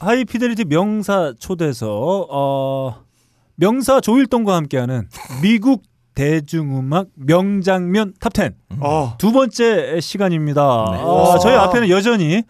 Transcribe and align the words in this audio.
하이피델리티 0.00 0.64
명사 0.64 1.34
초대석 1.38 2.26
어, 2.30 2.96
명사 3.56 4.00
조일동과 4.00 4.56
함께하는 4.56 5.08
미국 5.42 5.82
대중음악 6.14 7.08
명장면 7.14 8.14
탑10 8.18 8.54
어. 8.80 9.14
두 9.18 9.32
번째 9.32 10.00
시간입니다. 10.00 10.88
네. 10.92 10.98
어, 11.02 11.38
저희 11.38 11.54
앞에는 11.54 11.88
여전히 11.90 12.42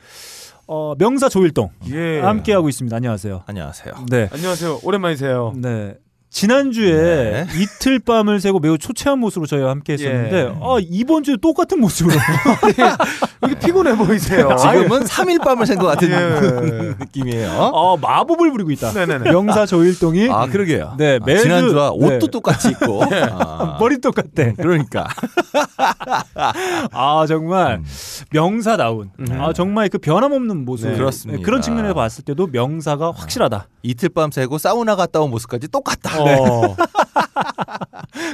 어, 0.67 0.95
명사 0.97 1.29
조일동 1.29 1.71
예. 1.93 2.21
함께하고 2.21 2.69
있습니다. 2.69 2.97
안녕하세요. 2.97 3.43
안녕하세요. 3.47 3.95
네. 4.09 4.29
안녕하세요. 4.33 4.81
오랜만이세요. 4.85 5.53
네. 5.57 5.95
지난주에 6.31 6.93
네. 6.95 7.47
이틀 7.61 7.99
밤을 7.99 8.41
새고 8.41 8.61
매우 8.61 8.79
초췌한 8.79 9.19
모습으로 9.19 9.49
저희와 9.49 9.71
함께 9.71 9.95
했었는데 9.95 10.37
예. 10.37 10.47
아, 10.61 10.77
이번 10.81 11.25
주에 11.25 11.37
똑같은 11.43 11.81
모습으로 11.81 12.15
이게 13.43 13.59
피곤해 13.59 13.97
보이세요. 13.97 14.55
지금은 14.57 15.05
3일 15.05 15.43
밤을 15.43 15.65
샌 15.67 15.79
것 15.79 15.87
같은 15.87 16.11
예. 16.11 16.95
느낌이에요. 16.99 17.51
아, 17.51 17.97
마법을 18.01 18.51
부리고 18.51 18.71
있다. 18.71 18.93
네네네. 18.93 19.31
명사 19.31 19.65
조일동이 19.67 20.29
아 20.31 20.47
그러게요. 20.47 20.95
네, 20.99 21.17
아, 21.17 21.25
매주- 21.25 21.45
지난주와 21.45 21.91
옷도 21.93 22.19
네. 22.19 22.27
똑같이 22.31 22.69
입고 22.71 23.03
아, 23.33 23.77
머리 23.81 23.99
똑같대. 24.01 24.55
그러니까 24.59 25.07
아 26.93 27.25
정말 27.27 27.77
음. 27.77 27.85
명사다운. 28.33 29.11
아 29.39 29.53
정말 29.55 29.89
그 29.89 29.99
변함없는 29.99 30.65
모습. 30.65 30.91
네, 30.91 30.97
그렇습니다. 30.97 31.43
그런 31.45 31.63
측면에서 31.63 31.95
봤을 31.95 32.25
때도 32.25 32.49
명사가 32.49 33.13
확실하다. 33.13 33.69
이틀 33.83 34.11
밤 34.11 34.31
새고 34.31 34.59
사우나 34.59 34.97
갔다 34.97 35.21
온 35.21 35.31
모습까지 35.31 35.69
똑같다. 35.69 36.23
어. 36.23 36.77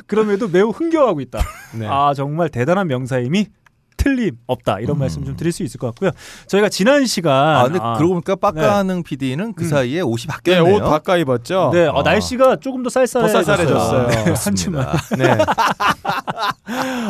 그럼에도 0.07 0.49
매우 0.49 0.71
흥겨워하고 0.71 1.21
있다. 1.21 1.39
네. 1.75 1.87
아 1.89 2.13
정말 2.15 2.49
대단한 2.49 2.89
명사임이 2.89 3.47
틀림 3.97 4.37
없다 4.47 4.81
이런 4.81 4.97
음. 4.97 5.01
말씀 5.01 5.25
좀 5.25 5.37
드릴 5.37 5.53
수 5.53 5.63
있을 5.63 5.79
것 5.79 5.89
같고요. 5.89 6.11
저희가 6.47 6.69
지난 6.69 7.07
시간 7.07 7.57
아 7.57 7.65
근데 7.65 7.79
아, 7.81 7.95
그러고 7.95 8.15
보니까 8.15 8.37
빡가능 8.37 9.03
PD는 9.03 9.55
그 9.55 9.65
음. 9.65 9.69
사이에 9.69 10.01
옷이 10.01 10.23
네, 10.23 10.29
바뀌었네요. 10.29 10.75
옷 10.77 10.81
바꿔 10.81 11.17
입었죠. 11.17 11.71
네, 11.73 11.87
어, 11.87 11.99
아. 11.99 12.03
날씨가 12.03 12.57
조금 12.57 12.83
더 12.83 12.91
쌀쌀해졌어요. 12.91 13.45
더 13.45 13.45
쌀쌀해졌어요. 13.45 14.07
네. 14.27 14.35
한주만. 14.45 14.87
네. 15.19 15.39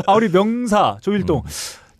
아 0.07 0.13
우리 0.15 0.29
명사 0.29 0.99
조일동 1.01 1.39
음. 1.39 1.51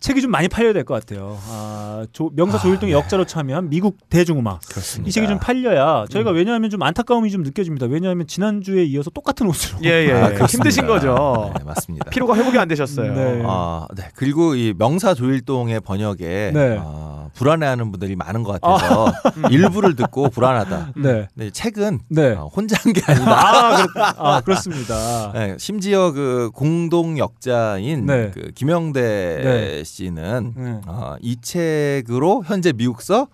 책이 0.07 0.21
좀 0.21 0.31
많이 0.31 0.47
팔려야 0.47 0.71
될 0.73 0.83
것 0.85 0.93
같아요. 0.93 1.37
아, 1.49 2.05
조- 2.13 2.31
명사 2.33 2.57
아, 2.57 2.61
조일동의 2.61 2.93
네. 2.93 2.97
역자로 2.99 3.25
참여한 3.25 3.69
미국 3.69 3.97
대중음악. 4.09 4.61
그렇습니다. 4.69 5.09
이 5.09 5.11
책이 5.11 5.27
좀 5.27 5.37
팔려야 5.39 6.05
저희가 6.09 6.31
음. 6.31 6.35
왜냐하면 6.37 6.69
좀 6.69 6.81
안타까움이 6.81 7.29
좀 7.29 7.43
느껴집니다. 7.43 7.87
왜냐하면 7.87 8.25
지난 8.25 8.61
주에 8.61 8.83
이어서 8.85 9.09
똑같은 9.09 9.47
옷으로 9.47 9.79
예, 9.83 10.07
예. 10.07 10.11
아. 10.13 10.45
힘드신 10.45 10.87
거죠. 10.87 11.51
네, 11.57 11.63
맞습니다. 11.65 12.09
피로가 12.09 12.35
회복이 12.37 12.57
안 12.57 12.67
되셨어요. 12.69 13.13
네. 13.13 13.43
아, 13.45 13.85
네. 13.95 14.03
그리고 14.15 14.55
이 14.55 14.73
명사 14.77 15.13
조일동의 15.13 15.81
번역에 15.81 16.51
네. 16.53 16.79
어, 17.27 17.31
불안해하는 17.33 17.91
분들이 17.91 18.15
많은 18.15 18.43
것 18.43 18.59
같아서 18.59 19.11
일부를 19.51 19.95
듣고 19.95 20.29
불안하다. 20.29 20.93
네. 20.97 21.27
네, 21.35 21.49
책은 21.51 21.99
네. 22.09 22.33
어, 22.33 22.47
혼자 22.47 22.75
한 22.81 22.93
게 22.93 23.01
아니다. 23.05 23.31
아, 23.31 23.85
그렇, 23.85 24.03
아 24.17 24.41
그렇습니다. 24.41 25.31
네, 25.35 25.55
심지어 25.59 26.11
그 26.11 26.49
공동 26.53 27.17
역자인 27.17 28.05
네. 28.05 28.31
그 28.33 28.51
김영대 28.55 29.01
네. 29.01 29.83
씨는 29.83 30.53
네. 30.55 30.81
어, 30.87 31.15
이 31.21 31.37
책으로 31.41 32.43
현재 32.45 32.71
미국서 32.73 33.27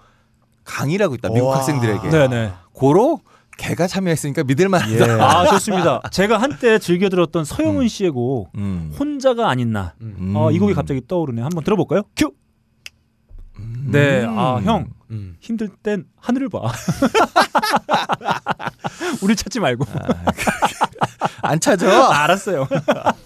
강의를 0.66 1.04
하고 1.06 1.16
있다. 1.16 1.30
미국 1.30 1.48
우와. 1.48 1.58
학생들에게. 1.58 2.10
네네. 2.10 2.52
고로 2.74 3.20
걔가 3.58 3.86
참여했으니까 3.86 4.44
믿을 4.46 4.68
만하다. 4.70 4.92
예. 5.08 5.22
아 5.22 5.46
좋습니다. 5.46 6.02
제가 6.12 6.38
한때 6.40 6.80
즐겨 6.80 7.08
들었던 7.10 7.46
서영은 7.46 7.82
음. 7.84 7.88
씨의 7.88 8.10
곡 8.12 8.50
음. 8.56 8.92
혼자가 9.00 9.48
아닌 9.50 9.72
나. 9.72 9.94
음. 10.02 10.34
어, 10.36 10.50
이 10.52 10.58
곡이 10.58 10.74
갑자기 10.74 11.02
떠오르네. 11.08 11.42
한번 11.44 11.64
들어볼까요? 11.64 12.02
큐. 12.16 12.32
음. 13.86 13.92
네. 13.92 14.26
아 14.28 14.60
형. 14.64 14.88
음. 15.14 15.36
힘들 15.40 15.70
땐 15.70 16.06
하늘을 16.18 16.50
봐. 16.50 16.62
우리 19.22 19.36
찾지 19.36 19.60
말고. 19.60 19.86
안 21.44 21.60
찾아. 21.60 22.12
알았어요. 22.24 22.68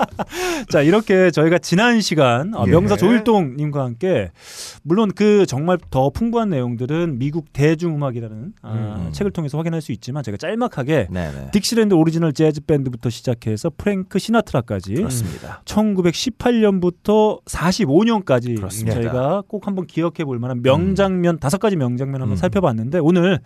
자 0.70 0.82
이렇게 0.82 1.32
저희가 1.32 1.60
지난 1.60 2.02
시간 2.02 2.54
어, 2.56 2.66
예. 2.68 2.72
명사 2.72 2.98
조일동 2.98 3.56
님과 3.56 3.84
함께 3.84 4.32
물론 4.84 5.12
그 5.16 5.46
정말 5.46 5.78
더 5.92 6.10
풍부한 6.10 6.50
내용들은 6.50 7.20
미국 7.20 7.54
대중음악이라는 7.54 8.54
아, 8.64 8.74
음. 8.74 9.10
책을 9.12 9.32
통해서 9.32 9.58
확인할 9.58 9.82
수 9.82 9.92
있지만 9.92 10.24
제가 10.24 10.38
짤막하게 10.38 11.08
네네. 11.12 11.52
딕시랜드 11.54 11.98
오리지널 11.98 12.34
재즈 12.34 12.62
밴드부터 12.62 13.10
시작해서 13.10 13.72
프랭크 13.78 14.20
시나트라까지 14.20 14.96
그렇습니다. 14.96 15.62
1918년부터 15.66 17.44
45년까지 17.46 18.58
그렇습니다. 18.58 18.96
저희가 18.96 19.44
꼭 19.48 19.68
한번 19.68 19.86
기억해 19.86 20.26
볼 20.26 20.40
만한 20.40 20.62
명장면 20.64 21.40
다섯 21.40 21.60
가지 21.60 21.76
명장면 21.78 22.22
한번 22.22 22.36
음. 22.36 22.38
살펴봤는데 22.38 23.00
오늘 23.00 23.40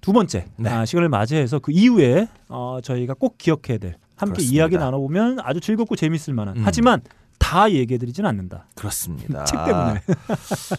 두 0.00 0.12
번째 0.12 0.46
네. 0.56 0.70
아, 0.70 0.84
시간을 0.84 1.08
맞이해서 1.08 1.58
그 1.58 1.72
이후에 1.72 2.28
어, 2.48 2.78
저희가 2.82 3.14
꼭 3.14 3.38
기억해야 3.38 3.78
될 3.78 3.96
함께 4.16 4.34
그렇습니다. 4.36 4.54
이야기 4.54 4.76
나눠보면 4.76 5.38
아주 5.40 5.60
즐겁고 5.60 5.96
재밌을 5.96 6.34
만한 6.34 6.56
음. 6.56 6.62
하지만 6.64 7.00
다 7.38 7.70
얘기해드리진 7.70 8.24
않는다 8.24 8.66
그렇습니다. 8.74 9.44
책 9.46 9.64
때문에 9.64 10.02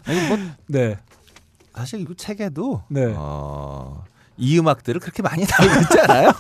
아니, 0.06 0.28
뭐 0.28 0.38
네 0.68 0.98
사실 1.74 2.02
이 2.02 2.16
책에도 2.16 2.84
네. 2.90 3.14
어, 3.16 4.04
이 4.38 4.60
음악들을 4.60 5.00
그렇게 5.02 5.22
많이 5.24 5.46
다루고 5.46 5.82
있지 5.82 6.00
않아요? 6.02 6.32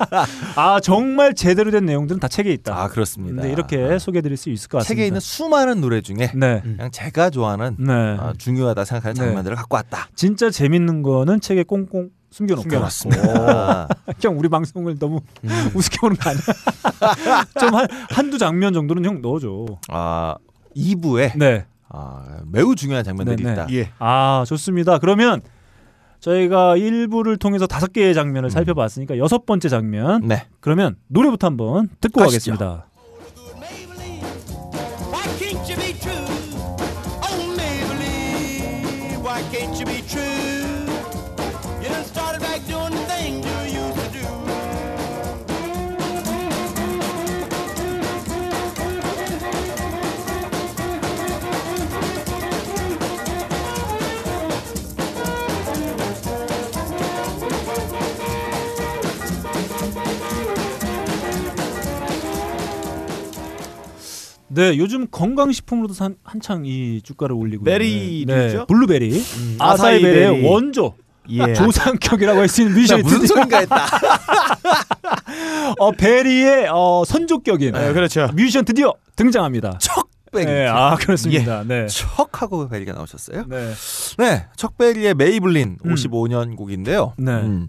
아 0.56 0.80
정말 0.80 1.34
제대로 1.34 1.70
된 1.70 1.86
내용들은 1.86 2.20
다 2.20 2.28
책에 2.28 2.52
있다 2.52 2.76
아 2.78 2.88
그렇습니다. 2.88 3.42
네, 3.42 3.50
이렇게 3.52 3.98
소개해드릴 3.98 4.36
수 4.36 4.50
있을 4.50 4.68
것 4.68 4.78
같습니다 4.78 4.88
책에 4.88 5.06
있는 5.06 5.20
수많은 5.20 5.80
노래 5.80 6.00
중에 6.00 6.32
네 6.34 6.60
그냥 6.62 6.90
제가 6.90 7.30
좋아하는 7.30 7.76
네. 7.78 7.92
어, 7.92 8.32
중요하다 8.36 8.84
생각하는 8.84 9.14
네. 9.14 9.20
장면들을 9.26 9.56
갖고 9.56 9.76
왔다. 9.76 10.08
진짜 10.14 10.50
재밌는 10.50 11.02
거는 11.02 11.40
책에 11.40 11.62
꽁꽁 11.62 12.10
숨겨놓고 12.30 12.68
그렇습니다. 12.68 13.88
형 14.20 14.38
우리 14.38 14.48
방송을 14.48 14.98
너무 14.98 15.20
음. 15.44 15.48
우습게 15.74 15.98
보는 16.00 16.16
거 16.16 16.30
아니야? 16.30 17.44
좀 17.58 17.74
한, 17.74 17.86
한두 18.10 18.36
장면 18.36 18.74
정도는 18.74 19.04
형 19.04 19.22
넣어줘. 19.22 19.64
아 19.88 20.34
2부에 20.76 21.38
네. 21.38 21.64
아, 21.88 22.40
매우 22.46 22.74
중요한 22.74 23.04
장면들이 23.04 23.42
네, 23.42 23.44
네. 23.44 23.52
있다. 23.52 23.66
예. 23.72 23.90
아 23.98 24.44
좋습니다. 24.46 24.98
그러면 24.98 25.40
저희가 26.26 26.76
1부를 26.76 27.38
통해서 27.38 27.68
다섯 27.68 27.92
개의 27.92 28.12
장면을 28.12 28.48
음. 28.48 28.50
살펴봤으니까 28.50 29.16
여섯 29.18 29.46
번째 29.46 29.68
장면. 29.68 30.26
네. 30.26 30.46
그러면 30.60 30.96
노래부터 31.06 31.46
한번 31.46 31.88
듣고 32.00 32.20
가시죠. 32.20 32.52
가겠습니다. 32.52 32.86
네, 64.56 64.78
요즘 64.78 65.06
건강식품으로도 65.10 65.92
산, 65.92 66.16
한창 66.24 66.64
이 66.64 67.00
주가를 67.02 67.36
올리고 67.36 67.64
베리류죠? 67.64 68.32
있는 68.32 68.56
네, 68.58 68.66
블루베리, 68.66 69.10
음, 69.36 69.56
아사이 69.60 70.00
베리의 70.02 70.26
아사이베리. 70.26 70.48
원조 70.48 70.94
예. 71.28 71.52
조상격이라고 71.54 72.40
할 72.40 72.48
수 72.48 72.62
있는 72.62 72.74
뮤지션이 72.74 73.02
무슨 73.02 73.26
소린가 73.26 73.58
했다. 73.58 73.86
어, 75.78 75.90
베리의 75.92 76.68
어, 76.72 77.02
선조격인 77.06 77.72
네, 77.72 77.92
그렇죠. 77.92 78.28
뮤지션 78.34 78.64
드디어 78.64 78.94
등장합니다. 79.14 79.78
척베리. 79.78 80.46
네, 80.46 80.66
아 80.68 80.96
그렇습니다. 80.96 81.62
네. 81.64 81.86
척하고 81.88 82.68
베리가 82.68 82.92
나오셨어요? 82.92 83.44
네. 83.48 83.72
네, 84.18 84.46
척베리의 84.56 85.14
메이블린 85.14 85.78
음. 85.84 85.94
55년 85.94 86.56
곡인데요. 86.56 87.12
네. 87.18 87.32
음. 87.32 87.68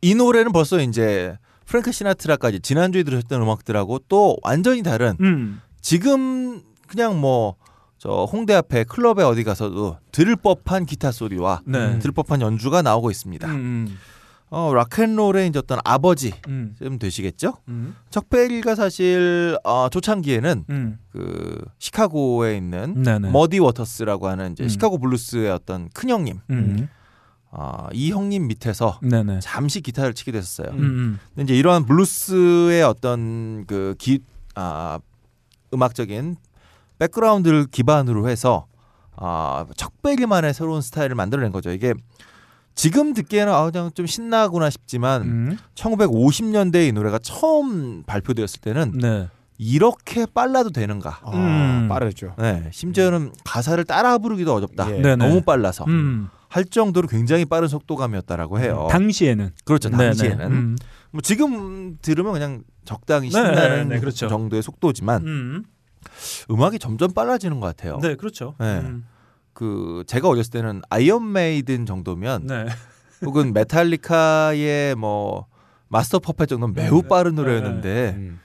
이 0.00 0.14
노래는 0.14 0.52
벌써 0.52 0.80
이제 0.80 1.36
프랭크 1.66 1.92
시나트라까지 1.92 2.60
지난주에 2.60 3.02
들으셨던 3.02 3.42
음악들하고 3.42 4.00
또 4.08 4.36
완전히 4.42 4.82
다른 4.82 5.16
음. 5.20 5.60
지금 5.82 6.62
그냥 6.86 7.20
뭐 7.20 7.56
저 8.02 8.24
홍대 8.24 8.52
앞에 8.52 8.82
클럽에 8.82 9.22
어디 9.22 9.44
가서도 9.44 9.96
들을 10.10 10.34
법한 10.34 10.86
기타 10.86 11.12
소리와 11.12 11.62
네. 11.64 12.00
들을 12.00 12.12
법한 12.12 12.40
연주가 12.40 12.82
나오고 12.82 13.12
있습니다. 13.12 13.46
음, 13.46 13.96
어, 14.50 14.74
락앤롤의 14.74 15.46
이제 15.46 15.60
어떤 15.60 15.78
아버지 15.84 16.32
음, 16.48 16.74
좀 16.82 16.98
되시겠죠? 16.98 17.58
음, 17.68 17.94
척베리가 18.10 18.74
사실 18.74 19.56
어, 19.62 19.88
초창기에는 19.88 20.64
음. 20.68 20.98
그 21.12 21.64
시카고에 21.78 22.56
있는 22.56 23.04
네네. 23.04 23.30
머디 23.30 23.60
워터스라고 23.60 24.26
하는 24.26 24.50
이제 24.50 24.64
음. 24.64 24.68
시카고 24.68 24.98
블루스의 24.98 25.52
어떤 25.52 25.88
큰 25.90 26.08
형님, 26.10 26.40
음. 26.50 26.88
어, 27.52 27.86
이 27.92 28.10
형님 28.10 28.48
밑에서 28.48 28.98
네네. 29.00 29.38
잠시 29.42 29.80
기타를 29.80 30.14
치게 30.14 30.32
됐었어요. 30.32 30.72
음, 30.72 30.80
음. 30.80 31.18
근데 31.36 31.52
이제 31.52 31.56
이러한 31.56 31.86
블루스의 31.86 32.82
어떤 32.82 33.64
그 33.68 33.94
기, 33.96 34.24
아, 34.56 34.98
음악적인 35.72 36.36
백그라운드를 36.98 37.66
기반으로 37.66 38.28
해서 38.28 38.66
아, 39.16 39.66
척베리만의 39.76 40.54
새로운 40.54 40.80
스타일을 40.80 41.14
만들어낸 41.14 41.52
거죠. 41.52 41.70
이게 41.70 41.94
지금 42.74 43.12
듣기에는 43.12 43.52
아 43.52 43.70
그냥 43.70 43.90
좀 43.94 44.06
신나구나 44.06 44.70
싶지만 44.70 45.22
음. 45.22 45.58
1950년대에 45.74 46.88
이 46.88 46.92
노래가 46.92 47.18
처음 47.18 48.02
발표되었을 48.04 48.60
때는 48.60 48.92
네. 48.98 49.28
이렇게 49.58 50.26
빨라도 50.26 50.70
되는가? 50.70 51.20
아, 51.22 51.30
음. 51.34 51.88
빠르죠. 51.88 52.34
네, 52.38 52.68
심지어는 52.72 53.32
가사를 53.44 53.84
따라 53.84 54.18
부르기도 54.18 54.54
어렵다. 54.54 54.90
예. 54.96 55.16
너무 55.16 55.42
빨라서 55.42 55.84
음. 55.84 56.28
할 56.48 56.64
정도로 56.64 57.08
굉장히 57.08 57.44
빠른 57.44 57.68
속도감이었다라고 57.68 58.58
해요. 58.60 58.88
당시에는 58.90 59.50
그렇죠. 59.64 59.90
당시에는 59.90 60.46
음. 60.46 60.76
뭐 61.10 61.20
지금 61.20 61.98
들으면 62.02 62.32
그냥 62.32 62.62
적당히 62.84 63.28
네, 63.28 63.30
신나는 63.30 63.88
네, 63.88 64.00
그렇죠. 64.00 64.28
정도의 64.28 64.62
속도지만 64.62 65.26
음. 65.26 65.64
음악이 66.50 66.78
점점 66.78 67.12
빨라지는 67.12 67.60
것 67.60 67.66
같아요. 67.66 67.98
네, 68.02 68.16
그렇죠. 68.16 68.54
네. 68.58 68.78
음. 68.80 69.06
그 69.52 70.02
제가 70.06 70.28
어렸을 70.28 70.50
때는 70.50 70.82
아이언 70.90 71.32
메이든 71.32 71.86
정도면 71.86 72.46
네. 72.46 72.66
혹은 73.24 73.52
메탈리카의 73.52 74.94
뭐 74.96 75.46
Master 75.88 76.18
of 76.18 76.25
Puppets 76.25 76.48
정도는 76.48 76.74
매우 76.74 77.02
네, 77.02 77.08
빠른 77.08 77.34
네, 77.34 77.42
노래였는데 77.42 78.14
음. 78.16 78.40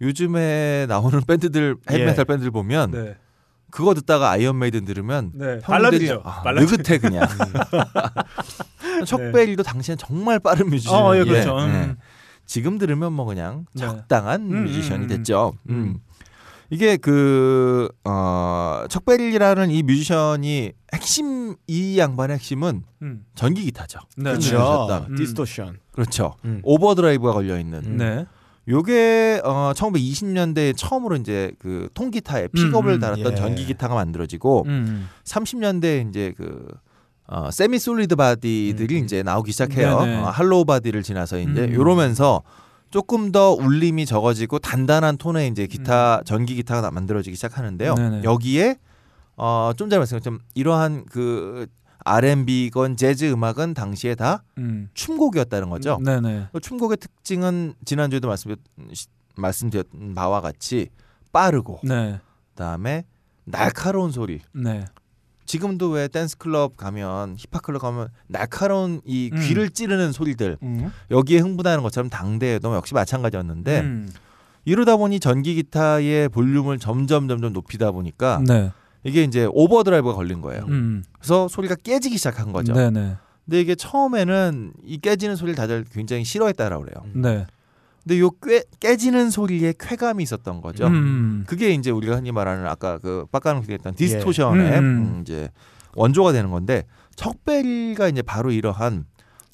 요즘에 0.00 0.86
나오는 0.88 1.20
밴드들 1.20 1.76
헤비메탈 1.90 2.20
예. 2.20 2.24
밴드들 2.24 2.50
보면 2.50 2.90
네. 2.90 3.16
그거 3.70 3.94
듣다가 3.94 4.30
아이언 4.30 4.58
메이든 4.58 4.84
들으면 4.84 5.32
네. 5.34 5.58
발라드죠. 5.60 6.20
아, 6.24 6.42
발라드. 6.42 6.70
느긋해 6.70 6.98
그냥. 6.98 7.26
척베리도 9.06 9.62
당시엔 9.62 9.96
정말 9.96 10.38
빠른 10.38 10.68
뮤지션. 10.68 10.94
어, 10.94 11.16
예, 11.16 11.24
그렇죠. 11.24 11.56
음. 11.58 11.96
네. 12.42 12.46
지금 12.46 12.78
들으면 12.78 13.12
뭐 13.12 13.24
그냥 13.24 13.66
네. 13.74 13.86
적당한 13.86 14.42
음, 14.52 14.64
뮤지션이 14.64 15.04
음, 15.04 15.08
됐죠. 15.08 15.52
음. 15.68 15.74
음. 15.74 16.00
이게 16.70 16.96
그 16.96 17.90
어, 18.04 18.84
척베리라는 18.88 19.70
이 19.70 19.82
뮤지션이 19.82 20.72
핵심 20.94 21.54
이 21.66 21.98
양반의 21.98 22.36
핵심은 22.36 22.82
음. 23.02 23.26
전기 23.34 23.62
기타죠. 23.64 24.00
네. 24.16 24.30
그렇죠. 24.30 24.48
네. 24.48 24.56
그렇죠. 24.56 25.06
음. 25.10 25.16
Distortion. 25.16 25.78
그렇죠. 25.92 26.34
음. 26.46 26.60
Overdrive가 26.64 27.34
걸려 27.34 27.58
있는. 27.58 27.84
음. 27.84 27.96
네. 27.98 28.26
요게 28.68 29.42
어 29.44 29.72
1920년대에 29.74 30.74
처음으로 30.76 31.16
이제 31.16 31.52
그 31.58 31.88
통기타에 31.94 32.48
픽업을 32.48 32.94
음, 32.94 33.00
달았던 33.00 33.32
예. 33.32 33.36
전기 33.36 33.66
기타가 33.66 33.94
만들어지고 33.94 34.64
음. 34.66 35.08
30년대 35.24 36.08
이제 36.08 36.32
그 36.36 36.68
어, 37.26 37.50
semi 37.50 37.78
solid 37.78 38.16
body들이 38.16 38.98
음. 39.00 39.04
이제 39.04 39.22
나오기 39.22 39.52
시작해요. 39.52 39.94
어, 39.96 40.02
hollow 40.30 40.64
body를 40.64 41.02
지나서 41.02 41.38
이제 41.38 41.64
음. 41.66 41.72
요러면서 41.74 42.42
조금 42.90 43.32
더 43.32 43.52
울림이 43.52 44.04
적어지고 44.06 44.58
단단한 44.58 45.16
톤의 45.16 45.48
이제 45.48 45.66
기타 45.66 46.18
음. 46.18 46.24
전기 46.24 46.54
기타가 46.56 46.82
나- 46.82 46.90
만들어지기 46.90 47.34
시작하는데요. 47.36 47.94
네네. 47.94 48.22
여기에 48.24 48.76
어, 49.36 49.72
좀 49.76 49.88
전에 49.88 49.98
말씀드렸지만 49.98 50.40
이러한 50.54 51.06
그 51.10 51.66
R&B건 52.04 52.96
재즈 52.96 53.32
음악은 53.32 53.74
당시에 53.74 54.14
다 54.14 54.42
음. 54.58 54.90
춤곡이었다는 54.92 55.70
거죠. 55.70 55.98
네네. 56.04 56.48
그 56.52 56.60
춤곡의 56.60 56.98
특징은 56.98 57.74
지난주에도 57.84 58.28
말씀드렸, 58.28 58.58
시- 58.92 59.06
말씀드렸던 59.36 60.14
바와 60.14 60.40
같이 60.42 60.88
빠르고 61.32 61.80
네. 61.84 62.20
그다음에 62.50 63.04
날카로운 63.44 64.10
소리. 64.10 64.40
네. 64.52 64.84
지금도 65.52 65.90
왜 65.90 66.08
댄스 66.08 66.38
클럽 66.38 66.78
가면 66.78 67.36
힙합 67.36 67.60
클럽 67.60 67.82
가면 67.82 68.08
날카로운 68.26 69.02
이 69.04 69.28
음. 69.34 69.38
귀를 69.38 69.68
찌르는 69.68 70.10
소리들 70.12 70.56
음. 70.62 70.90
여기에 71.10 71.40
흥분하는 71.40 71.82
것처럼 71.82 72.08
당대에도 72.08 72.74
역시 72.74 72.94
마찬가지였는데 72.94 73.80
음. 73.80 74.10
이러다 74.64 74.96
보니 74.96 75.20
전기 75.20 75.54
기타의 75.56 76.30
볼륨을 76.30 76.78
점점 76.78 77.28
점점 77.28 77.52
높이다 77.52 77.90
보니까 77.90 78.42
네. 78.48 78.72
이게 79.04 79.24
이제 79.24 79.46
overdrive가 79.52 80.14
걸린 80.14 80.40
거예요. 80.40 80.64
음. 80.68 81.04
그래서 81.18 81.48
소리가 81.48 81.74
깨지기 81.74 82.16
시작한 82.16 82.52
거죠. 82.52 82.72
네네. 82.72 83.16
근데 83.44 83.60
이게 83.60 83.74
처음에는 83.74 84.72
이 84.86 84.96
깨지는 84.96 85.36
소리를 85.36 85.54
다들 85.54 85.84
굉장히 85.92 86.24
싫어했다라고 86.24 86.82
그래요. 86.82 87.04
네. 87.12 87.46
근데 88.02 88.18
요 88.18 88.30
깨, 88.30 88.64
깨지는 88.80 89.30
소리에 89.30 89.74
쾌감이 89.78 90.22
있었던 90.22 90.60
거죠. 90.60 90.86
음. 90.86 91.44
그게 91.46 91.70
이제 91.70 91.90
우리가 91.90 92.16
흔히 92.16 92.32
말하는 92.32 92.66
아까 92.66 92.98
그 92.98 93.26
빡가능 93.30 93.62
얘기했던 93.62 93.94
distortion의 93.94 94.70
음, 94.72 94.78
음. 94.78 94.84
음, 94.84 95.18
이제 95.22 95.50
원조가 95.94 96.32
되는 96.32 96.50
건데 96.50 96.84
척베리가 97.14 98.08
이제 98.08 98.22
바로 98.22 98.50
이러한 98.50 99.04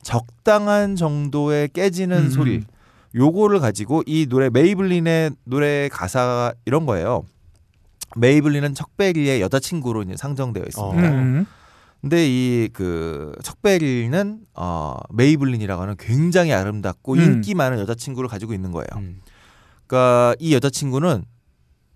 적당한 0.03 0.97
정도의 0.97 1.69
깨지는 1.69 2.17
음. 2.17 2.31
소리 2.31 2.65
요거를 3.15 3.61
가지고 3.61 4.03
이 4.07 4.27
노래 4.27 4.49
메이블린의 4.51 5.33
노래 5.45 5.89
가사 5.91 6.53
이런 6.65 6.87
거예요. 6.87 7.25
메이블린은 8.17 8.75
척베리의 8.75 9.43
여자친구로 9.43 10.03
이제 10.03 10.17
상정되어 10.17 10.65
있습니다. 10.67 11.09
음. 11.11 11.47
근데 12.01 12.27
이 12.29 12.69
그 12.73 13.33
척베리는 13.43 14.41
어 14.55 14.95
메이블린이라고 15.11 15.83
하는 15.83 15.97
굉장히 15.99 16.53
아름답고 16.53 17.15
음. 17.15 17.21
인기 17.21 17.55
많은 17.55 17.79
여자친구를 17.81 18.29
가지고 18.29 18.53
있는 18.55 18.71
거예요. 18.73 18.87
음. 18.97 19.21
그러니까 19.87 20.35
이 20.39 20.55
여자친구는 20.55 21.25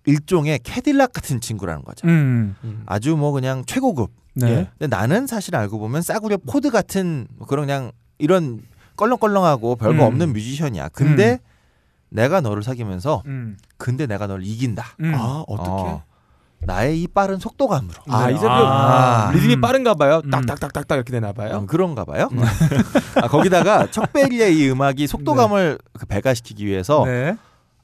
일종의 0.05 0.59
캐딜락 0.63 1.13
같은 1.13 1.39
친구라는 1.39 1.83
거죠. 1.83 2.07
음. 2.07 2.55
음. 2.63 2.83
아주 2.85 3.15
뭐 3.15 3.31
그냥 3.31 3.63
최고급. 3.65 4.11
네. 4.35 4.49
예. 4.49 4.69
근데 4.77 4.87
나는 4.87 5.27
사실 5.27 5.55
알고 5.55 5.79
보면 5.79 6.01
싸구려 6.01 6.37
포드 6.37 6.71
같은 6.71 7.27
뭐 7.37 7.47
그런 7.47 7.67
그냥 7.67 7.91
이런 8.17 8.61
껄렁껄렁하고 8.97 9.75
별거 9.77 10.03
음. 10.03 10.07
없는 10.07 10.33
뮤지션이야. 10.33 10.89
근데 10.89 11.39
내가 12.09 12.41
너를 12.41 12.63
사귀면서 12.63 13.23
음. 13.27 13.57
근데 13.77 14.05
내가 14.07 14.27
너를 14.27 14.45
이긴다. 14.45 14.83
음. 15.01 15.13
아 15.15 15.43
어떻게? 15.47 15.69
어, 15.69 16.03
나의 16.65 17.01
이 17.01 17.07
빠른 17.07 17.39
속도감으로. 17.39 17.93
아 18.09 18.27
네. 18.27 18.33
이제 18.33 18.45
아. 18.47 19.29
그 19.31 19.37
리듬이 19.37 19.61
빠른가 19.61 19.93
봐요. 19.93 20.21
음. 20.23 20.29
딱딱딱딱딱 20.29 20.95
이렇게 20.97 21.11
되나 21.11 21.33
봐요. 21.33 21.59
음, 21.59 21.67
그런가 21.67 22.05
봐요. 22.05 22.29
아, 23.15 23.27
거기다가 23.27 23.89
척베리의 23.91 24.57
이 24.57 24.69
음악이 24.69 25.07
속도감을 25.07 25.77
그 25.93 26.05
배가시키기 26.05 26.65
위해서 26.65 27.03
네. 27.05 27.35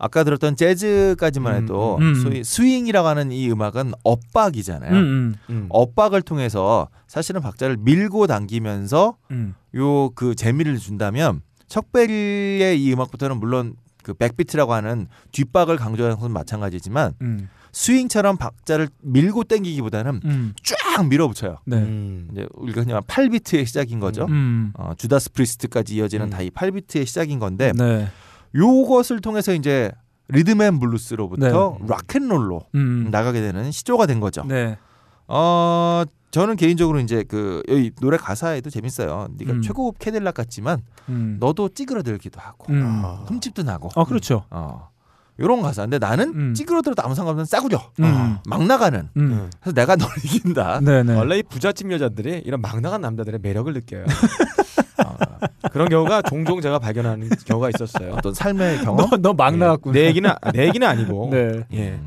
아까 0.02 0.24
들었던 0.24 0.56
재즈까지만 0.56 1.56
음, 1.56 1.64
해도 1.64 1.98
음. 2.00 2.16
소위 2.16 2.44
스윙이라고 2.44 3.08
하는 3.08 3.32
이 3.34 3.52
음악은 3.52 3.92
엇박이잖아요. 4.04 4.92
음. 4.92 4.96
음. 4.98 5.36
음. 5.50 5.66
엇박을 5.70 6.22
통해서 6.22 6.88
사실은 7.08 7.42
박자를 7.42 7.76
밀고 7.78 8.26
당기면서 8.26 9.18
음. 9.32 9.56
요 9.76 10.00
그 10.00 10.36
재미를 10.36 10.78
준다면 10.78 11.42
척베리의 11.68 12.82
이 12.82 12.94
음악부터는 12.94 13.38
물론 13.38 13.76
그 14.02 14.14
backbeat라고 14.14 14.74
하는 14.74 15.08
뒷박을 15.34 15.76
강조하는 15.76 16.18
것은 16.18 16.32
마찬가지지만 16.32 17.14
음. 17.22 17.50
스윙처럼 17.72 18.38
박자를 18.38 18.90
밀고 19.02 19.44
당기기보다는 19.44 20.22
음. 20.26 20.54
쫙 20.64 21.08
밀어붙여요. 21.08 21.60
네. 21.66 21.78
음. 21.78 22.30
이제 22.32 22.48
우리가 22.54 22.84
말하는 22.84 23.02
8비트의 23.08 23.66
시작인 23.66 24.00
거죠. 24.00 24.26
음. 24.30 24.74
어, 24.76 24.94
주다스 24.98 25.32
프리스트까지 25.34 25.96
이어지는 25.96 26.28
음. 26.28 26.30
다 26.30 26.43
이 26.43 26.50
8비트의 26.50 27.06
시작인 27.06 27.40
건데 27.40 27.72
네. 27.76 28.08
요것을 28.56 29.22
통해서 29.22 29.54
이제 29.54 29.92
리듬앤 30.30 30.80
블루스로부터 30.80 31.78
네. 31.80 31.88
락앤롤로 31.88 32.62
음. 32.76 33.08
나가게 33.12 33.42
되는 33.42 33.72
시조가 33.72 34.06
된 34.06 34.20
거죠. 34.20 34.44
네. 34.48 34.78
어 35.28 36.04
저는 36.32 36.56
개인적으로 36.56 37.00
이제 37.00 37.24
그 37.28 37.64
여기 37.68 37.92
노래 38.00 38.18
가사에도 38.18 38.70
재밌어요. 38.70 39.28
네가 39.38 39.54
음. 39.54 39.62
최고급 39.62 39.98
캐딜락 40.00 40.36
같지만 40.36 40.82
음. 41.10 41.38
너도 41.40 41.70
찌그러들기도 41.70 42.40
하고 42.40 42.72
음. 42.72 43.02
아. 43.04 43.26
흠집도 43.28 43.64
나고 43.64 43.90
아, 43.96 44.04
그렇죠. 44.06 44.46
어 44.52 44.90
요런 45.40 45.62
가사. 45.62 45.84
근데 45.84 46.00
나는 46.00 46.34
음. 46.36 46.54
찌그러들어도 46.54 47.02
아무 47.04 47.16
상관없는 47.16 47.46
싸구려 47.46 47.82
음. 48.00 48.38
막 48.46 48.66
나가는. 48.66 49.10
음. 49.18 49.50
그래서 49.60 49.74
내가 49.74 49.96
널 49.96 50.10
이긴다. 50.24 50.82
네, 50.82 51.04
네. 51.04 51.16
원래 51.16 51.38
이 51.38 51.44
부잣집 51.44 51.92
여자들이 51.92 52.44
이런 52.46 52.62
막 52.62 52.80
나간 52.82 53.02
남자들의 53.02 53.40
매력을 53.42 53.72
느껴요. 53.74 54.06
어, 55.06 55.18
그런 55.72 55.88
경우가 55.90 56.24
종종 56.24 56.62
제가 56.62 56.80
발견하는 56.80 57.30
경우가 57.46 57.70
있었어요. 57.70 58.14
어떤 58.14 58.34
삶의 58.34 58.80
경험. 58.80 59.10
너 59.22 59.38
막 59.38 59.54
예. 59.54 59.58
나갔구나. 59.58 59.94
내 59.94 60.06
얘기는 60.06 60.30
아, 60.30 60.52
내 60.52 60.68
얘기는 60.68 60.86
아니고 60.86 61.30
네. 61.32 61.64
예. 61.74 62.00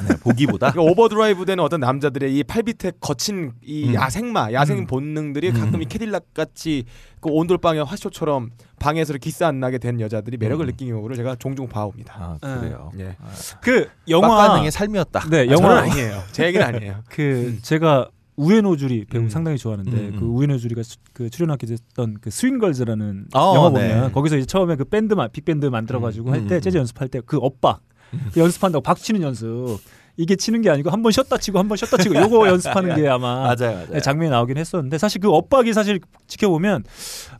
음. 0.00 0.06
네, 0.08 0.16
보기보다 0.16 0.72
그러니까 0.72 0.90
overdrive 0.92 1.44
되는 1.44 1.62
어떤 1.64 1.80
남자들의 1.80 2.36
이 2.36 2.44
팔비트의 2.44 2.94
거친 3.00 3.52
이 3.62 3.88
음. 3.88 3.94
야생마, 3.94 4.52
야생 4.52 4.78
음. 4.78 4.86
본능들이 4.86 5.50
음. 5.50 5.54
가끔 5.54 5.82
이 5.82 5.86
캐딜락 5.86 6.34
같이 6.34 6.84
그 7.20 7.30
온돌방의 7.30 7.84
화초처럼 7.84 8.50
방에서 8.78 9.14
기스 9.14 9.44
안 9.44 9.60
나게 9.60 9.78
된 9.78 10.00
여자들이 10.00 10.36
매력을 10.36 10.64
음. 10.64 10.66
느끼는 10.66 10.94
경우를 10.94 11.16
제가 11.16 11.36
종종 11.36 11.68
봐옵니다. 11.68 12.38
아 12.42 12.58
그래요. 12.60 12.90
예. 12.98 13.16
그 13.60 13.88
영화 14.08 14.28
빡가능의 14.28 14.70
삶이었다. 14.70 15.28
네, 15.30 15.40
아, 15.40 15.46
영화 15.46 15.78
아니에요. 15.78 16.22
제 16.32 16.46
얘기는 16.46 16.64
아니에요. 16.66 17.02
그 17.08 17.58
제가 17.62 18.08
우에노주리 18.36 19.04
배우 19.04 19.22
음. 19.22 19.28
상당히 19.28 19.58
좋아하는데 19.58 19.90
음, 19.92 20.10
음. 20.14 20.16
그 20.18 20.24
우에노주리가 20.26 20.82
수- 20.82 20.96
그 21.12 21.28
출연하게 21.28 21.66
됐던 21.66 22.16
그 22.20 22.30
스윙걸즈라는 22.30 23.26
어, 23.34 23.52
영화 23.54 23.70
네. 23.70 23.92
보면 23.94 24.12
거기서 24.12 24.38
이제 24.38 24.46
처음에 24.46 24.76
그 24.76 24.84
밴드 24.84 25.14
만 25.14 25.28
big 25.30 25.45
band 25.45 25.66
만들어 25.66 26.00
가지고 26.00 26.30
음, 26.30 26.32
할 26.32 26.42
때 26.42 26.56
음, 26.56 26.60
재즈 26.60 26.76
음. 26.76 26.80
연습할 26.80 27.08
때 27.08 27.24
그 27.24 27.36
엇박 27.38 27.80
그 27.88 27.91
연습한다고 28.36 28.82
박수 28.82 29.04
치는 29.04 29.22
연습 29.22 29.78
이게 30.16 30.36
치는 30.36 30.60
게 30.62 30.68
아니고 30.70 30.90
한 30.90 31.02
번 31.02 31.10
쉬었다 31.12 31.38
치고 31.38 31.58
한 31.58 31.68
번 31.68 31.76
쉬었다 31.76 31.96
치고 31.96 32.14
요거 32.14 32.48
연습하는 32.48 32.94
게 32.96 33.08
아마 33.08 33.40
맞아요, 33.42 33.56
맞아요. 33.76 33.86
네, 33.92 34.00
장면이 34.00 34.30
나오긴 34.30 34.58
했었는데 34.58 34.98
사실 34.98 35.20
그 35.20 35.30
엇박이 35.30 35.72
사실 35.72 36.00
지켜보면 36.26 36.84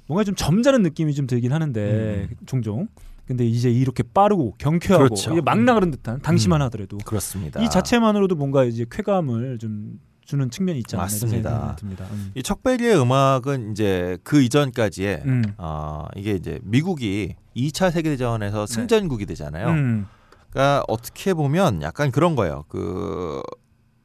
뭔가 0.06 0.24
좀 0.24 0.34
점잖은 0.34 0.82
느낌이 0.82 1.14
좀 1.14 1.26
들긴 1.26 1.52
하는데 1.52 2.28
종종 2.46 2.88
근데 3.26 3.46
이제 3.46 3.70
이렇게 3.70 4.02
빠르고 4.02 4.54
경쾌하고 4.58 5.04
그렇죠. 5.04 5.34
막 5.42 5.60
나가는 5.60 5.90
듯한 5.90 6.20
당시만 6.22 6.60
음. 6.60 6.64
하더라도 6.66 6.98
그렇습니다. 7.04 7.62
이 7.62 7.70
자체만으로도 7.70 8.34
뭔가 8.34 8.64
이제 8.64 8.84
쾌감을 8.90 9.58
좀 9.58 10.00
주는 10.24 10.50
측면이 10.50 10.78
있지 10.80 10.96
않나 10.96 11.04
맞습니다. 11.04 11.76
듭니다. 11.78 12.06
음. 12.12 12.32
이 12.34 12.42
척베리의 12.42 12.98
음악은 13.00 13.72
이제 13.72 14.18
그 14.24 14.40
이전까지에 14.42 15.22
음. 15.26 15.42
어, 15.58 16.06
이게 16.16 16.32
이제 16.32 16.58
미국이 16.62 17.34
2차 17.56 17.90
세계대전에서 17.92 18.66
승전국이 18.66 19.26
되잖아요. 19.26 19.68
음. 19.68 20.06
그러니까 20.52 20.84
어떻게 20.88 21.34
보면 21.34 21.82
약간 21.82 22.10
그런 22.10 22.36
거예요. 22.36 22.64
그 22.68 23.40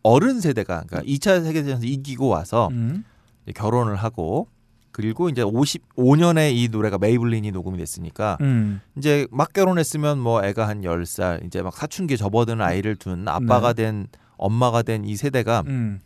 어른 0.03 0.39
세대가 0.39 0.83
그러니까 0.87 1.01
2차 1.11 1.43
세계대전에서 1.43 1.85
이기고 1.85 2.27
와서 2.27 2.69
음. 2.71 3.03
결혼을 3.53 3.95
하고 3.97 4.47
그리고 4.91 5.29
이제 5.29 5.43
55년에 5.43 6.53
이 6.55 6.69
노래가 6.69 6.97
메이블린이 6.97 7.51
녹음이 7.51 7.77
됐으니까 7.77 8.37
음. 8.41 8.81
이제 8.97 9.27
막 9.31 9.51
결혼했으면 9.53 10.17
뭐 10.17 10.43
애가 10.43 10.67
한 10.67 10.81
10살 10.81 11.45
이제 11.45 11.61
막 11.61 11.75
사춘기에 11.75 12.17
접어드는 12.17 12.61
아이를 12.63 12.95
둔 12.95 13.27
아빠가 13.27 13.73
된 13.73 14.07
엄마가 14.37 14.81
된 14.83 15.03
이 15.05 15.15
세대가 15.15 15.63
음. 15.67 15.99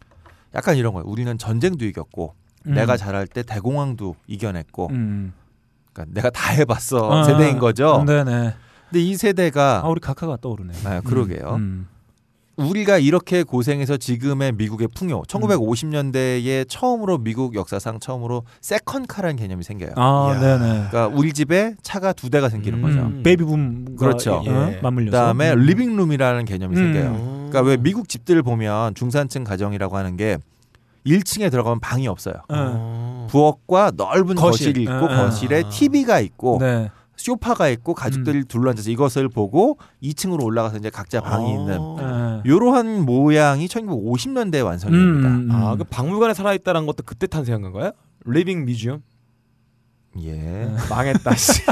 약간 0.55 0.75
이런 0.75 0.93
거예요. 0.93 1.05
우리는 1.07 1.37
전쟁도 1.37 1.85
이겼고 1.85 2.33
음. 2.67 2.73
내가 2.73 2.97
자랄 2.97 3.27
때 3.27 3.43
대공황도 3.43 4.15
이겨냈고 4.27 4.87
음. 4.91 5.33
그러니까 5.93 6.13
내가 6.13 6.29
다 6.29 6.51
해봤어 6.51 7.11
아, 7.11 7.23
세대인 7.23 7.59
거죠. 7.59 8.03
네네. 8.05 8.53
근데 8.91 9.03
이 9.03 9.15
세대가 9.15 9.81
아 9.83 9.87
우리 9.87 10.01
가카가 10.01 10.37
떠오르네. 10.41 10.73
네, 10.83 11.01
그러게요. 11.05 11.55
음. 11.55 11.87
우리가 12.57 12.97
이렇게 12.97 13.43
고생해서 13.43 13.95
지금의 13.97 14.51
미국의 14.51 14.89
풍요 14.93 15.23
1950년대에 15.23 16.67
처음으로 16.67 17.17
미국 17.17 17.55
역사상 17.55 17.99
처음으로 17.99 18.43
second 18.59 18.90
car라는 18.90 19.37
개념이 19.37 19.63
생겨요. 19.63 19.93
아. 19.95 20.37
네네. 20.39 20.87
그러니까 20.89 21.07
우리 21.07 21.31
집에 21.33 21.75
차가 21.81 22.11
두 22.13 22.29
대가 22.29 22.49
생기는 22.49 22.79
음, 22.79 22.81
거죠. 22.83 23.23
베이비붐 23.23 23.95
그렇죠. 23.97 24.33
어? 24.35 24.43
예. 24.45 24.79
맞물려서. 24.81 25.11
그다음에 25.17 25.53
음. 25.53 25.59
living 25.59 25.90
room이라는 25.90 26.45
개념이 26.45 26.77
음. 26.77 26.93
생겨요. 26.93 27.11
어. 27.15 27.47
그러니까 27.49 27.61
왜 27.61 27.77
미국 27.77 28.09
집들 28.09 28.43
보면 28.43 28.93
중산층 28.95 29.45
가정이라고 29.45 29.95
하는 29.97 30.17
게 30.17 30.37
1층에 31.07 31.49
들어가면 31.49 31.79
방이 31.79 32.07
없어요. 32.07 32.35
어. 32.49 32.55
어. 32.55 33.27
부엌과 33.31 33.93
넓은 33.95 34.35
거실. 34.35 34.67
거실이 34.67 34.83
있고 34.83 34.93
어, 34.93 35.05
어. 35.05 35.07
거실에 35.07 35.63
TV가 35.69 36.19
있고 36.19 36.57
네. 36.59 36.89
소파가 37.21 37.69
있고 37.69 37.93
가족들이 37.93 38.45
둘러앉아서 38.45 38.89
이것을 38.89 39.29
보고 39.29 39.77
2층으로 40.01 40.43
올라가서 40.43 40.77
이제 40.77 40.89
각자 40.89 41.21
방이 41.21 41.51
있는 41.51 41.77
어. 41.79 42.41
이러한 42.45 43.05
모양이 43.05 43.67
1950년대 43.67 44.63
완성입니다. 44.65 45.29
음, 45.29 45.49
음. 45.49 45.51
아, 45.51 45.75
그 45.75 45.83
박물관이 45.83 46.33
살아 46.33 46.53
있다는 46.53 46.85
것도 46.85 47.03
그때 47.05 47.27
탄생한 47.27 47.61
건가요? 47.61 47.91
living 48.25 48.65
museum? 48.65 49.01
예. 50.23 50.69
망했다. 50.89 51.35
씨. 51.35 51.61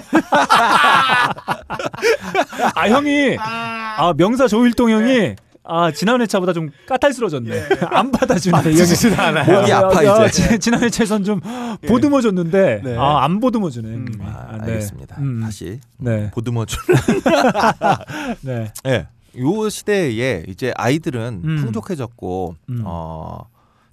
아 2.76 2.90
형이 2.90 3.38
아 3.40 4.14
명사 4.16 4.48
조일동 4.48 4.90
형이 4.92 5.36
아 5.72 5.92
지난 5.92 6.20
회차보다 6.22 6.52
좀 6.54 6.72
까탈스러졌네. 6.88 7.64
안 7.92 8.12
받아주네. 8.12 8.58
이 8.72 8.76
형이. 8.76 9.16
않아요. 9.16 9.60
목이 9.62 9.72
아, 9.72 9.78
아파 9.80 10.00
아, 10.00 10.26
이제. 10.26 10.32
지- 10.50 10.60
지난 10.60 10.82
회차에선 10.82 11.24
좀 11.24 11.40
보듬어줬는데 11.88 12.82
네. 12.84 12.98
아안 12.98 13.40
보듬어주네. 13.40 13.88
음. 13.88 14.08
아, 14.22 14.48
아, 14.50 14.58
네. 14.58 14.72
알겠습니다. 14.72 15.18
음. 15.20 15.42
다시 15.42 15.80
네. 16.00 16.32
보듬어 16.32 16.66
주. 16.66 16.78
네. 18.42 18.72
예. 18.88 19.08
요 19.38 19.70
시대에 19.70 20.44
이제 20.48 20.74
아이들은 20.76 21.42
음. 21.44 21.56
풍족해졌고 21.62 22.56
음. 22.70 22.82
어 22.86 23.42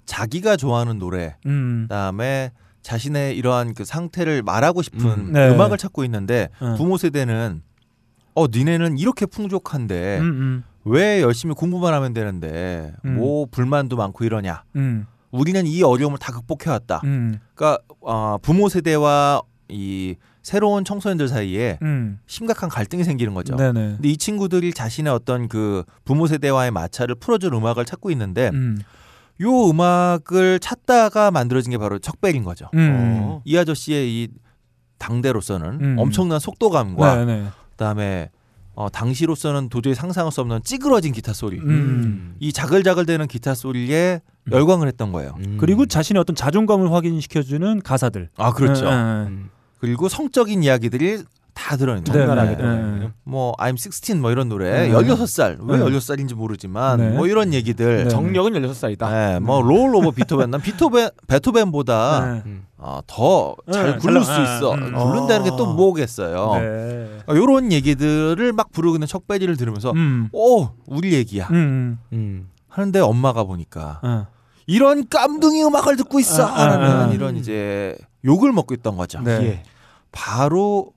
자기가 0.05 0.57
좋아하는 0.57 0.97
노래 0.97 1.35
음. 1.45 1.85
그다음에 1.87 2.51
자신의 2.81 3.37
이러한 3.37 3.73
그 3.75 3.85
상태를 3.85 4.41
말하고 4.41 4.81
싶은 4.81 5.05
음. 5.05 5.31
네. 5.31 5.49
음. 5.49 5.61
악을 5.61 5.77
찾고 5.77 6.03
있는데 6.05 6.49
어. 6.59 6.73
부모 6.75 6.97
세대는 6.97 7.61
어 8.33 8.47
니네는 8.47 8.97
이렇게 8.97 9.25
풍족한데 9.25 10.19
음, 10.19 10.23
음, 10.23 10.63
왜 10.87 11.21
열심히 11.21 11.53
공부만 11.53 11.93
하면 11.93 12.13
되는데 12.13 12.93
음. 13.05 13.15
뭐 13.17 13.45
불만도 13.49 13.95
많고 13.95 14.23
이러냐 14.23 14.63
음, 14.75 15.05
우리는 15.31 15.65
이 15.65 15.83
어려움을 15.83 16.17
다 16.17 16.31
극복해 16.31 16.69
왔다 16.69 17.01
음, 17.03 17.39
그러니까 17.53 17.81
어, 18.01 18.37
부모 18.41 18.69
세대와 18.69 19.41
이 19.69 20.15
새로운 20.43 20.85
청소년들 20.85 21.27
사이에 21.27 21.77
음. 21.81 22.19
심각한 22.25 22.69
갈등이 22.69 23.03
생기는 23.03 23.33
거죠 23.33 23.55
네네. 23.55 23.95
근데 23.95 24.09
이 24.09 24.17
친구들이 24.17 24.73
자신의 24.73 25.11
어떤 25.11 25.47
그 25.47 25.83
부모 26.05 26.27
세대와의 26.27 26.71
마찰을 26.71 27.15
풀어줄 27.15 27.53
음악을 27.53 27.83
찾고 27.83 28.09
있는데 28.11 28.49
음, 28.53 28.79
요 29.41 29.69
음악을 29.69 30.59
찾다가 30.59 31.31
만들어진 31.31 31.71
게 31.71 31.77
바로 31.77 31.99
척백인 31.99 32.43
거죠. 32.43 32.69
음. 32.73 33.19
어. 33.21 33.41
이 33.45 33.57
아저씨의 33.57 34.09
이 34.09 34.27
당대로서는 34.97 35.79
음. 35.79 35.95
엄청난 35.99 36.39
속도감과 36.39 37.15
네네. 37.17 37.47
그다음에 37.71 38.31
어, 38.77 38.89
당시로서는 38.89 39.69
도저히 39.69 39.95
상상할 39.95 40.31
수 40.31 40.39
없는 40.41 40.61
찌그러진 40.63 41.11
기타 41.11 41.33
소리, 41.33 41.57
음. 41.57 42.35
이 42.39 42.53
자글자글대는 42.53 43.27
기타 43.27 43.55
소리에 43.55 44.21
열광을 44.51 44.87
했던 44.87 45.11
거예요. 45.11 45.33
음. 45.39 45.57
그리고 45.59 45.87
자신의 45.87 46.21
어떤 46.21 46.35
자존감을 46.35 46.91
확인시켜주는 46.93 47.81
가사들. 47.81 48.29
아 48.37 48.53
그렇죠. 48.53 48.85
네, 48.85 48.91
네. 48.91 48.97
음. 48.97 49.49
그리고 49.79 50.07
성적인 50.07 50.61
이야기들이 50.61 51.23
다 51.57 51.75
들어있는 51.75 52.03
네, 52.03 52.11
적나라하게 52.11 52.51
네, 52.51 52.57
들어가요. 52.57 52.95
네. 52.99 53.09
뭐 53.23 53.53
I'm 53.53 53.73
16뭐 53.73 54.31
이런 54.31 54.47
노래 54.47 54.87
네. 54.87 54.93
16살 54.93 55.57
왜 55.61 55.77
네. 55.79 55.83
16살인지 55.85 56.35
모르지만 56.35 56.99
네. 56.99 57.09
뭐 57.09 57.25
이런 57.25 57.51
얘기들 57.51 58.03
네. 58.03 58.09
정력은 58.09 58.53
16살이다. 58.53 59.09
네, 59.09 59.39
뭐 59.39 59.61
롤 59.61 59.95
오버 59.95 60.11
비토벤 60.11 60.51
난 60.51 60.61
비토벤 60.61 61.09
베토벤보다 61.27 62.25
네. 62.35 62.41
음. 62.45 62.65
어, 62.77 62.99
더잘 63.07 63.93
네, 63.93 63.97
굴릴 63.97 64.23
잘수 64.23 64.31
나- 64.31 64.55
있어. 64.57 64.73
음. 64.75 64.93
굴른다는 64.93 65.43
게또 65.49 65.63
어. 65.63 65.73
뭐겠어요. 65.73 66.51
네. 66.61 67.17
이런 67.29 67.71
얘기들을 67.71 68.53
막 68.53 68.71
부르고 68.71 68.95
있는 68.97 69.07
척배지를 69.07 69.57
들으면서 69.57 69.91
음. 69.91 70.29
오 70.31 70.69
우리 70.85 71.13
얘기야 71.13 71.47
음. 71.49 71.97
음. 72.13 72.49
하는데 72.69 72.99
엄마가 72.99 73.43
보니까 73.45 73.99
어. 74.03 74.27
이런 74.67 75.07
깜둥이 75.09 75.63
음악을 75.63 75.97
듣고 75.97 76.19
있어 76.19 76.45
하는 76.45 76.85
아. 76.85 77.11
이런 77.11 77.35
이제 77.35 77.97
욕을 78.25 78.51
먹고 78.51 78.75
있던 78.75 78.95
거죠. 78.95 79.21
네. 79.21 79.31
예. 79.41 79.63
바로 80.11 80.91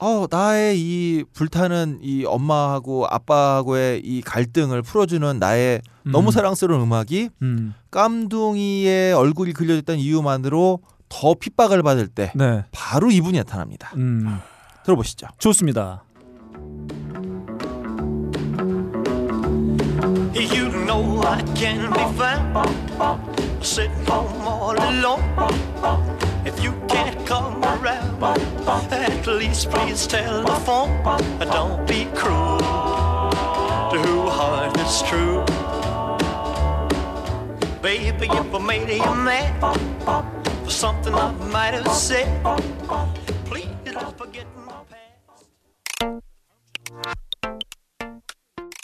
어 0.00 0.26
나의 0.30 0.80
이 0.80 1.24
불타는 1.34 1.98
이 2.02 2.24
엄마하고 2.24 3.06
아빠하고의 3.08 4.00
이 4.02 4.22
갈등을 4.22 4.80
풀어주는 4.80 5.38
나의 5.38 5.82
음. 6.06 6.12
너무 6.12 6.32
사랑스러운 6.32 6.80
음악이 6.80 7.28
음. 7.42 7.74
깜둥이의 7.90 9.12
얼굴이 9.12 9.52
그려졌던 9.52 9.98
이유만으로 9.98 10.80
더 11.10 11.34
핍박을 11.34 11.82
받을 11.82 12.06
때 12.06 12.32
네. 12.34 12.64
바로 12.72 13.10
이분이 13.10 13.36
나타납니다. 13.36 13.92
음. 13.96 14.38
들어보시죠. 14.84 15.26
좋습니다. 15.38 16.04
You 20.32 20.70
know 20.86 21.20
I 21.26 21.42
can 21.54 21.92
be 21.92 22.02
found 22.16 22.56
sitting 23.62 23.92
home 24.08 24.46
all 24.46 24.76
alone. 24.80 25.22
If 26.46 26.58
you 26.64 26.72
can't 26.88 27.18
come 27.26 27.62
around, 27.62 28.09
at 28.22 29.26
least 29.26 29.70
please 29.70 30.06
telephone. 30.06 30.90
Don't 31.40 31.86
be 31.86 32.04
cruel 32.14 32.58
to 32.58 33.98
who 33.98 34.28
heart 34.28 34.76
is 34.78 35.02
true. 35.02 35.44
Baby, 37.82 38.26
if 38.30 38.54
I 38.54 38.58
made 38.58 38.90
you 38.90 39.14
mad 39.14 39.60
for 40.64 40.70
something 40.70 41.14
I 41.14 41.32
might 41.50 41.74
have 41.74 41.90
said, 41.92 42.28
please 43.46 43.68
don't 43.84 44.16
forget 44.18 44.46
my 44.66 44.84
past. 44.90 45.46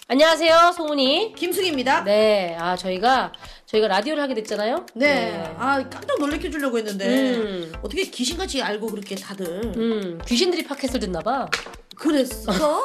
안녕하세요, 0.09 0.73
송은이. 0.77 1.35
김숙입니다. 1.35 2.05
네, 2.05 2.57
아 2.59 2.77
저희가 2.77 3.33
저희가 3.67 3.89
라디오를 3.89 4.23
하게 4.23 4.35
됐잖아요. 4.35 4.87
네. 4.95 5.43
아 5.59 5.83
깜짝 5.91 6.19
놀래켜 6.21 6.49
주려고 6.51 6.79
했는데 6.79 7.35
음, 7.35 7.73
어떻게 7.83 8.05
귀신같이 8.05 8.63
알고 8.63 8.87
그렇게 8.87 9.17
다들 9.17 9.47
음, 9.77 10.21
귀신들이 10.25 10.65
팟캐스트를 10.65 11.01
듣나 11.01 11.21
봐. 11.21 11.49
그랬어? 11.97 12.85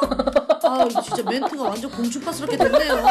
아 0.64 0.88
진짜 0.88 1.22
멘트가 1.22 1.62
완전 1.62 1.90
공주파스럽게 1.90 2.56
됐네요. 2.56 3.04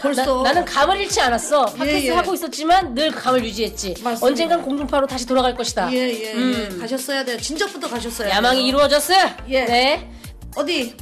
벌써 0.00 0.42
나, 0.42 0.52
는 0.52 0.64
감을 0.64 1.00
잃지 1.00 1.20
않았어. 1.20 1.64
팟캐스트 1.66 2.04
예, 2.04 2.06
예. 2.06 2.10
하고 2.10 2.34
있었지만 2.34 2.94
늘 2.94 3.10
감을 3.10 3.44
유지했지. 3.44 3.94
맞습니다. 4.04 4.26
언젠간 4.26 4.62
공중파로 4.62 5.06
다시 5.08 5.26
돌아갈 5.26 5.56
것이다. 5.56 5.92
예예 5.92 6.22
예, 6.24 6.32
음. 6.34 6.70
예. 6.74 6.78
가셨어야 6.78 7.24
돼요. 7.24 7.36
진작부터 7.38 7.88
가셨어야 7.88 8.30
야망이 8.30 8.58
돼요. 8.58 8.66
이루어졌어. 8.68 9.14
예. 9.48 9.64
네. 9.64 10.10
어디 10.54 10.94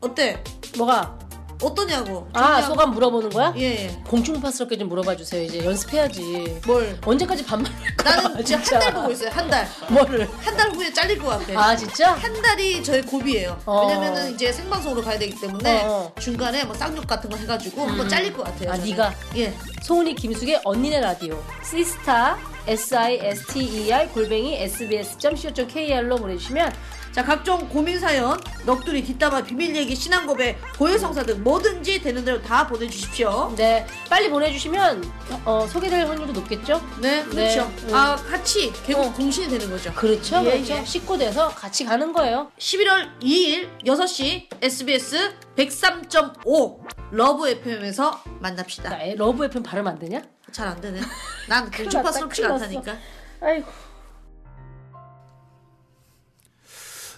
어때? 0.00 0.42
뭐가? 0.78 1.21
어떠냐고? 1.62 2.26
아 2.32 2.56
좋냐고? 2.56 2.66
소감 2.74 2.90
물어보는 2.94 3.30
거야? 3.30 3.52
예. 3.56 3.96
공중파스럽게 4.08 4.76
좀 4.78 4.88
물어봐 4.88 5.16
주세요. 5.16 5.42
이제 5.42 5.64
연습해야지. 5.64 6.60
뭘? 6.66 6.98
언제까지 7.04 7.44
반말 7.44 7.72
할 7.72 7.96
거야? 7.96 8.16
나는 8.16 8.44
지금 8.44 8.62
한 8.62 8.80
달 8.80 8.94
보고 8.94 9.10
있어요. 9.12 9.30
한 9.30 9.48
달. 9.50 9.68
뭐를? 9.90 10.28
한 10.40 10.56
달 10.56 10.70
후에 10.70 10.92
잘릴 10.92 11.18
것 11.18 11.28
같아. 11.28 11.58
아 11.60 11.76
진짜? 11.76 12.12
한 12.12 12.42
달이 12.42 12.82
저의 12.82 13.02
고비예요. 13.02 13.60
어. 13.66 13.86
왜냐면은 13.86 14.34
이제 14.34 14.52
생방송으로 14.52 15.02
가야 15.02 15.18
되기 15.18 15.38
때문에 15.40 15.82
어, 15.84 16.12
어. 16.14 16.20
중간에 16.20 16.64
뭐 16.64 16.74
쌍욕 16.74 17.06
같은 17.06 17.30
거 17.30 17.36
해가지고 17.36 17.86
한번 17.86 18.08
잘릴 18.08 18.32
것 18.32 18.44
같아요. 18.44 18.70
아, 18.70 18.76
저는. 18.76 18.90
네가? 18.90 19.14
예. 19.36 19.52
송은이 19.82 20.14
김숙의 20.14 20.60
언니네 20.64 21.00
라디오 21.00 21.42
시스타 21.64 22.38
s 22.68 22.94
i 22.96 23.18
s 23.20 23.44
t 23.46 23.60
e 23.60 23.92
r 23.92 24.08
골뱅이 24.10 24.54
sbs.co.kr로 24.62 26.16
보내주시면 26.16 26.72
자 27.12 27.22
각종 27.22 27.68
고민 27.68 28.00
사연, 28.00 28.40
넋두리 28.64 29.04
뒷담화 29.04 29.42
비밀 29.44 29.76
얘기 29.76 29.94
신앙 29.94 30.26
고백 30.26 30.58
고해성사 30.78 31.24
등 31.24 31.42
뭐든지 31.44 32.00
되는 32.00 32.24
대로 32.24 32.40
다 32.40 32.66
보내주십시오. 32.66 33.52
네, 33.54 33.86
빨리 34.08 34.30
보내주시면 34.30 35.04
어, 35.44 35.66
소개될 35.68 36.06
확률도 36.06 36.32
높겠죠? 36.32 36.80
네 37.02 37.22
그렇죠. 37.24 37.70
음. 37.88 37.94
아 37.94 38.16
같이 38.16 38.72
개국 38.86 39.04
어. 39.04 39.12
공신이 39.12 39.48
되는 39.48 39.68
거죠. 39.68 39.92
그렇죠, 39.92 40.38
예, 40.46 40.52
그렇죠. 40.52 40.74
예. 40.74 40.84
식구 40.86 41.18
돼서 41.18 41.48
같이 41.50 41.84
가는 41.84 42.14
거예요. 42.14 42.50
11월 42.58 43.20
2일 43.20 43.68
6시 43.84 44.48
SBS 44.62 45.34
103.5 45.56 46.80
러브 47.10 47.46
FM에서 47.48 48.22
만납시다. 48.40 48.88
나 48.88 49.00
애- 49.02 49.14
러브 49.16 49.44
FM 49.44 49.62
발음 49.62 49.86
안 49.86 49.98
되냐? 49.98 50.22
잘 50.50 50.66
안 50.68 50.80
되네. 50.80 51.00
난 51.48 51.68
교포스럽지가 51.72 52.48
않다, 52.48 52.66
큰일 52.66 52.78
났다니까. 52.78 52.98
아이고. 53.42 53.70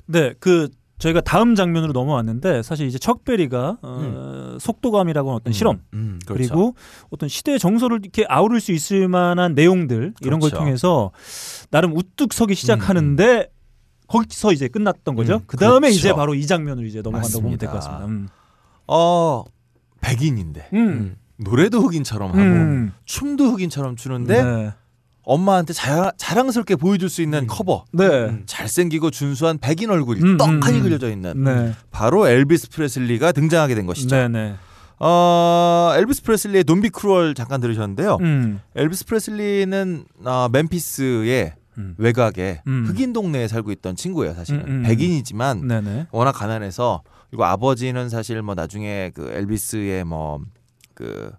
네, 0.07 0.35
그 0.39 0.69
저희가 0.99 1.21
다음 1.21 1.55
장면으로 1.55 1.93
넘어왔는데 1.93 2.63
사실 2.63 2.87
이제 2.87 2.99
척베리가 2.99 3.79
어, 3.83 4.57
속도감이라고 4.61 5.31
하는 5.31 5.37
어떤 5.37 5.53
실험 5.53 5.81
음, 5.93 6.19
그 6.27 6.35
그렇죠. 6.35 6.55
리고 6.55 6.75
어떤 7.11 7.29
시대의 7.29 7.59
정서를 7.59 7.99
이렇게 8.03 8.25
아우를 8.29 8.61
수 8.61 8.73
있을 8.73 9.09
만한 9.09 9.55
내용들 9.55 10.15
이런 10.21 10.41
걸 10.41 10.51
그렇죠. 10.51 10.65
통해서 10.65 11.11
나름 11.71 11.97
우뚝 11.97 12.33
서기 12.33 12.55
시작하는데 12.55 13.49
거기서 14.07 14.53
이제 14.53 14.69
끝났던 14.69 15.15
거죠. 15.15 15.37
음, 15.37 15.41
그 15.47 15.57
다음에 15.57 15.89
그렇죠. 15.89 15.99
이제 15.99 16.13
바로 16.13 16.35
이 16.35 16.47
장면으로 16.47 16.87
이제 16.87 17.03
넘어간다고 17.03 17.43
보면 17.43 17.59
될 17.59 17.69
것. 17.69 17.77
같습니다. 17.77 18.05
음. 18.07 18.29
어 18.87 19.43
백인인데 20.01 20.69
음. 20.75 20.79
음. 20.79 21.17
노래도 21.39 21.81
흑인처럼 21.81 22.31
하고 22.31 22.39
음. 22.41 22.93
춤도 23.05 23.45
흑인처럼 23.53 23.97
추는데 23.97 24.43
네. 24.43 24.73
엄마한테 25.25 25.73
자, 25.73 26.13
자랑스럽게 26.17 26.77
보여줄 26.77 27.09
수 27.09 27.23
있는 27.23 27.47
커버 27.47 27.85
네. 27.93 28.07
음. 28.07 28.43
잘생기고 28.47 29.11
준수한 29.11 29.59
백인 29.59 29.91
얼굴이 29.91 30.21
음, 30.21 30.37
떡하니 30.37 30.79
음, 30.79 30.81
음. 30.81 30.83
그려져 30.83 31.11
있는 31.11 31.45
네. 31.45 31.73
바로 31.91 32.29
엘비스 32.29 32.71
프레슬리가 32.71 33.33
등장하게 33.33 33.75
된 33.75 33.87
것이죠. 33.87 34.15
네, 34.15 34.29
네. 34.29 34.55
어, 35.01 35.93
엘비스 35.97 36.23
프레슬리의 36.23 36.65
Don't 36.65 36.84
Be 36.84 36.91
Cruel 36.91 37.35
잠깐 37.35 37.61
들으셨는데요. 37.61 38.19
음. 38.21 38.61
엘비스 38.77 39.07
프레슬리는 39.07 40.05
어, 40.25 40.49
멤피스의 40.53 41.55
음. 41.79 41.95
외곽에 41.99 42.63
음. 42.67 42.85
흑인 42.87 43.13
동네에 43.13 43.49
살고 43.49 43.73
있던 43.73 43.97
친구예요. 43.97 44.35
사실은 44.35 44.61
음, 44.61 44.67
음. 44.69 44.83
백인이지만 44.85 45.67
네, 45.67 45.81
네. 45.81 46.07
워낙 46.13 46.33
가난해서 46.33 47.03
그리고 47.31 47.45
아버지는 47.45 48.09
사실 48.09 48.41
뭐 48.43 48.55
나중에 48.55 49.11
그 49.15 49.29
엘비스의 49.33 50.05
뭐그 50.05 51.33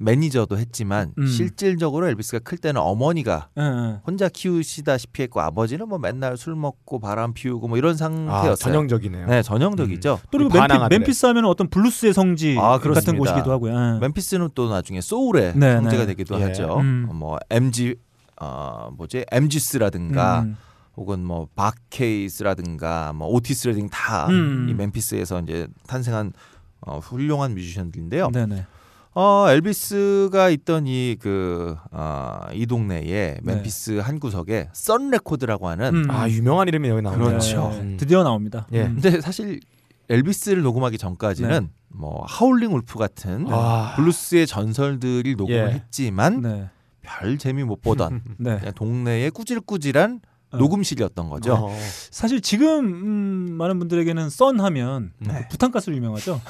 매니저도 0.00 0.58
했지만 0.58 1.12
음. 1.18 1.26
실질적으로 1.26 2.08
엘비스가 2.08 2.38
클 2.38 2.56
때는 2.56 2.80
어머니가 2.80 3.48
예, 3.58 3.62
예. 3.62 4.00
혼자 4.06 4.28
키우시다시피 4.28 5.24
했고 5.24 5.40
아버지는 5.42 5.88
뭐 5.88 5.98
맨날 5.98 6.36
술 6.38 6.56
먹고 6.56 6.98
바람 6.98 7.34
피우고 7.34 7.68
뭐 7.68 7.76
이런 7.76 7.92
아, 7.92 7.96
상태였어요. 7.96 8.54
전형적이네요. 8.56 9.26
네, 9.26 9.42
전형적이죠. 9.42 10.20
또 10.30 10.38
그리고 10.38 10.58
아들의. 10.58 10.88
멤피스 10.88 11.26
하면 11.26 11.44
어떤 11.44 11.68
블루스의 11.68 12.14
성지 12.14 12.56
아, 12.58 12.78
같은. 12.78 13.18
곳이기도 13.18 13.52
하고요. 13.52 13.72
예. 13.72 13.98
멤피스는 14.00 14.48
또 14.54 14.70
나중에 14.70 15.00
소울의 15.02 15.52
네, 15.56 15.74
성지가 15.76 16.02
네. 16.02 16.06
되기도 16.06 16.40
예. 16.40 16.44
하죠. 16.44 16.78
음. 16.78 17.06
어, 17.10 17.12
뭐 17.12 17.38
MG 17.50 17.96
어 18.40 18.90
뭐지 18.96 19.26
MG's라든가 19.30 20.40
음. 20.40 20.56
혹은 20.96 21.24
뭐 21.24 21.46
Bar-Kays라든가 21.54 23.12
뭐 23.12 23.28
오티스라든가 23.28 24.26
다 24.26 24.31
이 24.31 24.34
음. 24.34 24.74
멤피스에서 24.76 25.40
이제 25.40 25.68
탄생한 25.86 26.32
어, 26.80 26.98
훌륭한 26.98 27.54
뮤지션들인데요. 27.54 28.30
네, 28.32 28.46
네. 28.46 28.66
어 29.12 29.46
엘비스가 29.50 30.50
있던 30.50 30.86
이 30.86 31.16
그 31.20 31.76
어, 31.90 32.40
이 32.52 32.64
동네에 32.66 33.38
멤피스 33.42 33.98
한 33.98 34.20
구석에 34.20 34.68
Sun 34.72 35.10
Record라고 35.10 35.68
하는 35.68 35.94
음. 36.04 36.10
아 36.10 36.28
유명한 36.28 36.68
이름이 36.68 36.88
여기 36.88 37.02
나오네요. 37.02 37.24
그렇죠. 37.28 37.70
네, 37.72 37.80
음. 37.80 37.96
드디어 37.98 38.22
나옵니다. 38.22 38.66
예. 38.72 38.84
음. 38.84 39.00
근데 39.00 39.20
사실 39.20 39.60
엘비스를 40.08 40.62
녹음하기 40.62 40.96
전까지는 40.98 41.70
뭐 41.88 42.24
하울링 42.26 42.72
울프 42.74 42.98
같은 42.98 43.46
아. 43.48 43.94
블루스의 43.96 44.46
전설들이 44.46 45.34
녹음을 45.34 45.58
예. 45.58 45.74
했지만 45.74 46.40
네. 46.40 46.68
별 47.02 47.36
재미 47.38 47.64
못 47.64 47.80
보던 47.82 48.22
네. 48.38 48.58
그냥 48.58 48.74
동네의 48.74 49.32
꾸질꾸질한 49.32 50.20
어. 50.24 50.29
녹음실이었던 50.52 51.28
거죠. 51.30 51.54
어. 51.54 51.76
사실 52.10 52.40
지금 52.40 52.84
음, 52.86 53.52
많은 53.56 53.78
분들에게는 53.78 54.30
Sun 54.30 54.60
하면 54.60 55.12
네. 55.18 55.42
그 55.42 55.48
부탄가스로 55.50 55.94
유명하죠. 55.96 56.40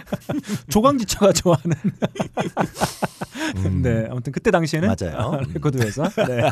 조강지처가 0.70 1.32
좋아하는. 1.32 1.76
음. 3.56 3.82
네. 3.82 4.06
아무튼 4.10 4.32
그때 4.32 4.50
당시에는 4.50 4.88
맞아요. 5.00 5.16
아, 5.18 5.40
레코드 5.52 5.78
회사. 5.78 6.04
네. 6.08 6.50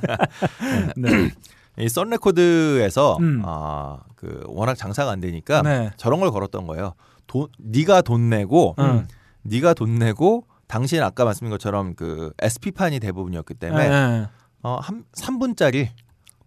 네. 0.96 1.30
이 1.78 1.88
Sun 1.88 2.10
Record에서 2.10 3.18
음. 3.20 3.42
아, 3.44 3.98
그 4.16 4.42
워낙 4.46 4.74
장사가 4.74 5.10
안 5.12 5.20
되니까 5.20 5.62
네. 5.62 5.90
저런 5.96 6.18
걸 6.20 6.30
걸었던 6.32 6.66
거예요. 6.66 6.94
돈 7.28 7.46
네가 7.58 8.02
돈 8.02 8.30
내고 8.30 8.74
음. 8.78 9.06
네가 9.42 9.74
돈 9.74 9.94
내고 9.96 10.44
당신 10.66 11.02
아까 11.02 11.24
말씀드린 11.24 11.50
것처럼 11.50 11.94
그 11.94 12.32
SP판이 12.40 12.98
대부분이었기 13.00 13.54
때문에 13.54 13.88
네. 13.88 14.26
어, 14.62 14.78
한 14.82 15.04
3분짜리 15.12 15.88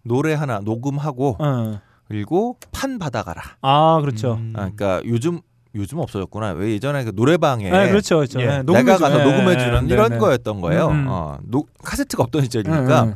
노래 0.02 0.34
하나 0.34 0.60
녹음하고 0.60 1.36
어. 1.38 1.80
그리고 2.08 2.58
판 2.72 2.98
받아가라. 2.98 3.42
아, 3.62 3.98
그렇죠. 4.00 4.34
음. 4.34 4.52
아, 4.56 4.70
그러니까 4.70 5.00
요즘 5.06 5.40
요즘 5.74 5.98
없어졌구나. 5.98 6.50
왜 6.52 6.72
예전에 6.72 7.02
그 7.04 7.12
노래방에 7.14 7.70
네, 7.70 7.88
그렇죠. 7.88 8.16
그렇죠. 8.16 8.40
예. 8.42 8.46
네, 8.46 8.62
내가 8.62 8.82
녹음해주- 8.82 8.98
가서 8.98 9.18
네, 9.18 9.24
녹음해 9.24 9.56
주는 9.58 9.86
네, 9.86 9.94
이런 9.94 10.10
네. 10.10 10.18
거였던 10.18 10.60
거예요. 10.60 10.88
음, 10.88 10.92
음. 10.92 11.06
어, 11.08 11.38
노, 11.44 11.64
카세트가 11.82 12.22
없던 12.24 12.42
시절이니까. 12.42 13.02
음, 13.04 13.08
음. 13.08 13.14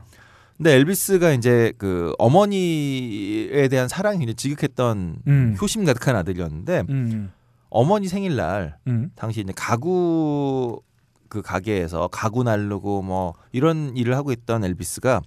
근데 0.56 0.72
엘비스가 0.76 1.32
이제 1.32 1.74
그 1.76 2.14
어머니에 2.18 3.68
대한 3.68 3.88
사랑이 3.88 4.18
굉장히 4.18 4.34
지극했던 4.36 5.16
음. 5.26 5.56
효심 5.60 5.84
가득한 5.84 6.16
아들이었는데 6.16 6.84
음. 6.88 7.30
어머니 7.68 8.08
생일날 8.08 8.78
음. 8.86 9.10
당시 9.16 9.40
이제 9.40 9.52
가구 9.54 10.80
그 11.28 11.42
가게에서 11.42 12.08
가구 12.08 12.42
날르고 12.44 13.02
뭐 13.02 13.34
이런 13.52 13.94
일을 13.96 14.16
하고 14.16 14.32
있던 14.32 14.64
엘비스가 14.64 15.20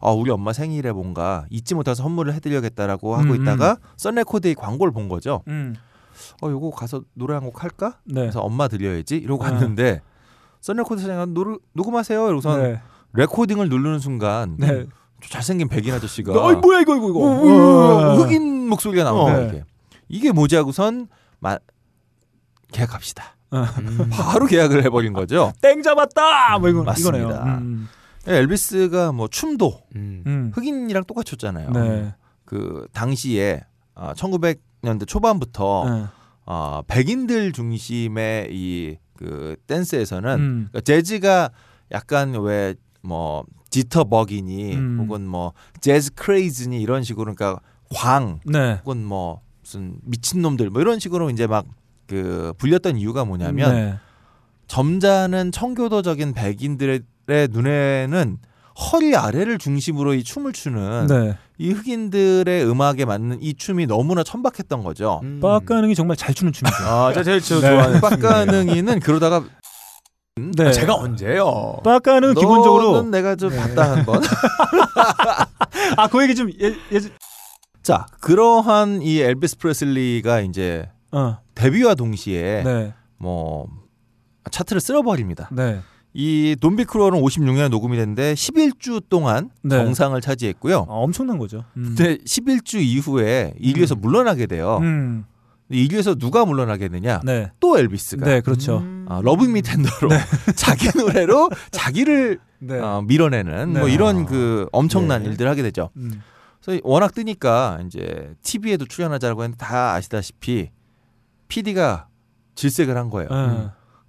아 0.00 0.10
우리 0.10 0.30
엄마 0.30 0.52
생일에 0.52 0.92
뭔가 0.92 1.44
잊지 1.50 1.74
못해서 1.74 2.02
선물을 2.02 2.32
해드려야겠다라고 2.34 3.16
하고 3.16 3.32
음, 3.34 3.42
있다가 3.42 3.76
Sun 3.96 4.12
Record의 4.12 4.54
광고를 4.54 4.92
본 4.92 5.08
거죠. 5.08 5.42
음. 5.48 5.74
어 6.42 6.48
요거 6.50 6.70
가서 6.70 7.02
노래 7.14 7.34
한 7.34 7.42
곡 7.44 7.62
할까? 7.62 7.98
네. 8.04 8.20
그래서 8.22 8.40
엄마 8.40 8.68
들려야지 8.68 9.16
이러고 9.16 9.44
아. 9.44 9.50
갔는데 9.50 10.00
Sun 10.60 10.73
Record 10.73 11.00
사장이 11.02 11.32
노 11.34 11.58
녹음하세요. 11.74 12.26
이러고선 12.26 12.62
네. 12.62 12.80
레코딩을 13.12 13.68
누르는 13.68 13.98
순간 13.98 14.56
네. 14.58 14.86
저 15.22 15.28
잘생긴 15.30 15.68
백인 15.68 15.94
아저씨가 15.94 16.32
어이 16.32 16.56
뭐야 16.56 16.80
이거 16.80 16.96
이거 16.96 17.08
이거. 17.08 17.18
우- 17.18 17.46
우- 17.46 17.50
우와. 17.50 18.14
흑인 18.16 18.68
목소리가 18.68 19.04
나오는 19.04 19.22
어. 19.22 19.36
거예요. 19.36 19.48
이게. 19.48 19.64
이게 20.08 20.32
뭐지 20.32 20.56
하고선 20.56 21.08
마, 21.40 21.58
계약합시다. 22.72 23.36
음. 23.52 24.10
바로 24.10 24.46
계약을 24.46 24.84
해버린 24.84 25.12
거죠. 25.12 25.52
땡 25.62 25.82
잡았다. 25.82 26.58
뭐 26.58 26.68
이거 26.68 26.82
맞습니다. 26.82 27.18
이거네요. 27.18 27.42
음. 27.58 27.88
엘비스가 28.26 29.12
뭐 29.12 29.28
춤도 29.28 29.82
음. 29.96 30.22
음. 30.26 30.52
흑인이랑 30.54 31.04
똑같이 31.04 31.30
췄잖아요. 31.36 31.70
네. 31.70 32.14
그 32.44 32.86
당시에 32.92 33.62
어, 33.94 34.12
1900년대 34.14 35.06
초반부터 35.06 35.84
네. 35.90 36.04
어, 36.46 36.82
백인들 36.86 37.52
중심의 37.52 38.48
이 38.52 38.96
그 39.16 39.56
댄스에서는 39.66 40.30
음. 40.38 40.68
그러니까 40.70 40.80
재즈가 40.82 41.50
약간 41.90 42.34
왜뭐 42.34 43.44
지터 43.70 44.04
버기니 44.04 44.74
음. 44.76 44.98
혹은 45.00 45.26
뭐 45.26 45.52
재즈 45.80 46.12
크레이즈니 46.14 46.80
이런 46.80 47.02
식으로 47.02 47.34
그러니까 47.34 47.60
광 47.94 48.40
네. 48.44 48.74
혹은 48.84 49.04
뭐 49.04 49.40
무슨 49.62 49.98
미친 50.02 50.42
놈들 50.42 50.70
뭐 50.70 50.80
이런 50.80 50.98
식으로 50.98 51.30
이제 51.30 51.46
막 51.46 51.66
그 52.06 52.52
불렸던 52.58 52.98
이유가 52.98 53.24
뭐냐면 53.24 53.74
네. 53.74 53.98
점잖은 54.68 55.50
청교도적인 55.50 56.34
백인들의 56.34 57.00
눈에는 57.28 58.38
허리 58.92 59.16
아래를 59.16 59.58
중심으로 59.58 60.14
이 60.14 60.22
춤을 60.22 60.52
추는 60.52 61.06
네. 61.06 61.38
이 61.58 61.70
흑인들의 61.72 62.66
음악에 62.68 63.04
맞는 63.06 63.38
이 63.40 63.54
춤이 63.54 63.86
너무나 63.86 64.22
천박했던 64.22 64.82
거죠. 64.84 65.20
음. 65.22 65.40
빠까능이 65.40 65.94
정말 65.94 66.16
잘 66.16 66.34
추는 66.34 66.52
춤이죠. 66.52 66.76
아, 66.84 67.12
저 67.14 67.22
제일 67.22 67.40
저 67.40 67.60
네. 67.60 67.70
좋아하는 67.70 68.00
빡가능이는 68.02 69.00
그러다가 69.00 69.44
네. 70.36 70.66
아, 70.68 70.72
제가 70.72 70.94
언제요? 70.94 71.78
빠까능은 71.82 72.34
기본적으로 72.34 72.92
너는 72.92 73.10
내가 73.10 73.34
좀 73.36 73.48
네. 73.50 73.56
봤다 73.56 73.92
한번. 73.96 74.20
아 75.96 76.08
그 76.08 76.22
얘기 76.22 76.34
좀 76.34 76.50
예, 76.60 76.74
예, 76.92 77.00
자 77.82 78.04
그러한 78.20 79.00
이 79.00 79.20
엘비스 79.20 79.56
프레슬리가 79.58 80.40
이제 80.40 80.88
어. 81.12 81.38
데뷔와 81.54 81.94
동시에 81.94 82.62
네. 82.64 82.92
뭐 83.16 83.68
차트를 84.50 84.80
쓸어버립니다. 84.82 85.48
네. 85.52 85.80
이 86.18 86.56
Don't 86.58 86.78
Be 86.78 86.86
Cruel은 86.86 87.20
56년에 87.20 87.68
녹음이 87.68 87.94
됐는데 87.98 88.32
11주 88.32 89.02
동안 89.10 89.50
네. 89.60 89.76
정상을 89.76 90.18
차지했고요. 90.18 90.86
아, 90.88 90.92
엄청난 90.94 91.36
거죠. 91.36 91.64
음. 91.76 91.94
근데 91.94 92.16
11주 92.24 92.82
이후에 92.82 93.52
1위에서 93.60 94.00
물러나게 94.00 94.46
돼요. 94.46 94.78
음. 94.80 95.26
1위에서 95.70 96.18
누가 96.18 96.46
물러나게 96.46 96.88
되냐? 96.88 97.20
네. 97.22 97.50
또 97.60 97.78
엘비스가 97.78 98.24
네, 98.24 98.40
그렇죠. 98.40 98.78
음. 98.78 99.04
아, 99.10 99.20
Love 99.22 99.44
Me 99.44 99.60
Tender로 99.60 100.08
자기 100.56 100.88
노래로 100.96 101.50
자기를 101.70 102.38
네. 102.60 102.78
어, 102.78 103.02
밀어내는 103.06 103.74
네. 103.74 103.80
뭐 103.80 103.88
이런 103.90 104.24
그 104.24 104.68
엄청난 104.72 105.22
네. 105.22 105.28
일들을 105.28 105.50
하게 105.50 105.62
되죠. 105.64 105.90
음. 105.96 106.22
그래서 106.62 106.80
워낙 106.82 107.14
뜨니까 107.14 107.80
이제 107.86 108.32
TV에도 108.42 108.86
출연하자고 108.86 109.42
했는데 109.42 109.62
다 109.62 109.92
아시다시피 109.92 110.70
PD가 111.48 112.08
질색을 112.54 112.96
한 112.96 113.10
거예요. 113.10 113.28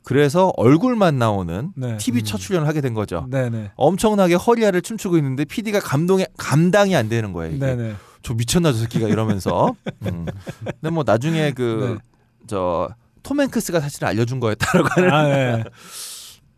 어. 0.08 0.10
그래서 0.10 0.54
얼굴만 0.56 1.18
나오는 1.20 1.72
네. 1.76 1.98
TV 1.98 2.24
첫 2.24 2.38
출연을 2.38 2.68
하게 2.68 2.80
된 2.82 2.94
거죠. 2.94 3.28
네네. 3.30 3.72
엄청나게 3.76 4.36
허리 4.36 4.53
아래를 4.53 4.82
춤추고 4.82 5.18
있는데 5.18 5.44
PD가 5.46 5.80
감동이 5.82 6.26
감당이 6.38 6.96
안 6.96 7.10
되는 7.10 7.34
거예요. 7.34 7.56
이게. 7.56 7.66
네네. 7.66 7.96
저 8.24 8.34
미쳤나 8.34 8.72
저 8.72 8.78
새끼가 8.80 9.08
이러면서. 9.10 9.74
음. 10.08 10.26
근데 10.64 10.90
뭐 10.90 11.04
나중에 11.06 11.52
그 11.52 12.15
저 12.15 12.78
톰 12.78 13.42
행크스가 13.42 13.80
사실 13.80 14.06
알려준 14.06 14.40
거였다라고 14.40 14.88
하는. 14.92 15.12
아, 15.14 15.24
네. 15.24 15.64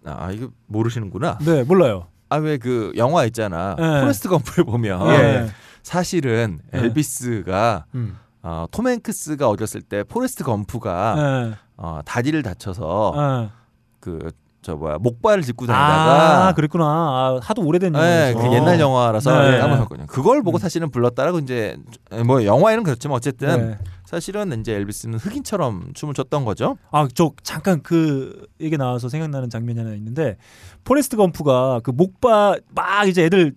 아 0.05 0.31
이거 0.31 0.49
모르시는구나. 0.67 1.37
네, 1.41 1.63
몰라요. 1.63 2.07
아 2.29 2.37
왜 2.37 2.57
그 2.59 2.93
영화 2.95 3.25
있잖아. 3.25 3.75
네. 3.77 4.01
포레스트 4.01 4.29
검프에 4.29 4.63
보면 4.63 5.07
예. 5.07 5.49
사실은 5.81 6.59
네. 6.71 6.79
엘비스가 6.81 7.85
음. 7.95 8.17
어, 8.43 8.65
톰 8.71 8.87
행크스가 8.87 9.49
어렸을 9.49 9.81
때 9.81 10.03
포레스트 10.03 10.43
검프가 10.43 11.15
네. 11.17 11.55
어, 11.81 12.01
다리를 12.03 12.41
다쳐서 12.43 13.13
아, 13.15 13.51
그저 14.01 14.75
뭐야 14.75 14.97
목발을 14.97 15.43
짚고 15.43 15.65
다니다가 15.65 16.47
아, 16.47 16.53
그랬구나. 16.53 16.83
아, 16.85 17.39
하도 17.41 17.63
오래된 17.63 17.93
네. 17.93 18.33
그 18.37 18.51
옛날 18.51 18.79
영화라서 18.81 19.49
네. 19.49 19.59
까먹었거든요. 19.59 20.07
그걸 20.07 20.43
보고 20.43 20.57
사실은 20.57 20.91
불렀다라고 20.91 21.39
이제 21.39 21.77
뭐 22.25 22.43
영화에는 22.43 22.83
그렇지만 22.83 23.15
어쨌든 23.15 23.69
네. 23.69 23.77
사실은 24.03 24.59
이제 24.59 24.73
엘비스는 24.73 25.19
흑인처럼 25.19 25.93
춤을 25.93 26.13
췄던 26.15 26.43
거죠. 26.43 26.77
아, 26.91 27.07
저 27.13 27.31
잠깐 27.43 27.81
그 27.81 28.45
얘기 28.59 28.75
나와서 28.75 29.07
생각나는 29.07 29.49
장면이 29.49 29.79
하나 29.79 29.93
있는데 29.95 30.35
포레스트 30.83 31.15
검프가 31.15 31.79
그 31.83 31.91
목바 31.91 32.57
막 32.75 33.07
이제 33.07 33.23
애들 33.23 33.55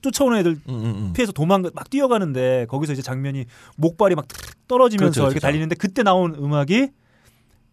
쫓아오는 0.00 0.38
애들 0.38 0.52
음, 0.52 0.74
음, 0.74 0.84
음. 0.84 1.12
피해서 1.12 1.32
도망 1.32 1.62
막 1.62 1.90
뛰어가는데 1.90 2.66
거기서 2.68 2.92
이제 2.92 3.02
장면이 3.02 3.46
목발이 3.76 4.14
막 4.14 4.26
떨어지면서 4.68 5.10
그렇죠, 5.10 5.20
이렇게 5.22 5.40
그렇죠. 5.40 5.42
달리는데 5.42 5.74
그때 5.74 6.04
나온 6.04 6.36
음악이 6.36 6.90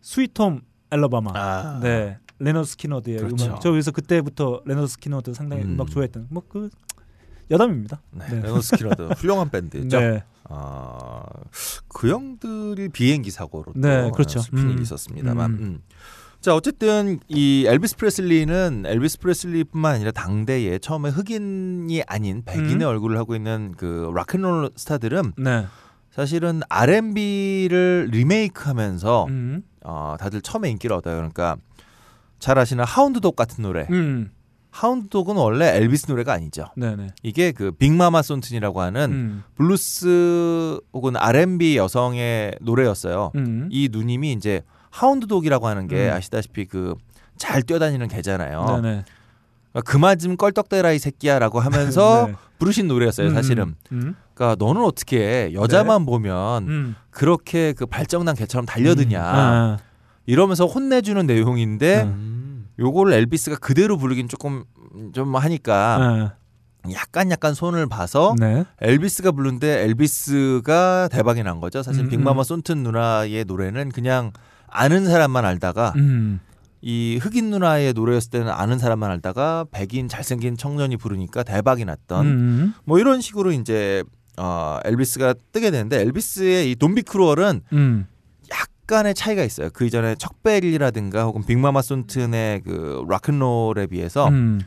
Sweet 0.06 0.37
Home 0.37 0.62
Alabama. 0.92 1.32
아. 1.34 1.80
네. 1.82 2.20
Lynyrd 2.38 2.70
Skynyrd의 2.70 3.18
그렇죠. 3.18 3.46
음악. 3.46 3.62
저 3.62 3.72
그래서 3.72 3.92
그때부터 3.92 4.62
Lynyrd 4.66 4.88
Skynyrd 4.88 5.34
상당히 5.34 5.64
음. 5.64 5.72
음. 5.72 5.82
악 5.82 5.90
좋아했던 5.90 6.28
뭐 6.30 6.44
그 6.48 6.70
여담입니다. 7.50 8.02
네, 8.12 8.26
네. 8.30 8.36
Lynyrd 8.42 8.62
Skynyrd 8.62 9.02
훌륭한 9.18 9.50
밴드죠. 9.50 10.00
네. 10.00 10.24
아, 10.48 11.24
그 11.88 12.10
형들이 12.12 12.90
비행기 12.90 13.32
사고로 13.32 13.74
또 13.74 13.80
네, 13.80 14.12
그렇죠. 14.14 14.40
슬픈 14.40 14.60
음. 14.60 14.70
일이 14.72 14.84
있었습니다만. 14.84 15.52
음. 15.52 15.58
음. 15.60 15.82
자 16.40 16.54
어쨌든 16.56 17.20
이 17.28 17.66
엘비스 17.68 17.96
프레슬리는 17.98 18.84
엘비스 18.86 19.20
프레슬리뿐만 19.20 19.96
아니라 19.96 20.12
당대에 20.12 20.78
처음에 20.78 21.10
흑인이 21.10 22.04
아닌 22.06 22.44
백인의 22.46 22.86
음. 22.86 22.92
얼굴을 22.92 23.18
하고 23.18 23.36
있는 23.36 23.74
그 23.76 24.12
rock 24.14 24.34
and 24.34 24.50
roll 24.50 24.70
스타들은 24.76 25.34
네. 25.38 25.66
사실은 26.12 26.62
R&B를 26.70 28.10
리메이크하면서 28.12 29.26
음. 29.30 29.64
어, 29.86 30.16
다들 30.20 30.42
처음에 30.42 30.70
인기를 30.72 30.96
얻어요. 30.96 31.16
그러니까 31.16 31.56
잘 32.40 32.58
아시는 32.58 32.84
Hound 32.84 33.16
Dog 33.16 33.36
같은 33.36 33.62
노래. 33.62 33.88
음. 33.90 34.32
Hound 34.72 35.02
Dog은 35.02 35.38
원래 35.38 35.78
엘비스 35.78 36.12
노래가 36.12 36.34
아니죠. 36.34 36.66
네, 36.76 36.96
네. 36.98 37.08
이게 37.24 37.54
그 37.54 37.72
빅마마 37.72 38.22
손튼이라고 38.22 38.82
하는 38.82 39.12
음. 39.12 39.44
블루스 39.56 40.82
혹은 40.92 41.16
R&B 41.16 41.78
여성의 41.78 42.58
노래였어요. 42.60 43.32
음. 43.36 43.70
이 43.72 43.88
누님이 43.90 44.34
이제 44.34 44.64
하운드독이라고 44.90 45.68
하는 45.68 45.88
게 45.88 46.10
음. 46.10 46.14
아시다시피 46.14 46.66
그 46.66 46.96
잘 47.38 47.62
뛰어다니는 47.64 48.08
개잖아요. 48.08 48.66
네, 48.66 48.82
네. 48.82 49.06
그러니까 49.72 49.92
그만 49.92 50.18
좀 50.18 50.38
껄떡대라 50.38 50.92
이 50.94 51.00
새끼야라고 51.00 51.60
하면서 51.60 52.28
네. 52.32 52.36
부르신 52.60 52.88
노래였어요, 52.88 53.32
사실은. 53.32 53.76
음. 53.92 54.16
그러니까 54.36 54.56
너는 54.64 54.84
어떻게 54.84 55.52
여자만 55.54 56.06
보면 56.06 56.68
음. 56.68 56.96
그렇게 57.10 57.74
그 57.74 57.86
발정난 57.86 58.36
개처럼 58.36 58.66
달려드냐 58.66 59.22
아. 59.24 59.78
이러면서 60.26 60.66
혼내주는 60.66 61.26
내용인데 61.26 62.04
음. 62.04 62.68
요거를 62.78 63.14
엘비스가 63.14 63.56
그대로 63.58 63.98
부르긴 63.98 64.28
조금 64.28 64.66
좀 65.14 65.36
하니까 65.36 65.98
아. 66.02 66.34
약간 66.92 67.32
약간 67.32 67.54
손을 67.54 67.88
봐서 67.88 68.36
네. 68.38 68.66
엘비스가 68.82 69.32
부르는데 69.32 69.84
엘비스가 69.86 71.08
대박이 71.12 71.42
난 71.42 71.60
거죠. 71.60 71.82
사실 71.82 72.04
음, 72.04 72.10
빅마마 72.10 72.42
음. 72.42 72.44
손튼 72.44 72.84
누나의 72.84 73.46
노래는 73.46 73.90
그냥 73.90 74.32
아는 74.68 75.06
사람만 75.06 75.46
알다가 75.46 75.94
음. 75.96 76.42
이 76.82 77.18
흑인 77.20 77.50
누나의 77.50 77.94
노래였을 77.94 78.30
때는 78.30 78.50
아는 78.50 78.78
사람만 78.78 79.10
알다가 79.10 79.66
백인 79.72 80.08
잘생긴 80.08 80.58
청년이 80.58 80.98
부르니까 80.98 81.42
대박이 81.42 81.86
났던 81.86 82.26
음. 82.26 82.74
뭐 82.84 83.00
이런 83.00 83.22
식으로 83.22 83.52
이제 83.54 84.04
어 84.38 84.80
엘비스가 84.84 85.36
뜨게 85.52 85.72
되는데 85.72 86.02
엘비스의 86.02 86.72
이 86.72 86.76
Don't 86.76 86.96
Be 86.96 87.04
Cruel은 87.04 87.62
음. 87.74 88.08
약간의 88.52 89.16
차이가 89.16 89.44
있어요. 89.44 89.70
그 89.74 89.86
이전에 89.86 90.16
척 90.16 90.43
베리라든가 90.43 91.24
혹은 91.24 91.44
빅마마 91.46 91.82
손튼의 91.82 92.62
그 92.62 93.06
rock 93.08 93.35
and 93.35 93.55
roll에 93.55 93.88
비해서 93.88 94.28
음. 94.28 94.62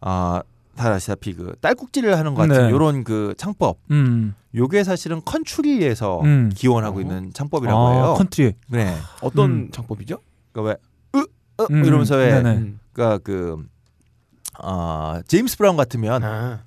아, 0.00 0.42
다 0.76 0.92
아시다시피 0.92 1.34
그 1.34 1.54
딸꾹질을 1.60 2.18
하는 2.18 2.34
것 2.34 2.48
같은 2.48 2.66
네. 2.66 2.70
요런 2.70 3.04
그 3.04 3.34
창법. 3.36 3.78
음. 3.90 4.34
요게 4.54 4.84
사실은 4.84 5.20
country에서 5.24 6.20
음. 6.22 6.50
기원하고 6.54 6.98
어. 6.98 7.00
있는 7.00 7.32
창법이라고 7.32 7.78
아, 7.78 7.92
해요. 7.92 8.14
country. 8.16 8.52
네. 8.68 8.96
어떤 9.22 9.50
음. 9.50 9.70
창법이죠? 9.70 10.18
그러니까 10.52 10.78
왜 11.14 11.20
으, 11.20 11.24
으 11.60 11.66
음. 11.70 11.84
이러면서 11.84 12.16
왜 12.16 12.30
네네. 12.30 12.56
음. 12.56 12.80
그러니까 12.92 13.18
그 13.22 13.64
아, 14.58 15.22
제임스 15.26 15.58
브라운 15.58 15.76
같으면 15.76 16.22
아. 16.24 16.60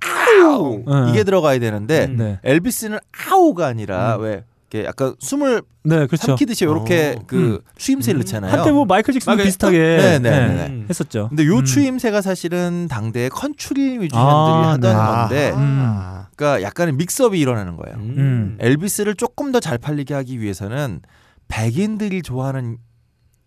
아우 0.44 0.82
네. 0.86 1.10
이게 1.10 1.24
들어가야 1.24 1.58
되는데 1.58 2.06
음. 2.06 2.16
네. 2.16 2.38
엘비스는 2.44 2.98
아우가 3.30 3.66
아니라 3.66 4.16
음. 4.16 4.22
왜 4.22 4.44
이렇게 4.72 4.86
약간 4.86 5.14
숨을 5.18 5.62
네, 5.82 6.06
그렇죠. 6.06 6.26
삼키듯이 6.28 6.64
이렇게 6.64 7.16
어. 7.18 7.22
그 7.26 7.62
추임새를 7.76 8.18
음. 8.18 8.22
넣잖아요. 8.22 8.52
한때 8.52 8.70
뭐 8.70 8.84
마이클 8.84 9.12
잭슨도 9.14 9.32
마이클- 9.36 9.44
비슷하게 9.46 9.78
네, 9.78 10.18
네, 10.18 10.30
네, 10.30 10.46
네, 10.48 10.68
네. 10.68 10.84
했었죠. 10.88 11.28
근데 11.28 11.44
요 11.46 11.56
음. 11.58 11.64
추임새가 11.64 12.20
사실은 12.22 12.86
당대의 12.88 13.30
컨츄리 13.30 13.98
뮤지션들이 13.98 14.14
아, 14.16 14.72
하던 14.72 14.80
네. 14.80 14.92
건데 14.92 15.52
아. 15.56 16.26
그러니까 16.36 16.62
약간의 16.62 16.94
믹스업이 16.94 17.38
일어나는 17.40 17.76
거예요. 17.76 17.96
음. 17.98 18.56
엘비스를 18.60 19.14
조금 19.16 19.50
더 19.52 19.60
잘 19.60 19.76
팔리게 19.78 20.14
하기 20.14 20.40
위해서는 20.40 21.00
백인들이 21.48 22.22
좋아하는 22.22 22.78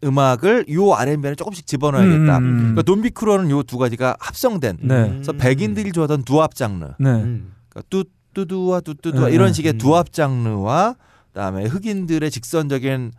음악을 0.03 0.65
요 0.73 0.93
R&B에 0.93 1.35
조금씩 1.35 1.65
집어넣어야겠다. 1.67 2.37
음, 2.37 2.43
음, 2.43 2.47
음. 2.49 2.57
그러니까 2.59 2.81
Don't 2.83 3.02
Be 3.02 3.09
Cruel은 3.11 3.49
요 3.49 3.63
두 3.63 3.77
가지가 3.77 4.17
합성된. 4.19 4.77
네. 4.81 5.09
그래서 5.09 5.31
백인들이 5.33 5.91
좋아하던 5.91 6.23
doo-wop 6.23 6.53
장르. 6.55 6.85
네. 6.99 7.09
음. 7.09 7.53
그러니까 7.69 7.81
뚜뚜두와 7.89 8.81
뚜뚜두와 8.81 9.29
네, 9.29 9.33
이런 9.35 9.47
네. 9.47 9.53
식의 9.53 9.73
음. 9.73 9.77
doo-wop 9.77 10.11
장르와 10.11 10.95
그다음에 11.31 11.65
흑인들의 11.65 12.29
직선적인 12.29 13.11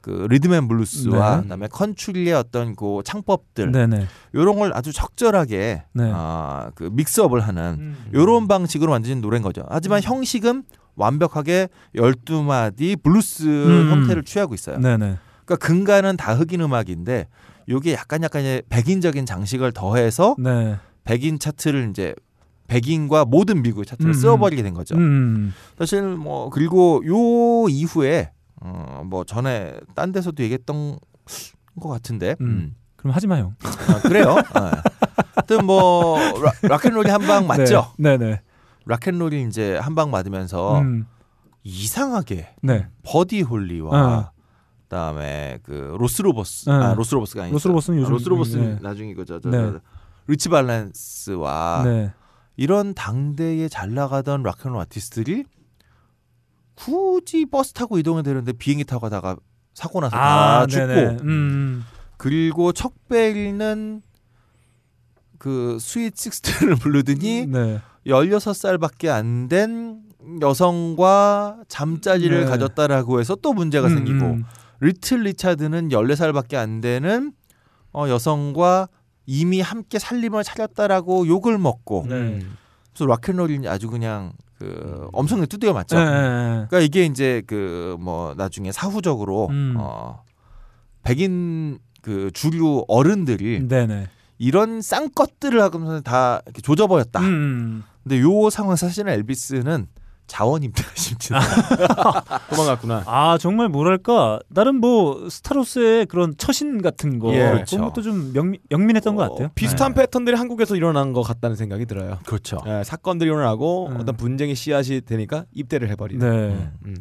그 0.00 0.26
rhythm 0.30 0.55
and 0.55 0.68
blues와 0.68 1.36
네. 1.36 1.42
그다음에 1.42 1.66
country의 1.66 2.32
어떤 2.32 2.76
그 2.76 3.00
창법들 3.04 3.72
네, 3.72 3.86
네. 3.86 4.06
요런 4.34 4.56
걸 4.58 4.72
아주 4.74 4.92
적절하게 4.92 5.82
네. 5.92 6.10
아, 6.14 6.70
그 6.76 6.88
mix 6.92 7.10
up을 7.10 7.40
하는 7.40 7.76
음. 7.78 7.96
요런 8.14 8.46
방식으로 8.48 8.92
만드는 8.92 9.20
노래인 9.20 9.42
거죠. 9.42 9.64
하지만 9.68 10.00
형식은 10.02 10.62
완벽하게 10.94 11.68
12마디 11.96 13.02
블루스 13.02 13.44
음. 13.44 13.90
형태를 13.90 14.22
취하고 14.24 14.54
있어요. 14.54 14.78
네, 14.78 14.96
네. 14.96 15.18
그러니까 15.48 15.66
근간은 15.66 16.16
다 16.18 16.34
흑인 16.34 16.60
음악인데 16.60 17.26
요게 17.70 17.94
약간 17.94 18.22
약간 18.22 18.42
이제 18.42 18.62
백인적인 18.68 19.24
장식을 19.24 19.72
더해서 19.72 20.36
네. 20.38 20.76
백인 21.04 21.38
차트를 21.38 21.88
이제 21.90 22.14
백인과 22.66 23.24
모든 23.24 23.62
미국 23.62 23.86
차트를 23.86 24.10
음. 24.10 24.12
쓰어버리게 24.12 24.62
된 24.62 24.74
거죠. 24.74 24.94
음. 24.96 25.54
사실 25.78 26.02
뭐 26.02 26.50
그리고 26.50 27.02
요 27.06 27.68
이후에 27.70 28.30
어뭐 28.60 29.24
전에 29.24 29.78
딴 29.94 30.12
데서도 30.12 30.42
얘기했던 30.42 30.98
것 31.80 31.88
같은데 31.88 32.36
음. 32.42 32.46
음. 32.46 32.74
그럼 32.96 33.14
하지 33.14 33.26
마요. 33.26 33.54
아, 33.62 34.00
그래요. 34.02 34.32
어. 34.32 34.70
하여튼 35.34 35.64
뭐 35.64 36.18
락- 36.42 36.56
락앤롤이 36.62 37.08
한 37.10 37.22
방 37.22 37.46
맞죠? 37.46 37.92
네, 37.96 38.18
네. 38.18 38.42
락앤롤이 38.84 39.44
이제 39.44 39.76
한 39.78 39.94
방 39.94 40.10
맞으면서 40.10 40.80
음. 40.80 41.06
이상하게 41.62 42.48
네. 42.62 42.86
버디 43.02 43.42
홀리와 43.42 43.90
어. 44.18 44.30
그다음에 44.88 45.58
그 45.62 45.96
로스 45.98 46.22
로보스 46.22 46.70
네. 46.70 46.74
아 46.74 46.94
로스 46.94 47.14
로보스가 47.14 47.42
아니죠. 47.42 47.54
로스 47.54 47.68
로보스는 47.68 47.98
요즘- 48.00 48.12
로스 48.12 48.28
로보스는 48.28 48.64
네. 48.76 48.78
나중이고 48.80 49.24
저, 49.26 49.38
저, 49.38 49.50
네. 49.50 49.58
저 49.58 49.80
리치 50.26 50.48
발렌스와 50.48 51.82
네. 51.84 52.12
이런 52.56 52.94
당대에 52.94 53.68
잘 53.68 53.92
나가던 53.94 54.42
락앤롤 54.42 54.80
아티스트들이 54.80 55.44
굳이 56.74 57.44
버스 57.46 57.72
타고 57.72 57.98
이동해야 57.98 58.22
되는데 58.22 58.52
비행기 58.52 58.84
타고 58.84 59.00
가다가 59.02 59.36
사고 59.74 60.00
나서 60.00 60.16
다 60.16 60.66
죽고 60.66 60.82
아, 60.82 60.86
네네. 60.86 61.16
음. 61.22 61.84
그리고 62.16 62.72
척 62.72 63.15
베리는 63.15 64.02
그 65.38 65.78
Sweet 65.80 66.16
Sixteen을 66.16 66.76
부르더니 66.80 67.46
네. 67.46 67.80
16살밖에 68.06 69.08
안 69.08 69.48
된 69.48 70.02
여성과 70.42 71.62
잠자리를 71.68 72.40
네. 72.40 72.44
가졌다라고 72.46 73.20
해서 73.20 73.34
또 73.36 73.52
문제가 73.54 73.86
음, 73.88 73.94
생기고 73.94 74.26
음. 74.26 74.44
리틀 74.80 75.22
리차드는 75.24 75.88
14살밖에 75.88 76.54
안 76.56 76.80
되는 76.80 77.32
어, 77.92 78.08
여성과 78.08 78.88
이미 79.26 79.60
함께 79.60 79.98
살림을 79.98 80.44
차렸다라고 80.44 81.26
욕을 81.26 81.58
먹고 81.58 82.06
네. 82.08 82.40
그래서 82.92 83.06
락앤롤이 83.06 83.68
아주 83.68 83.88
그냥 83.88 84.32
그 84.58 85.08
엄청나게 85.12 85.46
두드려 85.46 85.72
맞죠. 85.72 85.96
예, 85.96 86.00
예, 86.00 86.04
예. 86.06 86.10
그러니까 86.68 86.80
이게 86.80 87.04
이제 87.04 87.42
그 87.46 87.96
뭐 88.00 88.34
나중에 88.36 88.72
사후적으로 88.72 89.48
음. 89.48 89.74
어 89.78 90.22
백인 91.02 91.78
그 92.02 92.30
주류 92.32 92.84
어른들이 92.88 93.66
네네. 93.66 94.08
이런 94.38 94.80
쌍것들을 94.80 95.60
하면서 95.60 96.00
다 96.00 96.40
이렇게 96.46 96.60
조져버렸다. 96.62 97.20
음. 97.20 97.82
근데 98.02 98.20
요 98.20 98.50
상황 98.50 98.76
사실은 98.76 99.12
엘비스는 99.12 99.86
자원 100.28 100.62
임대가 100.62 100.88
심지어 100.94 101.38
도망갔구나. 102.50 103.02
아 103.06 103.38
정말 103.38 103.68
뭐랄까 103.68 104.38
나름 104.48 104.76
뭐 104.76 105.28
스타로스의 105.28 106.06
그런 106.06 106.34
처신 106.36 106.80
같은 106.82 107.18
거 107.18 107.32
예, 107.32 107.38
그런 107.38 107.52
그렇죠. 107.54 107.80
것도 107.80 108.02
좀 108.02 108.32
명미, 108.32 108.60
영민했던 108.70 109.16
것 109.16 109.22
같아요. 109.30 109.46
어, 109.48 109.50
비슷한 109.54 109.94
패턴들이 109.94 110.36
한국에서 110.36 110.76
일어난 110.76 111.12
것 111.12 111.22
같다는 111.22 111.56
생각이 111.56 111.86
들어요. 111.86 112.18
그렇죠. 112.26 112.58
예, 112.66 112.84
사건들이 112.84 113.28
일어나고 113.28 113.88
음. 113.88 113.96
어떤 113.98 114.16
분쟁의 114.16 114.54
씨앗이 114.54 115.00
되니까 115.00 115.44
입대를 115.52 115.88
해버리는. 115.90 116.20
네. 116.20 116.54
음. 116.54 116.72
음. 116.84 116.96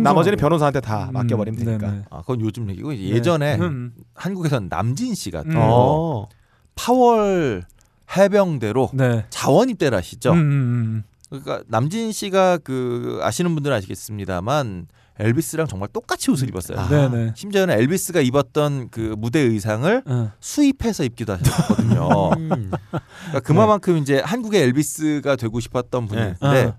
나머지는 0.00 0.36
변호사한테 0.36 0.80
다 0.80 1.08
음, 1.10 1.12
맡겨버리면 1.12 1.64
되니까. 1.64 1.86
네네. 1.86 2.02
아, 2.10 2.20
그건 2.22 2.40
요즘 2.40 2.68
얘기고 2.70 2.92
이제 2.92 3.14
예전에 3.14 3.54
음. 3.56 3.92
한국에서는 4.14 4.68
남진 4.68 5.14
씨가 5.14 5.44
또 5.44 5.50
음. 5.50 5.56
어. 5.58 6.28
파월 6.74 7.62
해병대로 8.16 8.90
네. 8.94 9.24
자원 9.30 9.68
입대를 9.68 9.96
하시죠. 9.98 10.32
음, 10.32 10.38
음, 10.38 11.04
그러니까 11.28 11.62
남진 11.66 12.12
씨가 12.12 12.58
그 12.58 13.20
아시는 13.22 13.54
분들은 13.54 13.76
아시겠습니다만 13.76 14.86
엘비스랑 15.18 15.66
정말 15.66 15.88
똑같이 15.92 16.30
옷을 16.30 16.48
입었어요. 16.48 16.78
음. 16.78 17.30
아. 17.30 17.34
심지어는 17.34 17.78
엘비스가 17.78 18.20
입었던 18.20 18.88
그 18.90 19.14
무대 19.16 19.40
의상을 19.40 20.02
어. 20.04 20.32
수입해서 20.40 21.04
입기도 21.04 21.32
하셨거든요. 21.32 22.08
음. 22.36 22.70
그러니까 22.90 23.40
그만큼 23.42 23.96
이제 23.98 24.20
한국의 24.24 24.62
엘비스가 24.62 25.36
되고 25.36 25.58
싶었던 25.58 26.06
분인데 26.06 26.36
네. 26.40 26.74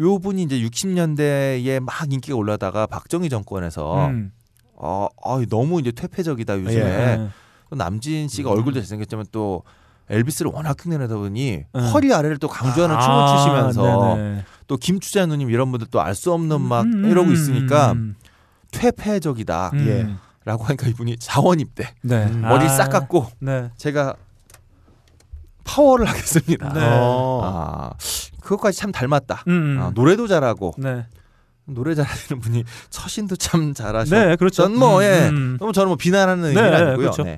요 0.00 0.18
분이 0.18 0.42
이제 0.42 0.60
60년대에 0.60 1.80
막 1.80 2.12
인기가 2.12 2.36
올라다가 2.36 2.86
박정희 2.86 3.30
정권에서 3.30 4.08
음. 4.08 4.32
어, 4.74 5.08
어 5.22 5.44
너무 5.46 5.80
이제 5.80 5.90
퇴폐적이다 5.90 6.58
요즘에 6.58 6.84
예. 6.84 7.28
또 7.70 7.76
남진 7.76 8.28
씨가 8.28 8.50
음. 8.50 8.58
얼굴도 8.58 8.80
잘생겼지만 8.80 9.26
또 9.32 9.62
엘비스를 10.08 10.50
워낙 10.54 10.76
흉내내다 10.78 11.16
보니 11.16 11.64
음. 11.74 11.80
허리 11.92 12.12
아래를 12.14 12.38
또 12.38 12.48
강조하는 12.48 12.98
춤을 13.00 13.14
아, 13.16 13.36
추시면서 13.36 14.14
네네. 14.16 14.44
또 14.66 14.76
김추자 14.76 15.26
누님 15.26 15.50
이런 15.50 15.70
분들 15.70 15.88
또 15.88 16.00
알 16.00 16.14
수 16.14 16.32
없는 16.32 16.60
막 16.60 16.82
음, 16.84 17.04
이러고 17.06 17.28
음, 17.28 17.32
있으니까 17.34 17.92
음, 17.92 18.14
퇴폐적이다라고 18.72 19.76
음. 19.76 19.86
예. 19.88 20.16
하니까 20.46 20.86
이분이 20.86 21.16
자원 21.18 21.58
입대 21.60 21.92
네. 22.02 22.26
음. 22.26 22.42
머리 22.42 22.64
아, 22.66 22.68
싹 22.68 22.88
깎고 22.88 23.26
네. 23.40 23.70
제가 23.76 24.14
파워를 25.64 26.06
하겠습니다. 26.06 26.72
네. 26.72 26.80
어. 26.84 27.40
아 27.42 27.90
그것까지 28.42 28.78
참 28.78 28.92
닮았다. 28.92 29.42
음. 29.48 29.78
아, 29.80 29.90
노래도 29.94 30.28
잘하고 30.28 30.74
네. 30.78 31.04
노래 31.64 31.96
잘하시는 31.96 32.40
분이 32.40 32.62
처신도 32.90 33.34
참 33.36 33.74
잘하셔. 33.74 34.14
네, 34.16 34.36
그렇죠. 34.36 34.62
전 34.62 34.78
뭐, 34.78 35.02
예. 35.02 35.28
음. 35.30 35.56
너무 35.58 35.72
저는 35.72 35.88
뭐 35.88 35.96
비난하는 35.96 36.42
네, 36.44 36.48
의미는 36.50 36.72
아니고요. 36.74 36.96
그렇죠. 36.96 37.24
네. 37.24 37.36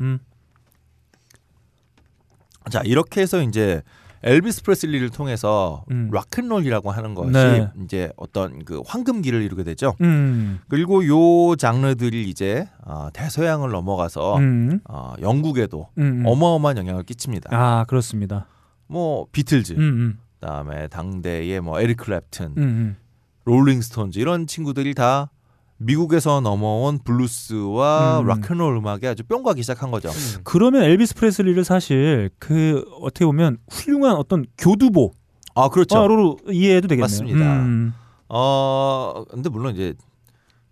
음. 2.69 2.71
자 2.71 2.83
이렇게 2.85 3.21
해서 3.21 3.43
이제 3.43 3.83
엘비스 4.23 4.65
프레슬리를 4.65 5.09
통해서 5.11 5.85
음. 5.91 6.11
락앤롤이라고 6.13 6.91
하는 6.91 7.15
것이 7.15 7.33
네. 7.33 7.69
이제 7.85 8.11
어떤 8.17 8.65
그 8.65 8.83
황금기를 8.85 9.43
이루게 9.43 9.63
되죠. 9.63 9.95
음. 10.01 10.59
그리고 10.69 11.07
요 11.07 11.55
장르들이 11.57 12.29
이제 12.29 12.69
어, 12.85 13.09
대서양을 13.13 13.71
넘어가서 13.71 14.39
음. 14.39 14.81
어, 14.89 15.15
영국에도 15.21 15.89
음. 15.99 16.25
어마어마한 16.27 16.79
영향을 16.79 17.05
끼칩니다. 17.05 17.51
아, 17.53 17.85
그렇습니다. 17.85 18.47
뭐 18.89 19.27
비틀즈, 19.31 19.75
음. 19.75 19.79
음. 19.79 20.19
그다음에 20.41 20.89
당대의 20.89 21.61
뭐 21.61 21.81
에릭 21.81 21.99
클랩튼, 21.99 22.57
음. 22.57 22.63
음. 22.63 22.97
롤링스톤즈 23.45 24.19
이런 24.19 24.47
친구들이 24.47 24.95
다 24.95 25.31
미국에서 25.79 26.41
넘어온 26.41 26.99
블루스와 26.99 28.21
음. 28.21 28.27
락앤롤 28.27 28.77
음악에 28.77 29.07
아주 29.09 29.23
뿅가기 29.25 29.63
시작한 29.63 29.91
거죠. 29.91 30.11
그러면 30.45 30.83
엘비스 30.83 31.15
프레슬리를 31.15 31.63
사실 31.65 32.31
그 32.39 32.85
어떻게 33.01 33.25
보면 33.25 33.59
훌륭한 33.71 34.17
어떤 34.17 34.45
교두보 34.59 35.13
아 35.55 35.69
그렇죠. 35.69 36.07
로 36.07 36.37
이해해도 36.49 36.89
되겠네요. 36.89 37.03
맞습니다. 37.03 37.53
음. 37.63 37.95
어 38.29 39.25
근데 39.31 39.49
물론 39.49 39.75
이제 39.75 39.95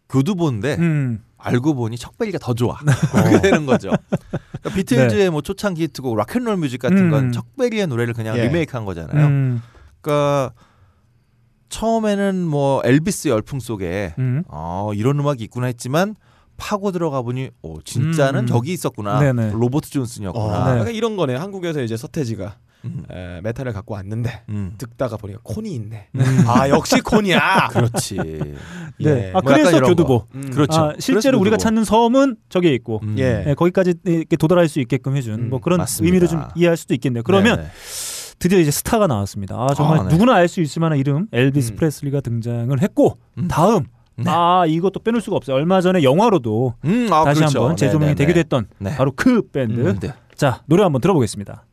교두보인데 0.08 0.76
음. 0.78 1.24
알고 1.38 1.74
보니 1.74 1.96
척 1.96 2.13
베리가 2.13 2.38
더 2.38 2.54
좋아. 2.54 2.76
그렇게 3.12 3.40
되는 3.40 3.66
거죠. 3.66 3.90
그러니까 4.10 4.74
비틀즈의 4.74 5.24
네. 5.24 5.30
뭐 5.30 5.40
초창기 5.40 5.84
히트곡 5.84 6.16
Rock 6.16 6.31
and 6.31 6.42
Roll 6.42 6.56
Music 6.56 6.78
같은 6.78 7.10
건 7.10 7.26
음. 7.26 7.32
척 7.32 7.54
베리의 7.54 7.86
노래를 7.86 8.14
그냥 8.14 8.36
예. 8.36 8.44
리메이크한 8.44 8.84
거잖아요. 8.84 9.26
음. 9.26 9.62
그러니까 10.00 10.52
처음에는 11.68 12.46
뭐 12.46 12.80
엘비스 12.84 13.28
열풍 13.28 13.60
속에 13.60 14.14
음. 14.18 14.42
어, 14.48 14.90
이런 14.94 15.18
음악이 15.18 15.42
있구나 15.44 15.66
했지만 15.66 16.14
파고 16.56 16.90
들어가 16.92 17.20
보니 17.22 17.50
오 17.62 17.82
진짜는 17.82 18.40
음. 18.44 18.46
저기 18.46 18.72
있었구나. 18.72 19.18
네네. 19.20 19.50
로버트 19.52 19.88
어, 19.88 19.90
존슨이었구나. 19.90 20.58
네. 20.64 20.70
그러니까 20.70 20.90
이런 20.90 21.16
거네. 21.16 21.34
한국에서 21.36 21.82
이제 21.82 21.96
서태지가 21.96 22.56
음. 22.86 23.04
에, 23.10 23.40
메탈을 23.42 23.72
갖고 23.72 23.94
왔는데 23.94 24.44
음. 24.48 24.74
듣다가 24.78 25.16
보니까 25.16 25.40
콘이 25.42 25.74
있네. 25.74 26.08
음. 26.14 26.44
아 26.46 26.68
역시 26.70 27.00
콘이야. 27.00 27.68
그렇지. 27.74 28.14
네. 28.16 28.54
예. 29.00 29.30
아뭐 29.34 29.42
그래서 29.44 29.80
교두보. 29.80 30.20
거. 30.20 30.26
음. 30.34 30.50
그렇죠. 30.50 30.80
아, 30.80 30.92
실제로 30.98 31.38
그래서 31.38 31.40
우리가 31.40 31.56
교두보. 31.56 31.62
찾는 31.62 31.84
섬은 31.84 32.36
저기에 32.48 32.72
있고 32.74 33.00
음. 33.02 33.16
예. 33.18 33.42
네, 33.44 33.54
거기까지 33.54 33.94
이렇게 34.04 34.36
도달할 34.36 34.68
수 34.68 34.80
있게끔 34.80 35.16
해준 35.16 35.34
음, 35.34 35.50
뭐 35.50 35.60
그런 35.60 35.78
맞습니다. 35.78 36.06
의미로 36.06 36.26
좀 36.28 36.42
이해할 36.54 36.76
수도 36.76 36.94
있겠네요. 36.94 37.22
그러면 37.22 37.56
네네. 37.56 37.68
드디어 38.38 38.58
이제 38.58 38.70
스타가 38.70 39.06
나왔습니다. 39.06 39.56
아 39.56 39.74
정말 39.74 39.98
아, 40.00 40.02
네. 40.04 40.08
누구나 40.10 40.34
알 40.34 40.48
수 40.48 40.60
있을 40.60 40.80
만한 40.80 40.98
이름 40.98 41.26
엘비스 41.32 41.72
음. 41.72 41.76
프레슬리가 41.76 42.20
등장을 42.20 42.80
했고 42.80 43.18
음. 43.38 43.48
다음 43.48 43.84
네. 44.16 44.24
아 44.28 44.64
이것도 44.66 45.00
빼놓을 45.00 45.20
수가 45.20 45.36
없어요. 45.36 45.56
얼마 45.56 45.80
전에 45.80 46.02
영화로도 46.02 46.74
음, 46.84 47.08
아, 47.12 47.24
다시 47.24 47.40
그렇죠. 47.40 47.60
한번 47.60 47.76
재조명이 47.76 48.14
네네네. 48.14 48.14
되기도 48.14 48.38
했던 48.38 48.66
네. 48.78 48.96
바로 48.96 49.12
그 49.14 49.42
밴드. 49.50 49.80
음, 49.80 49.98
네. 49.98 50.12
자 50.34 50.62
노래 50.66 50.82
한번 50.82 51.00
들어보겠습니다. 51.00 51.64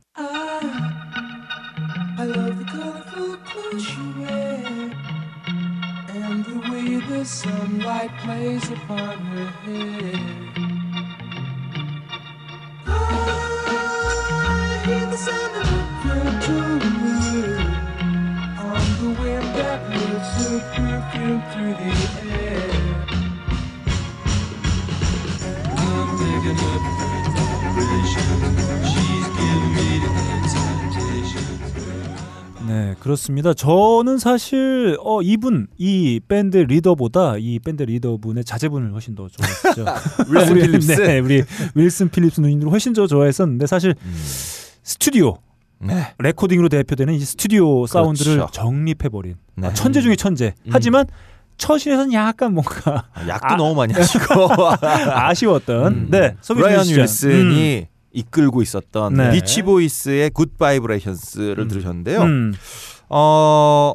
I 14.65 15.82
네 32.67 32.95
그렇습니다. 32.99 33.53
저는 33.53 34.17
사실 34.17 34.97
어 35.01 35.21
이분 35.21 35.67
이 35.77 36.19
밴드 36.27 36.57
리더보다 36.57 37.37
이 37.37 37.59
밴드 37.59 37.83
리더분의 37.83 38.45
자제분을 38.45 38.93
훨씬 38.93 39.15
더 39.15 39.27
좋아했죠. 39.27 39.85
윌슨 40.33 40.55
필립스. 40.55 41.01
네, 41.01 41.19
우리 41.19 41.43
윌슨 41.75 42.09
필립스 42.09 42.39
누님을 42.41 42.71
훨씬 42.71 42.93
더 42.93 43.05
좋아했었는데 43.05 43.67
사실 43.67 43.95
음. 44.01 44.13
스튜디오 44.83 45.37
네. 45.85 46.13
레코딩으로 46.19 46.69
대표되는 46.69 47.13
이 47.13 47.19
스튜디오 47.19 47.85
사운드를 47.87 48.35
그렇죠. 48.35 48.51
정립해버린 48.51 49.35
네. 49.55 49.67
아, 49.67 49.73
천재 49.73 50.01
중에 50.01 50.15
천재. 50.15 50.53
음. 50.65 50.69
하지만 50.71 51.05
처신에서는 51.57 52.13
약간 52.13 52.53
뭔가 52.53 53.05
아, 53.13 53.27
약도 53.27 53.47
아. 53.53 53.55
너무 53.57 53.75
많이 53.75 53.93
하시고 53.93 54.25
아쉬웠던 55.11 55.93
음. 55.93 56.07
네 56.09 56.35
브라이언 56.47 56.87
윌슨이 56.87 57.87
이끌고 58.11 58.61
있었던 58.61 59.13
네. 59.13 59.31
비치 59.31 59.61
보이스의 59.63 60.29
Good 60.31 60.57
Vibrations를 60.57 61.59
음. 61.59 61.67
들으셨는데요. 61.67 62.21
음. 62.21 62.53
어, 63.09 63.93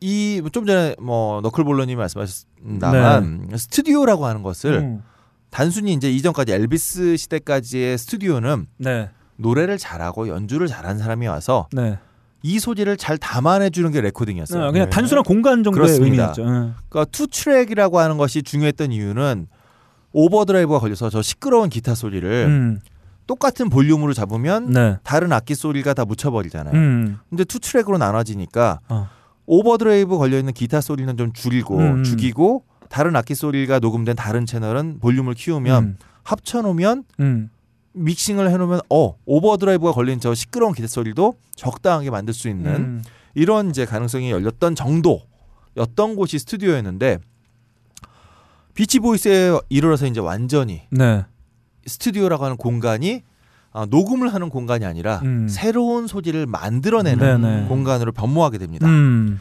이 0.00 0.42
좀 0.52 0.66
전에 0.66 0.96
뭐 1.00 1.40
너클볼러님이 1.42 1.96
말씀하셨습니다만 1.96 3.50
스튜디오라고 3.56 4.26
하는 4.26 4.42
것을 4.42 4.74
음. 4.74 5.02
단순히 5.50 5.92
이제 5.92 6.10
이전까지 6.10 6.52
엘비스 6.52 7.16
시대까지의 7.16 7.98
스튜디오는 7.98 8.66
네, 8.78 9.10
노래를 9.36 9.78
잘하고 9.78 10.28
연주를 10.28 10.66
잘하는 10.66 10.98
사람이 10.98 11.26
와서 11.26 11.68
네. 11.72 11.98
이 12.42 12.58
소리를 12.58 12.96
잘 12.96 13.18
담아내 13.18 13.70
주는 13.70 13.90
게 13.92 14.00
레코딩이었어요. 14.00 14.64
어, 14.64 14.72
그냥 14.72 14.86
네. 14.86 14.90
단순한 14.90 15.24
공간 15.24 15.62
정도의 15.62 15.86
그렇습니다. 15.86 16.32
의미였죠. 16.36 16.42
응. 16.42 16.74
그러니까 16.88 17.10
two 17.12 17.26
track이라고 17.26 18.00
하는 18.00 18.18
것이 18.18 18.42
중요했던 18.42 18.92
이유는 18.92 19.46
오버드라이브가 20.12 20.78
걸려서 20.80 21.08
저 21.10 21.22
시끄러운 21.22 21.70
기타 21.70 21.94
소리를 21.94 22.28
음. 22.46 22.80
똑같은 23.26 23.70
볼륨으로 23.70 24.12
잡으면 24.12 24.70
네. 24.70 24.98
다른 25.04 25.32
악기 25.32 25.54
소리가 25.54 25.94
다 25.94 26.04
묻혀버리잖아요. 26.04 26.74
음. 26.74 27.18
근데 27.30 27.44
two 27.44 27.58
track으로 27.60 27.96
나눠지니까 27.98 28.80
어. 28.88 29.08
오버드라이브 29.46 30.18
걸려 30.18 30.38
있는 30.38 30.52
기타 30.52 30.80
소리는 30.80 31.16
좀 31.16 31.32
줄이고 31.32 31.78
음. 31.78 32.04
죽이고 32.04 32.64
다른 32.88 33.16
악기 33.16 33.34
소리가 33.34 33.78
녹음된 33.78 34.16
다른 34.16 34.44
채널은 34.44 34.98
볼륨을 35.00 35.34
키우면 35.34 35.84
음. 35.84 35.96
합쳐놓으면 36.24 37.04
음. 37.20 37.50
믹싱을 37.92 38.50
해놓으면 38.50 38.80
어 38.90 39.16
오버드라이브가 39.24 39.92
걸린 39.92 40.20
저 40.20 40.34
시끄러운 40.34 40.72
기타 40.72 40.88
소리도 40.88 41.34
적당하게 41.56 42.10
만들 42.10 42.34
수 42.34 42.48
있는 42.48 42.74
음. 42.74 43.02
이런 43.34 43.70
이제 43.70 43.84
가능성이 43.84 44.30
열렸던 44.30 44.74
정도였던 44.74 46.16
곳이 46.16 46.38
스튜디오였는데 46.38 47.18
비치 48.74 48.98
보이스에 49.00 49.58
이르러서 49.68 50.06
이제 50.06 50.20
완전히 50.20 50.82
네. 50.90 51.24
스튜디오라고 51.86 52.44
하는 52.44 52.56
공간이 52.56 53.22
아, 53.74 53.86
녹음을 53.86 54.32
하는 54.32 54.50
공간이 54.50 54.84
아니라 54.84 55.20
음. 55.24 55.48
새로운 55.48 56.06
소리를 56.06 56.46
만들어내는 56.46 57.40
네네. 57.40 57.68
공간으로 57.68 58.12
변모하게 58.12 58.58
됩니다. 58.58 58.86
음. 58.86 59.40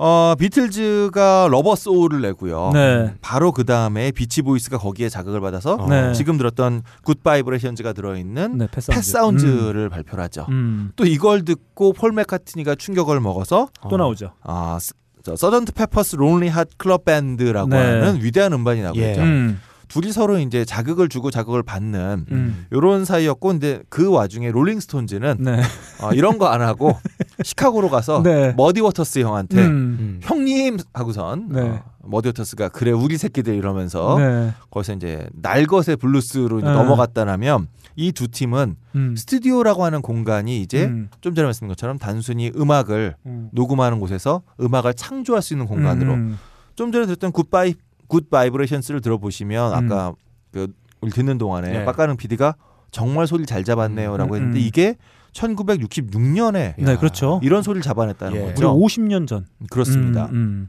어, 0.00 0.34
비틀즈가 0.38 1.48
Rubber 1.50 1.74
Soul을 1.74 2.20
내고요. 2.20 2.70
네. 2.72 3.14
바로 3.20 3.50
그 3.50 3.64
다음에 3.64 4.12
비치 4.12 4.42
보이스가 4.42 4.78
거기에 4.78 5.08
자극을 5.08 5.40
받아서 5.40 5.86
네. 5.88 6.12
지금 6.12 6.38
들었던 6.38 6.82
Good 7.02 7.22
Vibrations가 7.24 7.92
들어있는 7.92 8.58
네, 8.58 8.68
Pet 8.70 8.78
Sound. 8.78 8.94
Pet 8.96 9.04
Sounds를 9.04 9.88
발표를 9.88 10.22
하죠. 10.24 10.46
음. 10.50 10.92
또 10.94 11.04
이걸 11.04 11.44
듣고 11.44 11.92
폴 11.94 12.12
맥카트니가 12.12 12.76
충격을 12.76 13.18
먹어서 13.20 13.68
또 13.90 13.96
나오죠. 13.96 14.32
아, 14.42 14.78
스- 14.80 14.94
저 15.24 15.34
Sergeant 15.34 15.72
Pepper's 15.72 16.14
Lonely 16.16 16.46
Hearts 16.48 16.68
Club 16.78 17.04
Band라고 17.04 17.68
네. 17.70 17.76
하는 17.76 18.22
위대한 18.22 18.52
음반이 18.52 18.82
나오고 18.82 18.98
예. 19.00 19.10
있죠. 19.10 19.22
음. 19.22 19.60
둘이 19.88 20.12
서로 20.12 20.38
이제 20.38 20.64
자극을 20.64 21.08
주고 21.08 21.30
자극을 21.30 21.62
받는 21.62 22.26
음. 22.30 22.66
요런 22.72 23.04
사이였고 23.04 23.48
근데 23.48 23.80
그 23.88 24.10
와중에 24.10 24.50
롤링스톤즈는 24.50 25.36
네. 25.40 25.62
어, 26.02 26.12
이런 26.12 26.38
거 26.38 26.46
안 26.48 26.62
하고 26.62 26.96
시카고로 27.42 27.88
가서 27.90 28.22
네. 28.22 28.52
머디 28.56 28.80
워터스 28.80 29.20
형한테 29.20 29.58
음. 29.58 29.70
음. 30.00 30.20
형님 30.22 30.78
하고선 30.94 31.48
네. 31.50 31.60
어, 31.60 31.82
머디 32.04 32.28
워터스가 32.28 32.68
그래 32.70 32.90
우리 32.90 33.16
새끼들 33.18 33.54
이러면서 33.54 34.18
네. 34.18 34.52
거기서 34.70 34.94
이제 34.94 35.26
날것의 35.34 35.96
블루스로 35.98 36.58
이제 36.60 36.66
네. 36.68 36.72
넘어갔다라면 36.74 37.68
이 37.96 38.12
두 38.12 38.28
팀은 38.28 38.76
음. 38.94 39.16
스튜디오라고 39.16 39.84
하는 39.84 40.02
공간이 40.02 40.60
이제 40.60 40.84
음. 40.84 41.08
좀 41.20 41.34
전에 41.34 41.46
말씀드린 41.46 41.68
것처럼 41.70 41.98
단순히 41.98 42.52
음악을 42.56 43.16
음. 43.26 43.48
녹음하는 43.52 43.98
곳에서 44.00 44.42
음악을 44.60 44.94
창조할 44.94 45.42
수 45.42 45.54
있는 45.54 45.66
공간으로 45.66 46.12
음. 46.14 46.38
좀 46.76 46.92
전에 46.92 47.06
들었던 47.06 47.32
Good 47.32 47.56
Vi- 47.56 47.74
Good 48.08 48.30
Vibrations를 48.30 49.00
들어보시면 49.00 49.72
음. 49.72 49.74
아까 49.76 50.14
그 50.50 50.72
우리 51.00 51.10
듣는 51.10 51.38
동안에 51.38 51.70
네. 51.70 51.84
빡가능 51.84 52.16
PD가 52.16 52.56
정말 52.90 53.26
소리를 53.26 53.46
잘 53.46 53.64
잡았네요라고 53.64 54.34
음, 54.34 54.36
했는데 54.36 54.58
음. 54.58 54.64
이게 54.64 54.96
1966년에 55.32 56.74
네, 56.78 56.96
그렇죠. 56.96 57.38
이런 57.42 57.62
소리를 57.62 57.82
잡아냈다는 57.82 58.36
예. 58.36 58.44
거죠. 58.46 58.74
50년 58.74 59.26
전. 59.26 59.46
그렇습니다. 59.70 60.26
음, 60.26 60.32
음. 60.32 60.68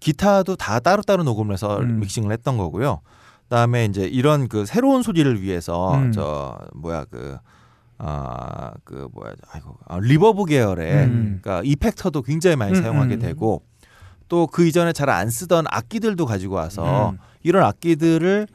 기타도 0.00 0.56
다 0.56 0.80
따로따로 0.80 1.22
녹음을 1.22 1.54
해서 1.54 1.78
음. 1.78 2.00
믹싱을 2.00 2.32
했던 2.32 2.56
거고요. 2.56 3.00
그다음에 3.44 3.86
이제 3.86 4.04
이런 4.04 4.48
그 4.48 4.66
새로운 4.66 5.02
소리를 5.02 5.40
위해서 5.40 5.94
음. 5.94 6.12
저 6.12 6.58
뭐야 6.74 7.04
그 7.04 7.38
아, 8.00 8.72
그 8.84 9.08
뭐야, 9.12 9.32
아이고, 9.50 9.76
아, 9.86 9.98
reverb 10.00 10.44
계열의 10.44 11.04
음. 11.06 11.40
그러니까 11.42 11.62
effector도 11.64 12.22
굉장히 12.22 12.54
많이 12.54 12.76
음, 12.76 12.82
사용하게 12.82 13.14
음. 13.14 13.20
되고 13.20 13.62
또 14.28 14.46
그 14.46 14.66
이전에 14.66 14.92
잘 14.92 15.08
안 15.08 15.30
쓰던 15.30 15.64
악기들도 15.70 16.26
가지고 16.26 16.54
와서 16.56 17.10
음. 17.10 17.18
이런 17.42 17.64
악기들을 17.64 18.46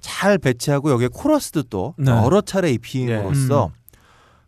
잘 0.00 0.38
배치하고 0.38 0.90
여기에 0.90 1.08
코러스도 1.12 1.62
또 1.64 1.94
네. 1.98 2.10
여러 2.10 2.40
차례 2.40 2.70
입힘으로써 2.72 3.70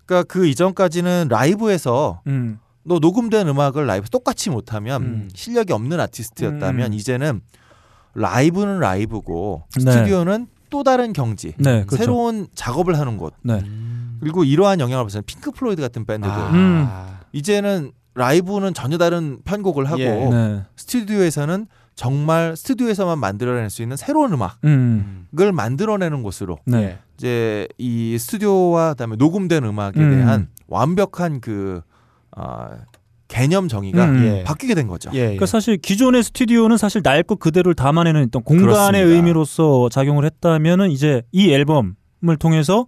그러니까 0.07 0.27
그 0.33 0.47
이전까지는 0.47 1.29
라이브에서 1.31 2.21
음. 2.27 2.59
너 2.85 2.99
녹음된 2.99 3.47
음악을 3.49 3.87
라이브 3.87 4.09
똑같이 4.11 4.51
못하면 4.51 5.03
음. 5.03 5.29
실력이 5.35 5.73
없는 5.73 6.01
아티스트였다면 6.01 6.93
음. 6.93 6.95
이제는 6.95 7.41
라이브는 8.15 8.81
라이브고 8.81 9.65
네. 9.77 9.81
스튜디오는 9.93 10.47
또 10.71 10.83
다른 10.83 11.13
경지 11.13 11.55
네, 11.59 11.85
그렇죠. 11.85 11.97
새로운 11.97 12.47
작업을 12.55 12.99
하는 12.99 13.17
곳 13.19 13.35
네. 13.43 13.61
음. 13.61 14.17
그리고 14.21 14.43
이러한 14.45 14.81
영향을 14.81 15.05
받는 15.05 15.23
핑크 15.27 15.51
플로이드 15.53 15.81
같은 15.81 16.05
밴드들 16.05 16.35
아. 16.35 16.51
음. 16.51 16.89
이제는 17.33 17.93
라이브는 18.15 18.75
전혀 18.75 18.99
다른 18.99 19.39
편곡을 19.45 19.87
하고 19.87 20.01
예. 20.01 20.09
네. 20.31 20.63
스튜디오에서는 20.77 21.67
정말 21.95 22.57
스튜디오에서만 22.57 23.19
만들어낼 23.19 23.71
수 23.71 23.83
있는 23.83 23.97
새로운 23.97 24.33
음악을 24.33 24.57
음. 24.65 25.27
만들어내는 25.55 26.23
곳으로 26.23 26.59
네. 26.67 26.79
예. 26.79 26.99
이제 27.17 27.69
이 27.79 28.17
스튜디오와 28.19 28.91
그다음에 28.91 29.17
녹음된 29.17 29.65
음악에 29.65 30.01
음. 30.01 30.11
대한 30.11 30.49
완벽한 30.67 31.41
그 31.41 31.81
아, 32.35 32.71
개념 33.29 33.69
정의가 33.69 34.05
음. 34.05 34.25
예. 34.25 34.45
바뀌게 34.45 34.75
된 34.75 34.89
거죠. 34.89 35.11
예. 35.15 35.19
예. 35.19 35.23
그러니까 35.25 35.47
사실 35.47 35.77
기존의 35.79 36.23
스튜디오는 36.23 36.77
사실 36.77 37.03
날 37.03 37.23
것 37.23 37.39
그대로를 37.39 37.75
담아내는 37.75 38.25
어떤 38.25 38.43
공간의 38.43 38.67
그렇습니다. 38.75 38.99
의미로서 39.15 39.89
작용을 39.91 40.25
했다면은 40.27 40.91
이제 40.91 41.23
이 41.33 41.51
앨범을 41.53 42.37
통해서 42.39 42.87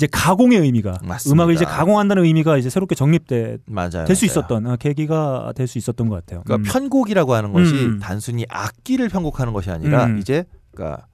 이제 0.00 0.08
가공의 0.10 0.58
의미가 0.58 1.00
맞습니다. 1.02 1.34
음악을 1.34 1.54
이제 1.54 1.64
가공한다는 1.64 2.24
의미가 2.24 2.56
이제 2.56 2.70
새롭게 2.70 2.94
정립돼. 2.94 3.58
될 4.06 4.16
수. 4.16 4.24
있었던 4.24 4.66
어, 4.66 4.76
계기가 4.76 5.52
될 5.54 5.66
수 5.66 5.76
있었던 5.78 6.08
것 6.08 6.14
같아요. 6.16 6.42
그러니까 6.44 6.68
음. 6.68 6.72
편곡이라고 6.72 7.34
하는 7.34 7.52
것이 7.52 7.74
음. 7.74 7.98
단순히 8.00 8.46
악기를 8.48 9.08
편곡하는 9.08 9.52
것이 9.52 9.70
아니라 9.70 10.06
음. 10.06 10.18
이제 10.18 10.44
그러니까 10.72 11.06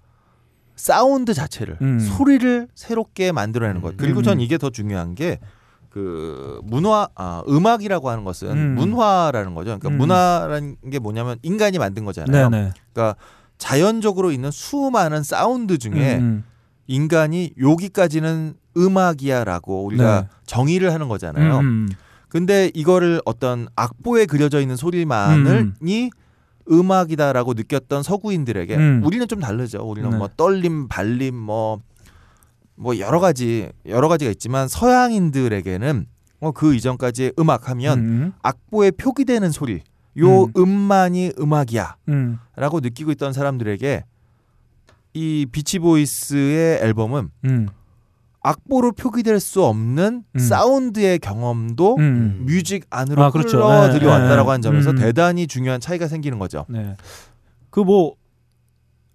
사운드 0.77 1.35
자체를 1.35 1.79
음. 1.83 1.99
소리를 1.99 2.69
새롭게 2.75 3.33
만들어내는 3.33 3.81
것. 3.81 3.97
그리고 3.97 4.21
음. 4.21 4.23
전 4.23 4.41
이게 4.41 4.57
더 4.59 4.71
중요한 4.71 5.15
게 5.15 5.39
그 5.97 6.61
문화 6.65 7.09
아, 7.15 7.43
음악이라고 7.49 8.11
하는 8.11 8.25
것은 8.25 8.51
음. 8.51 8.75
문화라는 8.75 9.55
거죠. 9.55 9.79
그러니까 9.79 9.89
음. 9.89 9.97
문화라는 9.97 10.77
게 10.93 10.99
뭐냐면 10.99 11.39
인간이 11.41 11.79
만든 11.79 12.05
거잖아요. 12.05 12.51
네네. 12.51 12.73
그러니까 12.93 13.17
자연적으로 13.57 14.31
있는 14.31 14.51
수많은 14.51 15.23
사운드 15.23 15.79
중에 15.79 16.19
음, 16.19 16.45
인간이 16.87 17.55
여기까지는 17.59 18.57
음악이야라고 18.77 19.85
우리가 19.85 20.21
네. 20.23 20.29
정의를 20.47 20.93
하는 20.93 21.07
음. 21.07 21.09
거잖아요. 21.09 21.59
음, 21.59 21.89
근데 22.29 22.71
이거를 22.75 23.21
어떤 23.25 23.69
악보에 23.77 24.27
그려져 24.27 24.61
있는 24.61 24.77
소리만을 24.77 25.73
이 25.83 26.11
음 26.71 26.91
악이다라고 26.91 27.55
느꼈던 27.55 28.03
서구인들에게 28.03 28.77
음. 28.77 29.03
우리는 29.05 29.27
좀 29.29 29.41
다르죠. 29.41 29.83
우리는 29.89 30.11
네. 30.11 30.17
뭐 30.17 30.29
떨림, 30.37 30.89
발림, 30.89 31.37
뭐, 31.37 31.81
뭐 32.75 32.99
여러 32.99 33.21
가지 33.21 33.71
여러 33.87 34.09
가지가 34.09 34.31
있지만 34.33 34.69
서양인들에게는 34.69 36.07
어, 36.41 36.53
그 36.53 36.75
이전까지의 36.75 37.33
음악하면 37.39 37.99
음, 37.99 38.33
악보에 38.43 38.91
표기되는 38.93 39.51
소리, 39.53 39.83
요 40.19 40.45
음. 40.45 40.53
음만이 40.57 41.33
음악이야라고 41.39 41.97
음, 42.09 42.39
느끼고 42.59 43.13
있던 43.13 43.33
사람들에게 43.33 44.05
이 45.15 45.47
비치 45.51 45.79
보이스의 45.79 46.81
앨범은 46.83 47.31
음, 47.47 47.69
악보로 48.47 48.93
표기될 48.93 49.41
수 49.41 49.65
없는 49.65 50.23
음. 50.33 50.39
사운드의 50.39 51.19
경험도 51.19 51.97
음. 51.97 52.45
뮤직 52.47 52.87
안으로 52.91 53.25
아, 53.25 53.31
그렇죠. 53.31 53.59
끌어 53.59 53.89
네, 53.89 53.99
들여왔다라고 53.99 54.49
네. 54.49 54.51
하는 54.51 54.63
점에서 54.63 54.91
음. 54.91 54.97
대단히 54.97 55.49
중요한 55.49 55.81
차이가 55.81 56.07
생기는 56.07 56.39
거죠. 56.39 56.65
네. 56.69 56.95
그뭐 57.71 58.15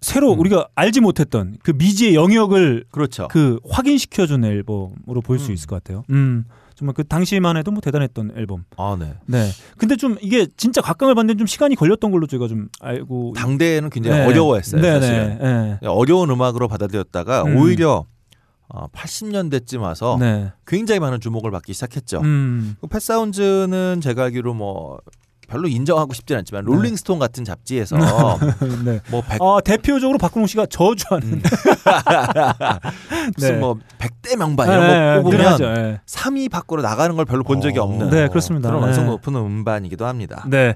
새로 0.02 0.34
음. 0.34 0.40
우리가 0.40 0.68
알지 0.74 1.00
못했던 1.00 1.56
그 1.62 1.70
미지의 1.70 2.14
영역을 2.14 2.84
그렇죠. 2.90 3.28
그 3.28 3.58
확인시켜준 3.70 4.44
앨범으로 4.44 5.22
볼수 5.24 5.50
음. 5.50 5.54
있을 5.54 5.66
것 5.66 5.82
같아요. 5.82 6.04
음. 6.10 6.44
정말 6.74 6.94
그 6.94 7.04
당시만 7.04 7.56
해도 7.56 7.70
뭐 7.70 7.80
대단했던 7.80 8.32
앨범. 8.36 8.64
아, 8.76 8.96
네. 8.98 9.14
네. 9.26 9.48
근데 9.78 9.96
좀 9.96 10.16
이게 10.20 10.46
진짜 10.56 10.82
각광을 10.82 11.14
받는 11.14 11.38
좀 11.38 11.46
시간이 11.46 11.74
걸렸던 11.76 12.10
걸로 12.10 12.26
저희가 12.26 12.48
좀 12.48 12.68
알고. 12.80 13.34
당대에는 13.36 13.88
굉장히 13.88 14.18
네. 14.18 14.26
어려워했어요. 14.26 14.82
네, 14.82 15.00
사실은. 15.00 15.38
네. 15.40 15.78
네. 15.80 15.88
어려운 15.88 16.28
음악으로 16.28 16.68
받아들였다가 16.68 17.44
음. 17.44 17.56
오히려 17.56 18.04
어, 18.72 18.88
80년대쯤 18.88 19.80
와서 19.80 20.16
네. 20.18 20.50
굉장히 20.66 20.98
많은 20.98 21.20
주목을 21.20 21.50
받기 21.50 21.74
시작했죠. 21.74 22.20
음. 22.20 22.74
그 22.80 22.86
펫사운즈는 22.86 24.00
제가 24.02 24.24
알기로 24.24 24.54
뭐 24.54 24.98
별로 25.52 25.68
인정하고 25.68 26.14
싶진 26.14 26.38
않지만 26.38 26.64
네. 26.64 26.72
롤링스톤 26.72 27.18
같은 27.18 27.44
잡지에서 27.44 27.98
네. 28.86 29.00
뭐 29.10 29.20
백, 29.20 29.40
아, 29.42 29.60
대표적으로 29.62 30.16
박근홍 30.16 30.46
씨가 30.46 30.64
저주하는 30.64 31.28
음. 31.28 31.42
네. 31.44 33.30
무슨 33.36 33.60
뭐 33.60 33.76
100대 33.98 34.38
명반 34.38 34.68
이런 34.68 34.80
네, 34.80 35.16
거 35.16 35.22
뽑으면 35.22 35.38
늘어나죠. 35.38 35.74
네. 35.74 36.00
3위 36.06 36.50
밖으로 36.50 36.80
나가는 36.80 37.14
걸 37.14 37.26
별로 37.26 37.42
본 37.42 37.60
적이 37.60 37.80
어. 37.80 37.82
없는 37.82 38.08
네, 38.08 38.28
그렇습니다. 38.28 38.70
그런 38.70 38.80
네. 38.80 38.86
완성 38.86 39.06
높은 39.06 39.34
음반이기도 39.34 40.06
합니다. 40.06 40.42
네. 40.48 40.74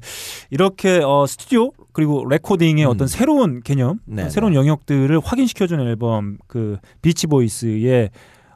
이렇게 0.51 1.01
어, 1.03 1.25
스튜디오 1.27 1.71
그리고 1.93 2.27
레코딩의 2.29 2.85
음. 2.85 2.91
어떤 2.91 3.09
새로운 3.09 3.63
개념, 3.63 4.01
네, 4.05 4.25
어, 4.25 4.29
새로운 4.29 4.55
영역들을 4.55 5.19
확인시켜주는 5.25 5.87
앨범 5.87 6.37
그 6.47 6.77
비치 7.01 7.27
보이스의 7.27 8.11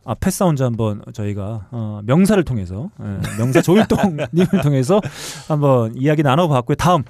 아, 0.04 0.14
Pet 0.14 0.30
Sounds 0.30 0.62
한번 0.62 1.02
저희가 1.12 1.66
어, 1.70 2.00
명사를 2.04 2.42
통해서 2.44 2.90
예, 3.00 3.38
명사 3.38 3.60
조일동님을 3.62 4.28
통해서 4.62 5.00
한번 5.48 5.94
이야기 5.96 6.22
나눠봤고요. 6.22 6.76
다음 6.76 7.04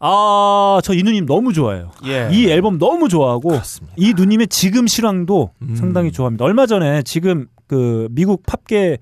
아저 0.00 0.94
이 0.94 1.02
누님 1.02 1.26
너무 1.26 1.52
좋아해요. 1.52 1.90
예. 2.06 2.28
이 2.32 2.48
앨범 2.48 2.78
너무 2.78 3.08
좋아하고 3.08 3.50
그렇습니다. 3.50 3.94
이 3.96 4.14
누님의 4.14 4.48
지금 4.48 4.86
실황도 4.86 5.50
음. 5.62 5.76
상당히 5.76 6.10
좋아합니다. 6.10 6.44
얼마 6.44 6.66
전에 6.66 7.02
지금 7.02 7.46
그 7.66 8.08
미국 8.10 8.42
팝계를 8.46 8.98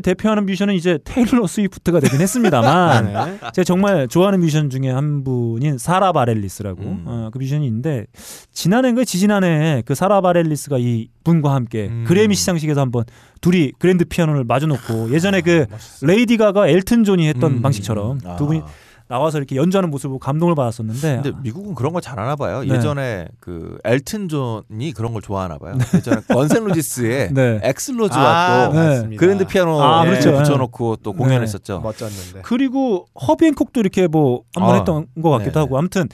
대표하는 0.00 0.46
뮤지션은 0.46 0.74
이제 0.74 0.98
테일러 1.04 1.46
스위프트가 1.46 2.00
되긴 2.00 2.20
했습니다만 2.20 3.04
네. 3.12 3.38
제가 3.52 3.64
정말 3.64 4.08
좋아하는 4.08 4.40
뮤지션 4.40 4.70
중에 4.70 4.90
한 4.90 5.24
분인 5.24 5.78
사라 5.78 6.12
바렐리스라고 6.12 6.82
음. 6.82 7.02
어, 7.06 7.30
그 7.32 7.38
뮤지션이 7.38 7.66
있는데 7.66 8.06
지난해인가 8.52 9.04
지지난해 9.04 9.82
그 9.86 9.94
사라 9.94 10.20
바렐리스가 10.20 10.78
이 10.78 11.08
분과 11.24 11.54
함께 11.54 11.88
음. 11.90 12.04
그래미 12.06 12.34
시상식에서 12.34 12.80
한번 12.80 13.04
둘이 13.40 13.72
그랜드 13.78 14.04
피아노를 14.04 14.44
마주놓고 14.44 15.12
예전에 15.12 15.40
그 15.40 15.66
멋있어. 15.70 16.06
레이디 16.06 16.36
가가 16.36 16.68
엘튼 16.68 17.04
존이 17.04 17.28
했던 17.28 17.52
음. 17.52 17.62
방식처럼 17.62 18.20
아. 18.24 18.36
두 18.36 18.46
분이 18.46 18.62
나와서 19.08 19.38
이렇게 19.38 19.56
연주하는 19.56 19.90
모습을 19.90 20.18
감동을 20.18 20.54
받았었는데 20.54 21.20
근데 21.22 21.32
미국은 21.42 21.74
그런 21.74 21.92
걸 21.92 22.02
잘하나 22.02 22.34
봐요. 22.36 22.62
네. 22.64 22.74
예전에 22.74 23.28
그 23.40 23.78
엘튼 23.84 24.28
존이 24.28 24.92
그런 24.94 25.12
걸 25.12 25.22
좋아하나 25.22 25.58
봐요. 25.58 25.76
예전에 25.94 26.22
Guns 26.28 26.52
N' 26.52 26.64
Roses의 26.64 27.30
네. 27.34 27.60
액슬 27.62 27.93
로즈와 27.93 28.24
아, 28.24 28.68
또 28.68 28.72
네. 28.80 28.86
맞습니다. 28.88 29.20
그랜드 29.20 29.44
피아노 29.46 29.80
아, 29.80 30.04
그렇죠. 30.04 30.32
붙여놓고 30.32 30.96
또 30.96 31.12
네. 31.12 31.18
공연했었죠. 31.18 31.80
멋졌는데. 31.80 32.40
그리고 32.42 33.06
허비 33.28 33.46
앤콕도 33.46 33.80
이렇게 33.80 34.06
뭐 34.08 34.42
한번 34.54 34.74
아, 34.74 34.78
했던 34.78 35.06
것 35.22 35.30
같기도 35.30 35.52
네네. 35.52 35.60
하고 35.60 35.78
아무튼 35.78 36.08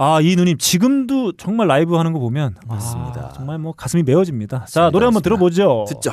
아 0.00 0.20
이 0.22 0.36
누님 0.36 0.58
지금도 0.58 1.32
정말 1.38 1.66
라이브 1.66 1.96
하는 1.96 2.12
거 2.12 2.20
보면 2.20 2.54
맞습니다. 2.68 3.30
아, 3.30 3.32
정말 3.32 3.58
뭐 3.58 3.72
가슴이 3.72 4.04
메워집니다. 4.04 4.66
자 4.68 4.90
노래 4.90 5.06
한번. 5.06 5.22
들어보죠. 5.22 5.86
듣죠. 5.88 6.12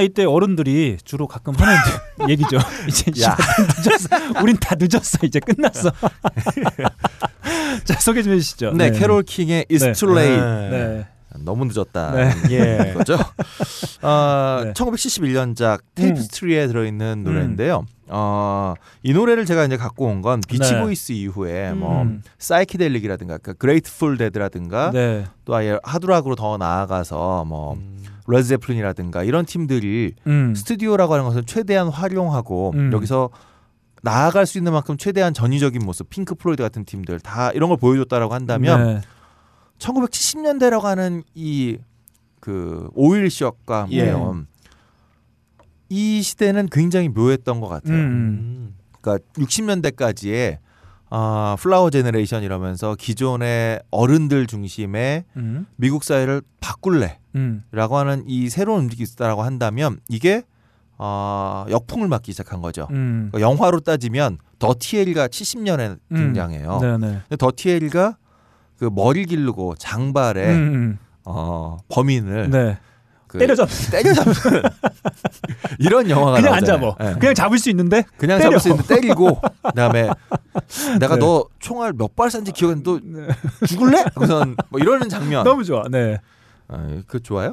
나이 0.00 0.08
때 0.08 0.24
어른들이 0.24 0.96
주로 1.04 1.26
가끔 1.26 1.52
하는 1.56 1.74
얘기죠. 2.30 2.56
이제 2.88 3.12
야. 3.22 3.36
늦었어. 3.84 4.40
우린 4.42 4.56
다 4.56 4.74
늦었어. 4.80 5.18
이제 5.24 5.38
끝났어. 5.40 5.92
자 7.84 7.94
소개 8.00 8.22
좀 8.22 8.32
해주시죠. 8.32 8.72
네, 8.72 8.92
캐롤 8.92 9.24
킹의 9.24 9.66
It's 9.70 9.84
네. 9.84 9.92
Too 9.92 10.16
Late. 10.18 10.40
네. 10.70 11.06
너무 11.44 11.66
늦었다. 11.66 12.12
네. 12.12 12.32
예. 12.50 12.92
거죠. 12.94 13.14
어, 14.02 14.60
네. 14.64 14.72
1971년작 14.72 15.80
Tapestry에 15.94 16.66
들어있는 16.66 17.22
노래인데요. 17.22 17.84
어, 18.08 18.74
이 19.02 19.12
노래를 19.12 19.44
제가 19.44 19.64
이제 19.66 19.76
갖고 19.76 20.06
온 20.06 20.22
건 20.22 20.40
비치 20.48 20.72
네. 20.72 20.80
보이스 20.80 21.12
이후에 21.12 21.72
뭐 21.74 22.02
음. 22.02 22.22
사이키델릭이라든가 22.38 23.36
그 23.38 23.52
그레이트풀 23.54 24.16
데드라든가 24.16 24.90
네. 24.92 25.26
또 25.44 25.54
아예 25.54 25.78
하드락으로 25.84 26.36
더 26.36 26.56
나아가서 26.56 27.44
뭐 27.44 27.74
음. 27.74 27.98
레드제플린이라든가 28.30 29.24
이런 29.24 29.44
팀들이 29.44 30.14
음. 30.26 30.54
스튜디오라고 30.54 31.14
하는 31.14 31.26
것을 31.26 31.44
최대한 31.44 31.88
활용하고 31.88 32.72
음. 32.74 32.92
여기서 32.92 33.30
나아갈 34.02 34.46
수 34.46 34.58
있는 34.58 34.72
만큼 34.72 34.96
최대한 34.96 35.34
전위적인 35.34 35.84
모습 35.84 36.08
핑크 36.08 36.34
플로이드 36.34 36.62
같은 36.62 36.84
팀들 36.84 37.20
다 37.20 37.50
이런 37.52 37.68
걸 37.68 37.78
보여줬다라고 37.78 38.32
한다면 38.32 38.86
네. 38.86 39.00
1970년대라고 39.78 40.82
하는 40.82 41.22
이 41.34 41.78
그 42.40 42.88
오일 42.94 43.30
쇼크와 43.30 43.88
예. 43.90 44.10
하면 44.10 44.46
이 45.88 46.22
시대는 46.22 46.68
굉장히 46.70 47.08
묘했던 47.08 47.60
것 47.60 47.68
같아요. 47.68 47.94
음. 47.94 48.00
음. 48.00 48.74
그러니까 49.00 49.24
60년대까지의 49.34 50.58
아, 51.10 51.56
flower 51.58 51.90
generation 51.90 52.44
이러면서 52.44 52.94
기존의 52.94 53.80
어른들 53.90 54.46
중심의 54.46 55.24
음. 55.36 55.66
미국 55.76 56.04
사회를 56.04 56.42
바꿀래라고 56.60 57.18
음. 57.34 57.62
하는 57.72 58.24
이 58.26 58.48
새로운 58.48 58.84
움직임이 58.84 59.08
있다라고 59.12 59.42
한다면 59.42 59.98
이게 60.08 60.44
어, 60.98 61.64
역풍을 61.68 62.08
맞기 62.08 62.30
시작한 62.32 62.60
거죠. 62.60 62.86
음. 62.90 63.30
그러니까 63.32 63.50
영화로 63.50 63.80
따지면 63.80 64.38
더티엘가 64.58 65.28
70년에 65.28 65.98
음. 66.12 66.16
등장해요. 66.16 66.78
네, 66.80 66.98
네. 66.98 67.20
근데 67.28 67.36
더티엘가 67.36 68.16
그 68.78 68.90
머리 68.92 69.26
기르고 69.26 69.74
장발에 69.76 70.54
음, 70.54 70.98
어, 71.24 71.78
범인을 71.88 72.44
음. 72.44 72.50
네. 72.50 72.78
그 73.30 73.38
때려잡. 73.38 73.68
때려잡는 73.90 74.34
이런 75.78 76.10
영화가 76.10 76.36
그냥 76.40 76.54
안 76.54 76.60
나오잖아요. 76.64 76.94
잡아. 76.98 77.10
예. 77.10 77.14
그냥 77.18 77.34
잡을 77.34 77.58
수 77.58 77.70
있는데 77.70 78.04
그냥 78.16 78.38
때려. 78.38 78.50
잡을 78.50 78.60
수 78.60 78.68
있는데 78.70 78.94
때리고 78.94 79.40
그다음에 79.62 80.08
내가 81.00 81.14
네. 81.14 81.20
너 81.20 81.44
총알 81.60 81.92
몇 81.92 82.10
발 82.16 82.30
쐈는지 82.30 82.52
기억은 82.52 82.82
또 82.82 83.00
죽을래? 83.66 84.04
우선 84.16 84.56
뭐 84.68 84.80
이러는 84.80 85.08
장면. 85.08 85.44
너무 85.44 85.64
좋아. 85.64 85.84
네. 85.90 86.18
아, 86.68 86.86
그 87.06 87.20
좋아요? 87.22 87.52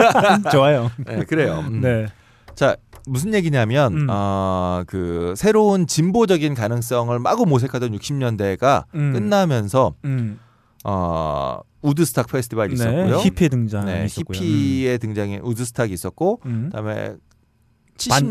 좋아요. 0.50 0.90
네, 1.04 1.24
그래요. 1.24 1.64
음. 1.68 1.80
네. 1.80 2.06
자 2.54 2.76
무슨 3.08 3.34
얘기냐면 3.34 3.94
음. 3.94 4.06
어, 4.10 4.82
그 4.86 5.34
새로운 5.36 5.86
진보적인 5.86 6.54
가능성을 6.54 7.16
마구 7.18 7.46
모색하던 7.46 7.92
60년대가 7.92 8.84
음. 8.94 9.12
끝나면서 9.12 9.94
음. 10.04 10.38
어, 10.84 11.58
우드스탁 11.86 12.26
페스티벌이 12.28 12.68
네. 12.70 12.74
있었고요. 12.74 13.16
히피의 13.18 13.48
등장이 13.50 13.86
네, 13.86 14.04
있었고요. 14.06 14.36
히피의 14.38 14.98
등장에 14.98 15.40
우드스탁이 15.42 15.92
있었고 15.92 16.40
음. 16.46 16.64
그다음에 16.70 17.08
반- 17.08 17.18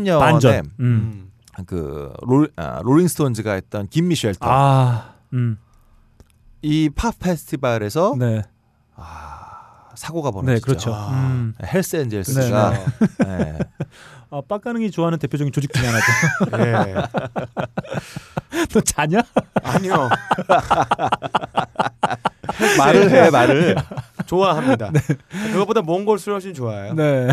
70년에 0.04 0.18
반전. 0.18 0.54
음. 0.56 0.70
음. 0.80 1.30
그 1.66 2.12
롤, 2.22 2.50
아, 2.56 2.80
롤링스톤즈가 2.84 3.52
했던 3.54 3.88
김미 3.88 4.14
쉘터 4.14 4.38
아. 4.48 5.14
음. 5.32 5.56
이팝 6.62 7.18
페스티벌에서 7.18 8.14
네. 8.18 8.42
아, 8.94 9.88
사고가 9.94 10.30
벌어지죠. 10.30 10.54
네, 10.54 10.60
그렇죠. 10.60 10.94
아. 10.94 11.10
음. 11.10 11.54
헬스 11.64 11.96
엔젤스가 11.96 12.84
네, 13.24 13.58
네. 14.30 14.36
아, 14.36 14.40
빡가능이 14.46 14.90
좋아하는 14.90 15.18
대표적인 15.18 15.52
조직 15.52 15.72
중에 15.72 15.86
하나죠. 15.86 16.04
예. 16.88 16.94
너 18.72 18.80
자냐? 18.80 19.20
아니요. 19.62 20.08
말을 22.78 23.10
해 23.10 23.30
말을 23.30 23.76
좋아합니다. 24.26 24.90
그것보다 25.52 25.82
몽골 25.82 26.18
술 26.18 26.32
훨씬 26.34 26.54
좋아요. 26.54 26.94
네. 26.94 27.28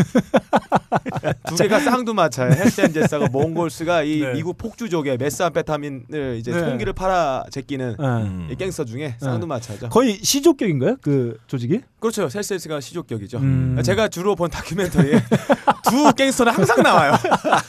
두 1.46 1.56
개가 1.56 1.80
쌍두마차예요. 1.80 2.52
헬스앤제스하고 2.52 3.28
몽골스가 3.28 4.02
이 4.04 4.20
네. 4.20 4.32
미국 4.32 4.56
폭주족의 4.58 5.16
메스암페타민을 5.18 6.36
이제 6.38 6.52
네. 6.52 6.60
총기를 6.60 6.92
팔아 6.92 7.44
제끼는 7.50 7.96
네. 7.98 8.06
음. 8.06 8.48
이 8.50 8.56
갱스터 8.56 8.84
중에 8.84 9.16
쌍두마차죠. 9.18 9.88
거의 9.88 10.18
시조격인가요? 10.22 10.96
그 11.02 11.38
조직이? 11.46 11.80
그렇죠. 11.98 12.28
헬스 12.28 12.47
엔젤스가 12.47 12.80
시조격이죠. 12.80 13.38
음. 13.38 13.80
제가 13.84 14.08
주로 14.08 14.34
본 14.34 14.50
다큐멘터리에 14.50 15.22
두 15.90 16.12
갱스터는 16.14 16.52
항상 16.52 16.82
나와요. 16.82 17.12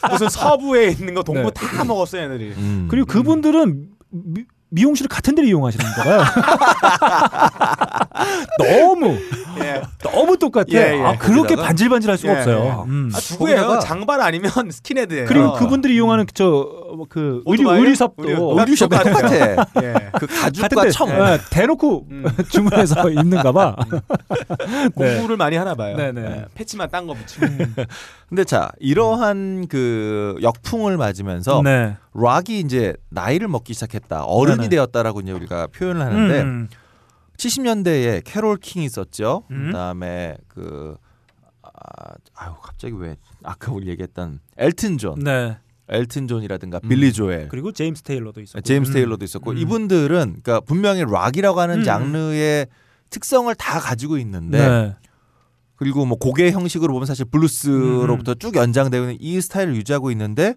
무슨 0.09 0.29
서부에 0.29 0.89
있는 0.89 1.13
거 1.13 1.23
동부 1.23 1.51
네. 1.51 1.67
다 1.67 1.83
먹었어요, 1.83 2.23
얘들이. 2.23 2.53
음. 2.57 2.87
그리고 2.89 3.07
그분들은 3.07 3.89
미, 4.11 4.43
미용실을 4.71 5.09
같은 5.09 5.35
데를 5.35 5.49
이용하시는가 5.49 6.03
봐요. 6.03 6.23
너무 8.57 9.17
예. 9.59 9.81
너무 10.03 10.37
똑같아. 10.37 10.65
예, 10.71 10.97
예. 10.97 11.01
아, 11.03 11.17
그렇게 11.17 11.55
거기다가- 11.55 11.63
반질반질할 11.65 12.17
수가 12.17 12.33
예, 12.33 12.37
없어요. 12.37 12.85
예. 12.87 12.89
음. 12.89 13.11
아, 13.13 13.19
누구예요? 13.31 13.79
장발 13.79 14.21
아니면 14.21 14.51
스킨헤드예요. 14.71 15.25
그리고 15.27 15.53
그분들이 15.53 15.95
이용하는 15.95 16.25
저그 16.33 17.43
의류 17.45 17.63
오토바이요? 17.63 17.81
의류숍도 17.83 18.23
의류- 18.23 18.59
의류숍 18.59 18.89
똑같아요. 18.89 19.55
똑같아. 19.55 19.65
예. 19.83 19.93
그 20.13 20.27
같은 20.27 20.41
가죽과 20.41 20.83
데 20.83 20.89
청. 20.91 21.09
예, 21.09 21.39
대놓고 21.49 22.07
음. 22.09 22.25
주문해서 22.49 23.09
입는가 23.09 23.51
봐. 23.51 23.75
네. 24.95 25.15
공부를 25.15 25.37
많이 25.37 25.57
하나 25.57 25.75
봐요. 25.75 25.97
네네. 25.97 26.21
예. 26.21 26.45
패치만 26.55 26.89
딴 26.89 27.07
거 27.07 27.13
붙이고. 27.13 27.45
근데 28.29 28.43
자 28.45 28.71
이러한 28.79 29.67
그 29.67 30.35
역풍을 30.41 30.97
맞으면서 30.97 31.61
네. 31.63 31.95
락이 32.13 32.59
이제 32.59 32.93
나이를 33.09 33.47
먹기 33.47 33.73
시작했다, 33.73 34.23
어른 34.25 34.60
이 34.61 34.69
네네. 34.69 34.75
되었다라고 34.75 35.21
이제 35.21 35.31
우리가 35.31 35.67
표현을 35.67 36.01
하는데 36.01 36.41
음. 36.41 36.67
70년대에 37.37 38.21
캐롤 38.23 38.57
킹이 38.57 38.85
있었죠. 38.85 39.43
음. 39.51 39.67
그다음에 39.67 40.37
그 40.47 40.95
아, 41.63 42.13
아유 42.35 42.53
갑자기 42.61 42.93
왜 42.97 43.17
아까 43.43 43.71
우리 43.71 43.87
얘기했던 43.87 44.39
엘튼 44.57 44.97
존, 44.97 45.19
네. 45.19 45.57
엘튼 45.89 46.27
존이라든가 46.27 46.79
빌리 46.79 47.11
조엘, 47.11 47.49
그리고 47.49 47.71
제임스 47.71 48.03
테일러도 48.03 48.41
있었고. 48.41 48.61
제임스 48.61 48.91
음. 48.91 48.93
테일러도 48.93 49.25
있었고 49.25 49.51
음. 49.51 49.57
이분들은 49.57 50.41
그러니까 50.41 50.59
분명히 50.61 51.03
락이라고 51.03 51.59
하는 51.59 51.79
음. 51.79 51.83
장르의 51.83 52.67
특성을 53.09 53.53
다 53.55 53.79
가지고 53.79 54.17
있는데 54.19 54.67
네. 54.67 54.95
그리고 55.75 56.05
뭐 56.05 56.17
곡의 56.17 56.51
형식으로 56.51 56.93
보면 56.93 57.07
사실 57.07 57.25
블루스로부터 57.25 58.33
음. 58.33 58.39
쭉 58.39 58.55
연장되고 58.55 59.03
있는 59.03 59.17
이 59.19 59.41
스타일을 59.41 59.75
유지하고 59.75 60.11
있는데 60.11 60.55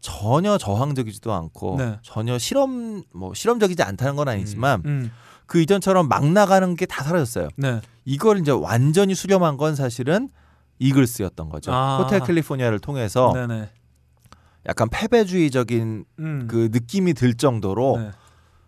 전혀 0.00 0.56
저항적이지도 0.58 1.32
않고 1.32 1.76
네. 1.78 1.98
전혀 2.02 2.38
실험 2.38 3.02
뭐 3.14 3.34
실험적이지 3.34 3.82
않다는 3.82 4.16
건 4.16 4.28
아니지만 4.28 4.82
음. 4.86 5.12
그 5.46 5.60
이전처럼 5.60 6.08
막 6.08 6.26
나가는 6.26 6.74
게 6.76 6.86
다 6.86 7.02
사라졌어요. 7.04 7.48
네. 7.56 7.80
이걸 8.04 8.38
이제 8.38 8.50
완전히 8.50 9.14
수렴한 9.14 9.56
건 9.56 9.74
사실은 9.74 10.28
이글스였던 10.78 11.48
거죠. 11.50 11.72
아. 11.72 11.98
호텔 11.98 12.20
캘리포니아를 12.20 12.78
통해서 12.78 13.32
네네. 13.34 13.68
약간 14.66 14.88
패배주의적인 14.90 16.04
음. 16.18 16.48
그 16.48 16.68
느낌이 16.72 17.14
들 17.14 17.34
정도로 17.34 17.98
네. 17.98 18.10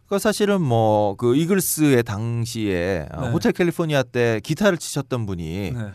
그 0.09 0.19
사실은 0.19 0.61
뭐 0.61 1.15
그 1.17 1.35
이글스의 1.37 2.03
당시에 2.03 3.09
어, 3.15 3.21
네. 3.23 3.31
호텔 3.31 3.53
캘리포니아 3.53 4.03
때 4.03 4.41
기타를 4.45 4.77
치셨던 4.79 5.25
분이 5.27 5.73
네. 5.75 5.91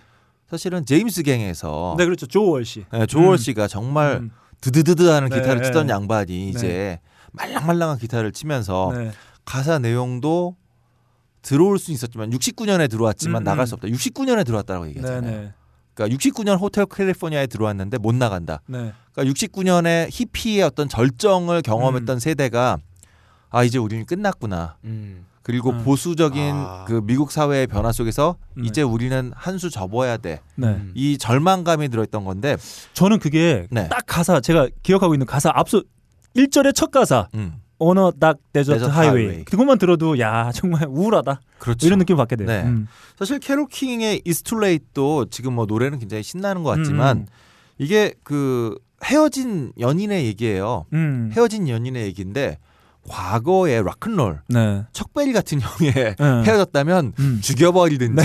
사실은 0.50 0.86
제임스 0.86 1.24
갱에서 1.24 1.96
네, 1.98 2.06
그렇죠. 2.06 2.26
조월 2.26 2.64
씨. 2.66 2.86
네, 2.92 3.06
조월 3.06 3.34
음. 3.34 3.38
씨가 3.38 3.68
정말 3.68 4.20
음. 4.22 4.32
드드드드 4.62 5.08
하는 5.08 5.30
네. 5.30 5.40
기타를 5.40 5.64
치던 5.64 5.90
양반이 5.90 6.50
이제 6.50 7.00
말랑말랑한 7.34 7.98
기타를 7.98 8.32
치면서 8.32 8.92
네. 8.94 9.12
가사 9.46 9.80
내용도 9.80 10.56
들어올 11.42 11.80
수 11.80 11.92
있었지만 11.92 12.30
69년에 12.32 12.90
들어왔지만 12.90 13.42
음, 13.42 13.46
나갈 13.46 13.64
음. 13.64 13.66
수 13.66 13.76
없다. 13.76 13.88
69년에 13.88 14.46
들어왔다고 14.46 14.88
얘기하잖아요. 14.90 15.22
네네. 15.22 15.54
그러니까 15.94 16.18
69년 16.18 16.60
호텔 16.60 16.86
캘리포니아에 16.86 17.48
들어왔는데 17.48 17.98
못 17.98 18.14
나간다. 18.14 18.62
네. 18.68 18.94
그러니까 19.14 19.34
69년에 19.34 20.10
히피의 20.12 20.64
어떤 20.64 20.90
절정을 20.90 21.62
경험했던 21.62 22.18
음. 22.18 22.20
세대가 22.20 22.78
아 23.50 23.64
이제 23.64 23.78
우리는 23.78 24.06
끝났구나. 24.06 24.78
음. 24.84 25.26
그리고 25.48 25.70
음. 25.70 25.82
보수적인 25.86 26.54
아. 26.56 26.84
그 26.86 27.00
미국 27.06 27.32
사회의 27.32 27.68
변화 27.68 27.94
속에서 27.94 28.36
네. 28.58 28.64
이제 28.68 28.82
우리는 28.82 29.32
한 29.34 29.58
수 29.58 29.70
접어야 29.70 30.18
돼. 30.18 30.42
네. 30.56 30.68
음. 30.68 30.92
이 30.94 31.18
절망감이 31.18 31.88
들어있던 31.88 32.26
건데, 32.26 32.58
저는 32.92 33.18
그게 33.20 33.66
네. 33.72 33.88
딱 33.88 34.04
가사 34.06 34.42
제가 34.42 34.68
기억하고 34.84 35.16
있는 35.16 35.26
가사 35.26 35.50
앞서 35.56 35.82
1절의 36.36 36.76
첫 36.76 36.92
가사 36.92 37.30
음, 37.34 37.54
On 37.80 38.12
a 38.12 38.17
dark 38.17 38.40
desert 38.52 38.84
highway. 38.84 39.46
그것만 39.46 39.78
들어도 39.78 40.20
야 40.20 40.52
정말 40.54 40.86
우울하다 40.90 41.40
그렇죠. 41.60 41.88
이런 41.88 41.98
느낌을 42.00 42.18
받게 42.18 42.36
돼요. 42.36 42.48
네. 42.48 42.64
음. 42.64 42.88
사실 43.18 43.40
캐롤 43.40 43.68
킹의 43.70 44.24
It's 44.26 44.57
Too 44.57 44.81
Late도 44.81 45.28
지금 45.30 45.54
뭐 45.54 45.66
노래는 45.66 45.98
굉장히 46.00 46.24
신나는 46.24 46.62
것 46.64 46.76
같지만 46.78 47.20
음. 47.20 47.26
이게 47.78 48.14
그 48.24 48.78
헤어진 49.06 49.72
연인의 49.80 50.26
얘기예요. 50.26 50.86
음. 50.92 51.32
헤어진 51.34 51.70
연인의 51.70 52.04
얘기인데 52.08 52.58
과거의 53.08 53.84
락큰롤 53.84 54.42
네. 54.50 54.84
척베리 54.94 55.34
같은 55.34 55.60
형에 55.62 55.92
네. 55.92 56.16
헤어졌다면 56.20 57.14
음. 57.20 57.40
죽여버리든지 57.42 58.22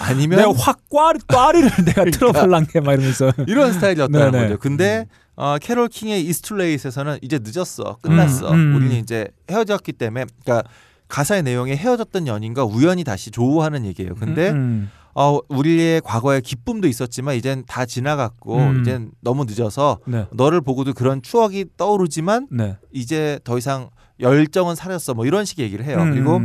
아니면 0.00 0.38
내가 0.38 0.52
확 0.56 0.80
꽈리 0.90 1.20
꽈리를 1.26 1.70
내가 1.84 2.04
틀어볼랑게 2.04 2.80
막 2.80 2.94
이러면서 2.94 3.32
이런 3.46 3.72
스타일이었다는 3.72 4.32
네네. 4.32 4.44
거죠. 4.44 4.58
근데 4.58 5.06
어, 5.36 5.58
캐롤 5.60 5.88
킹의 5.88 6.24
이스툴레이트에서는 6.24 7.18
이제 7.20 7.38
늦었어, 7.42 7.98
끝났어. 8.00 8.50
음, 8.52 8.54
음. 8.54 8.74
우리는 8.74 8.96
이제 8.96 9.28
헤어졌기 9.50 9.92
때문에, 9.92 10.24
그러니까 10.42 10.66
가사의 11.08 11.42
내용에 11.42 11.76
헤어졌던 11.76 12.26
연인과 12.26 12.64
우연히 12.64 13.04
다시 13.04 13.30
조우하는 13.30 13.84
얘기예요. 13.84 14.14
근데 14.14 14.50
음. 14.50 14.90
어, 15.14 15.38
우리의 15.48 16.00
과거의 16.02 16.42
기쁨도 16.42 16.88
있었지만 16.88 17.36
이젠 17.36 17.64
다 17.66 17.86
지나갔고 17.86 18.58
음. 18.58 18.80
이젠 18.80 19.10
너무 19.20 19.44
늦어서 19.44 19.98
네. 20.06 20.26
너를 20.32 20.60
보고도 20.60 20.94
그런 20.94 21.22
추억이 21.22 21.66
떠오르지만 21.76 22.48
네. 22.50 22.76
이제 22.92 23.38
더 23.44 23.56
이상 23.56 23.90
열정은 24.20 24.74
사라졌어. 24.74 25.14
뭐 25.14 25.26
이런 25.26 25.44
식의 25.44 25.64
얘기를 25.66 25.84
해요. 25.84 25.98
음. 25.98 26.10
그리고 26.12 26.40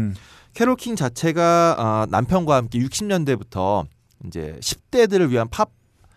캐롤 0.54 0.76
킹 0.76 0.96
자체가 0.96 1.76
어, 1.78 2.06
남편과 2.10 2.56
함께 2.56 2.80
60년대부터 2.80 3.86
이제 4.26 4.58
10대들을 4.60 5.30
위한 5.30 5.48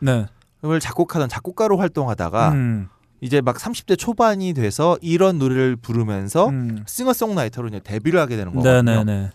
네. 0.00 0.26
팝을 0.62 0.80
작곡하던 0.80 1.28
작곡가로 1.28 1.78
활동하다가 1.78 2.50
음. 2.52 2.88
이제 3.20 3.40
막 3.40 3.56
30대 3.56 3.98
초반이 3.98 4.52
돼서 4.52 4.98
이런 5.00 5.38
노래를 5.38 5.76
부르면서 5.76 6.48
음. 6.48 6.84
싱어송라이터로 6.86 7.68
이제 7.68 7.80
데뷔를 7.80 8.20
하게 8.20 8.36
되는 8.36 8.52
거거든요. 8.52 8.82
네네네. 8.82 9.30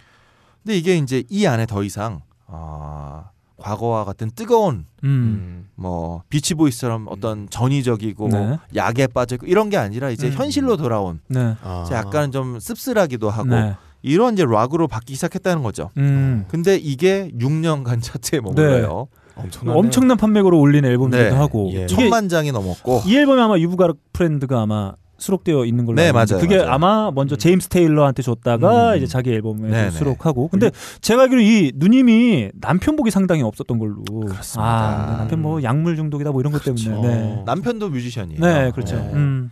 근데 0.64 0.78
이게 0.78 0.98
이제 0.98 1.24
이 1.30 1.48
안에 1.48 1.66
더 1.66 1.84
이상 1.84 2.22
아, 2.46 3.30
과거와 3.60 4.06
같은 4.06 4.32
뜨거운 4.36 4.86
음. 5.04 5.08
음. 5.08 5.70
뭐 5.76 6.24
비치보이스처럼 6.30 7.08
어떤 7.10 7.50
전위적이고 7.50 8.28
네. 8.30 8.58
약에 8.76 9.08
빠져 9.08 9.36
있고 9.36 9.46
이런 9.46 9.70
게 9.70 9.78
아니라 9.78 10.10
이제 10.10 10.28
음. 10.28 10.34
현실로 10.34 10.78
돌아온 10.78 11.20
네. 11.28 11.56
아. 11.62 11.88
약간 11.92 12.32
좀 12.32 12.60
씁쓸하기도 12.60 13.30
하고 13.30 13.50
네. 13.50 13.76
이런 14.02 14.34
이제 14.34 14.46
락으로 14.46 14.88
바뀌기 14.88 15.16
시작했다는 15.16 15.62
거죠. 15.62 15.92
음. 15.98 16.46
근데 16.48 16.76
이게 16.76 17.30
6년간 17.38 18.02
차트에 18.02 18.40
머물러요. 18.40 19.08
엄청나네요. 19.36 19.80
엄청난 19.80 20.18
판매고로 20.18 20.60
올린 20.60 20.86
앨범이기도 20.86 21.30
네. 21.30 21.36
하고 21.36 21.70
예. 21.74 21.88
천만 21.88 22.28
장이 22.28 22.52
넘었고 22.52 23.04
이 23.06 23.16
앨범이 23.16 23.42
아마 23.42 23.58
You've 23.58 23.82
Got 23.82 23.94
a 24.12 24.17
Friend가 24.17 24.62
아마 24.62 24.94
수록되어 25.20 25.66
있는 25.66 25.86
걸로 25.86 25.96
네, 25.96 26.12
맞아요, 26.12 26.40
그게 26.40 26.58
맞아요. 26.58 26.72
아마 26.72 27.12
먼저 27.12 27.36
음. 27.36 27.38
제임스 27.38 27.70
테일러한테 27.70 28.22
줬다가 28.24 28.92
음. 28.94 28.98
이제 28.98 29.06
자기 29.06 29.32
앨범에 29.32 29.70
네네. 29.70 29.92
수록하고 29.92 30.48
근데 30.48 30.72
제가 31.02 31.24
알기로 31.24 31.42
이 31.42 31.72
누님이 31.76 32.52
남편복이 32.56 33.12
상당히 33.12 33.44
없었던 33.44 33.78
걸로 33.80 34.04
그렇습니다. 34.04 34.64
아 34.64 35.12
네, 35.12 35.18
남편 35.18 35.42
뭐 35.42 35.62
약물 35.62 35.96
중독이다 35.96 36.32
뭐 36.32 36.42
이런 36.42 36.52
것 36.54 36.64
때문에 36.64 36.84
그렇죠. 36.84 37.02
네. 37.08 37.44
남편도 37.46 37.90
뮤지션이에요. 37.90 38.40
네 38.40 38.72
그렇죠 38.72 38.96
네. 38.96 39.12
음. 39.14 39.52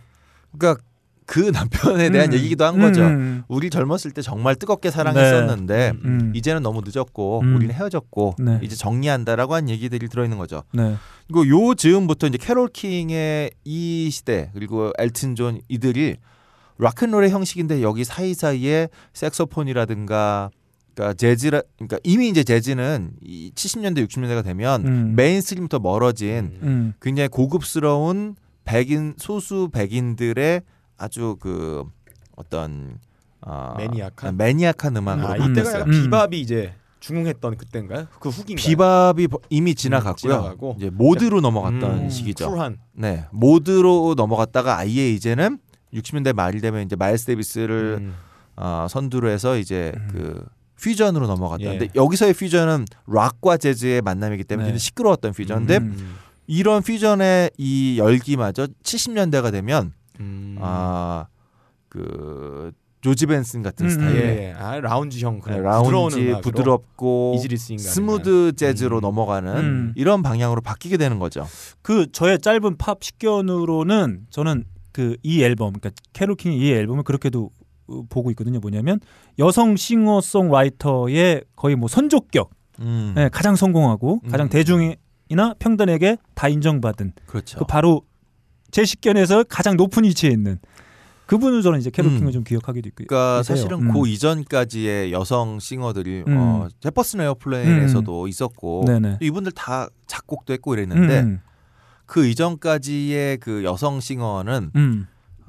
그러니까 0.56 0.82
그 1.28 1.40
남편에 1.52 2.08
대한 2.08 2.30
음. 2.30 2.32
얘기기도 2.32 2.64
한 2.64 2.78
거죠. 2.78 3.02
음. 3.02 3.44
우리 3.48 3.68
젊었을 3.68 4.12
때 4.12 4.22
정말 4.22 4.56
뜨겁게 4.56 4.90
사랑했었는데 4.90 5.92
음. 6.02 6.32
이제는 6.34 6.62
너무 6.62 6.80
늦었고 6.82 7.40
음. 7.42 7.54
우리는 7.54 7.74
헤어졌고 7.74 8.36
네. 8.38 8.58
이제 8.62 8.74
정리한다라고 8.74 9.54
한 9.54 9.68
얘기들이 9.68 10.08
들어있는 10.08 10.38
거죠. 10.38 10.62
네. 10.72 10.96
그리고 11.26 11.46
요 11.48 11.74
즈음부터 11.74 12.28
이제 12.28 12.38
캐롤 12.38 12.68
킹의 12.68 13.50
이 13.64 14.08
시대 14.10 14.50
그리고 14.54 14.90
엘튼 14.98 15.34
존 15.34 15.60
이들이 15.68 16.16
락앤롤의 16.78 17.28
형식인데 17.28 17.82
여기 17.82 18.04
사이사이에 18.04 18.88
색소폰이라든가 19.12 20.48
그러니까 20.94 21.12
재즈라 21.12 21.60
그러니까 21.76 21.98
이미 22.04 22.30
이제 22.30 22.42
재즈는 22.42 23.10
이 23.20 23.52
70년대 23.54 24.08
60년대가 24.08 24.42
되면 24.42 24.86
음. 24.86 25.12
mainstream부터 25.14 25.78
멀어진 25.78 26.58
음. 26.62 26.94
굉장히 27.02 27.28
고급스러운 27.28 28.34
백인 28.64 29.12
소수 29.18 29.68
백인들의 29.70 30.62
아주 30.98 31.36
그 31.40 31.84
어떤 32.36 32.98
어, 33.40 33.74
매니악한? 33.78 34.36
매니악한 34.36 34.96
음악으로 34.96 35.28
아, 35.28 35.34
음. 35.36 35.52
이때가 35.52 35.84
음. 35.84 35.90
비밥이 35.90 36.40
이제 36.40 36.74
중흥했던 37.00 37.56
그때인가요? 37.56 38.08
그 38.18 38.28
후기인가요? 38.28 38.66
비밥이 38.66 39.28
이미 39.48 39.74
지나갔고요. 39.74 40.32
지나가고. 40.32 40.74
이제 40.78 40.90
모드로 40.90 41.40
넘어갔던 41.40 41.82
음, 41.82 42.10
시기죠. 42.10 42.50
쿨한. 42.50 42.78
네, 42.92 43.26
모드로 43.30 44.14
넘어갔다가 44.16 44.76
아예 44.78 45.10
이제는 45.12 45.58
60년대 45.94 46.34
말이 46.34 46.60
되면 46.60 46.82
이제 46.82 46.96
마일스 46.96 47.26
데이비스를 47.26 47.98
음. 48.00 48.14
어, 48.56 48.86
선두로 48.90 49.30
해서 49.30 49.56
이제 49.56 49.92
음. 49.96 50.08
그 50.10 50.46
퓨전으로 50.80 51.26
넘어갔다. 51.28 51.64
예. 51.64 51.78
근데 51.78 51.88
여기서의 51.94 52.34
퓨전은 52.34 52.86
락과 53.06 53.56
재즈의 53.56 54.02
만남이기 54.02 54.44
때문에 54.44 54.72
네. 54.72 54.78
시끄러웠던 54.78 55.32
퓨전인데 55.32 55.76
음. 55.78 56.16
이런 56.46 56.82
퓨전의 56.82 57.52
이 57.56 57.98
열기마저 57.98 58.66
70년대가 58.82 59.52
되면 59.52 59.92
음. 60.20 60.56
아그 60.60 62.72
조지 63.00 63.26
벤슨 63.26 63.62
같은 63.62 63.86
음, 63.86 63.90
스타일, 63.90 64.16
예. 64.16 64.52
아, 64.58 64.80
라운지형 64.80 65.38
그런 65.38 65.58
네, 65.58 65.62
라운지 65.62 66.34
부드럽고 66.42 67.36
smooth 67.78 68.52
재즈로 68.56 68.98
음. 68.98 69.02
넘어가는 69.02 69.56
음. 69.56 69.92
이런 69.94 70.22
방향으로 70.22 70.60
바뀌게 70.60 70.96
되는 70.96 71.20
거죠. 71.20 71.46
그 71.82 72.10
저의 72.10 72.40
짧은 72.40 72.76
팝 72.76 73.02
식견으로는 73.02 74.26
저는 74.30 74.64
그 74.92 75.16
이 75.22 75.44
앨범 75.44 75.74
그러니까 75.74 75.90
캐롤 76.12 76.34
킹의 76.34 76.58
이 76.58 76.72
앨범을 76.72 77.04
그렇게도 77.04 77.50
어, 77.86 78.02
보고 78.08 78.30
있거든요. 78.32 78.58
뭐냐면 78.58 78.98
여성 79.38 79.76
싱어송라이터의 79.76 81.44
거의 81.54 81.76
뭐 81.76 81.88
선조격, 81.88 82.50
음. 82.80 83.12
네, 83.14 83.28
가장 83.28 83.54
성공하고 83.54 84.20
음. 84.24 84.28
가장 84.28 84.48
대중이나 84.48 85.54
평단에게 85.58 86.16
다 86.34 86.48
인정받은 86.48 87.12
그렇죠. 87.26 87.60
그 87.60 87.64
바로 87.64 88.02
제 88.70 88.84
식견에서 88.84 89.44
가장 89.44 89.76
높은 89.76 90.04
위치에 90.04 90.30
있는 90.30 90.58
그분을 91.26 91.60
저는 91.62 91.78
이제 91.78 91.90
캐롤 91.90 92.12
음. 92.12 92.18
킹을 92.18 92.32
좀 92.32 92.42
기억하기도 92.44 92.88
있고. 92.88 93.04
그러니까 93.06 93.34
해요. 93.34 93.42
사실은 93.42 93.82
음. 93.82 93.92
그 93.92 94.08
이전까지의 94.08 95.12
여성 95.12 95.58
싱어들이 95.60 96.24
음. 96.26 96.36
어, 96.38 96.68
제퍼슨 96.80 97.20
에어플레인에서도 97.20 98.28
있었고 98.28 98.84
네네. 98.86 99.18
이분들 99.20 99.52
다 99.52 99.88
작곡도 100.06 100.54
했고 100.54 100.72
이랬는데 100.74 101.20
음, 101.20 101.40
그 102.06 102.26
이전까지의 102.26 103.38
그 103.38 103.62
여성 103.62 104.00
싱어는 104.00 104.70
음, 104.74 105.06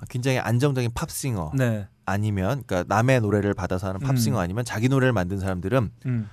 굉장히 0.10 0.40
안정적인 0.40 0.92
팝 0.94 1.10
싱어 1.10 1.52
네, 1.56 1.88
아니면 2.06 2.64
그러니까 2.68 2.94
남의 2.94 3.22
노래를 3.22 3.54
받아서 3.54 3.88
하는 3.88 4.02
팝 4.02 4.18
싱어 4.18 4.38
음. 4.38 4.42
아니면 4.42 4.66
자기 4.66 4.90
노래를 4.90 5.14
만든 5.14 5.40
사람들은 5.40 5.92
음. 6.06 6.30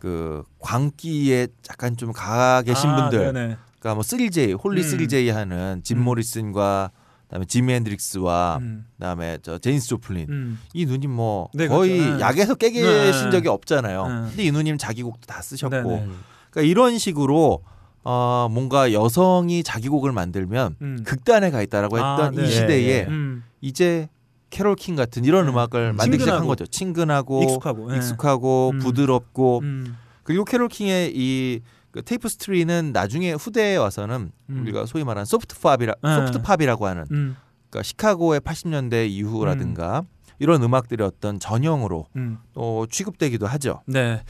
그 0.00 0.42
광기에 0.58 1.46
약간 1.70 1.96
좀 1.96 2.12
가 2.12 2.62
계신 2.62 2.90
아, 2.90 2.96
분들 3.08 3.32
네네. 3.32 3.56
그러니까 3.78 3.94
뭐 3.94 4.02
3J 4.02 4.62
holy 4.62 4.82
음. 4.82 4.86
3J 4.86 5.32
하는 5.32 5.82
짐 5.82 5.98
음. 5.98 6.04
모리슨과 6.04 6.90
그다음에 7.28 7.44
지미 7.44 7.74
핸드릭스와 7.74 8.58
음, 8.62 8.86
그다음에 8.96 9.38
저 9.42 9.58
재니스 9.58 9.88
조플린 9.88 10.26
음. 10.30 10.60
이 10.72 10.86
누님 10.86 11.10
뭐 11.10 11.50
네, 11.52 11.68
거의 11.68 11.98
그렇죠. 11.98 12.16
네. 12.16 12.20
약에서 12.22 12.54
깨 12.54 12.70
계신 12.70 13.24
네. 13.26 13.30
적이 13.30 13.48
없잖아요. 13.48 14.08
네. 14.08 14.14
근데 14.30 14.44
이 14.44 14.50
누님 14.50 14.78
자기 14.78 15.02
곡도 15.02 15.26
다 15.26 15.42
쓰셨고 15.42 15.76
네네. 15.76 16.04
음. 16.04 16.18
그러니까 16.50 16.70
이런 16.70 16.98
식으로 16.98 17.62
어, 18.04 18.48
뭔가 18.50 18.94
여성이 18.94 19.62
자기 19.62 19.88
곡을 19.90 20.12
만들면 20.12 20.76
음. 20.80 21.02
극단에 21.04 21.50
가 21.50 21.60
있다라고 21.60 21.98
아, 21.98 22.16
했던 22.16 22.34
네. 22.36 22.48
이 22.48 22.50
시대에. 22.50 23.06
음. 23.06 23.44
이제 23.60 24.08
캐롤 24.50 24.76
킹 24.76 24.96
같은 24.96 25.24
이런 25.24 25.44
네. 25.44 25.52
음악을 25.52 25.92
만들기 25.92 26.24
시작한. 26.24 26.46
거죠. 26.46 26.66
친근하고 26.66 27.42
익숙하고. 27.42 27.92
예. 27.92 27.96
익숙하고 27.96 28.70
음. 28.74 28.78
부드럽고 28.78 29.60
음. 29.62 29.96
그리고 30.22 30.44
캐롤 30.44 30.68
킹의 30.68 31.12
이 31.14 31.60
그 31.98 32.02
Tapestry는 32.04 32.92
나중에 32.92 33.32
후대에 33.32 33.74
와서는 33.74 34.30
음. 34.50 34.62
우리가 34.62 34.86
소위 34.86 35.02
말하는 35.02 35.24
소프트 35.24 35.58
팝이라 35.58 35.94
네. 36.00 36.14
소프트 36.14 36.42
팝이라고 36.42 36.86
하는 36.86 37.04
음. 37.10 37.36
그러니까 37.68 37.82
시카고의 37.82 38.40
80년대 38.40 39.08
이후라든가 39.10 40.04
이런 40.38 40.62
음악들의 40.62 41.04
어떤 41.04 41.40
전형으로 41.40 42.06
음. 42.14 42.38
또 42.54 42.86
취급되기도 42.88 43.48
하죠. 43.48 43.82
네. 43.86 44.22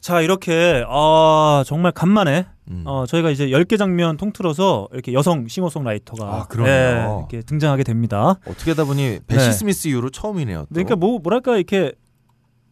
자, 0.00 0.20
이렇게 0.20 0.84
아, 0.86 1.64
정말 1.66 1.92
간만에 1.92 2.46
음. 2.70 2.82
어, 2.84 3.06
저희가 3.06 3.30
이제 3.30 3.46
10개 3.46 3.78
장면 3.78 4.18
통틀어서 4.18 4.88
이렇게 4.92 5.14
여성 5.14 5.48
싱어송라이터가 5.48 6.26
아. 6.26 6.46
예, 6.66 7.06
이렇게 7.20 7.40
등장하게 7.40 7.84
됩니다. 7.84 8.38
어떻게 8.46 8.72
하다 8.72 8.84
보니 8.84 9.20
베시 9.26 9.46
네. 9.46 9.52
스미스 9.52 9.88
이후로 9.88 10.10
처음이네요. 10.10 10.58
또. 10.60 10.66
그러니까 10.68 10.94
뭐 10.94 11.18
뭐랄까 11.18 11.56
이렇게 11.56 11.92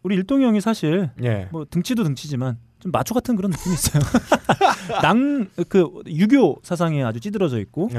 우리 0.03 0.15
일동이 0.15 0.45
형이 0.45 0.61
사실 0.61 1.09
예. 1.23 1.49
뭐 1.51 1.65
등치도 1.67 2.03
등치지만 2.03 2.59
좀 2.79 2.91
마초 2.91 3.13
같은 3.13 3.35
그런 3.35 3.51
느낌이 3.51 3.73
있어요. 3.73 4.03
낭그 5.01 6.03
유교 6.07 6.59
사상에 6.63 7.03
아주 7.03 7.19
찌들어져 7.19 7.59
있고 7.61 7.89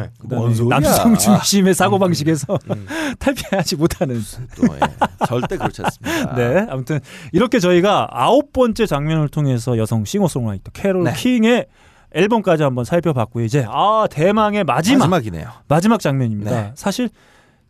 소리야? 0.55 0.81
남성 0.81 1.17
중심의 1.17 1.75
사고 1.75 1.99
방식에서 1.99 2.59
음. 2.71 2.87
탈피하지 3.19 3.77
못하는. 3.77 4.21
또, 4.57 4.75
예. 4.75 4.79
절대 5.27 5.57
그렇지 5.57 5.83
않습니다. 5.83 6.35
네, 6.35 6.67
아무튼 6.71 7.01
이렇게 7.33 7.59
저희가 7.59 8.09
아홉 8.11 8.53
번째 8.53 8.87
장면을 8.87 9.29
통해서 9.29 9.77
여성 9.79 10.05
싱어송라이터 10.05 10.71
캐롤 10.73 11.05
네. 11.05 11.13
킹의 11.13 11.67
앨범까지 12.13 12.63
한번 12.63 12.85
살펴봤고 12.85 13.41
이제 13.41 13.67
아 13.69 14.07
대망의 14.11 14.65
마지막 14.65 14.99
마지막이네요. 15.09 15.51
마지막 15.67 16.01
장면입니다. 16.01 16.51
네. 16.51 16.73
사실 16.75 17.11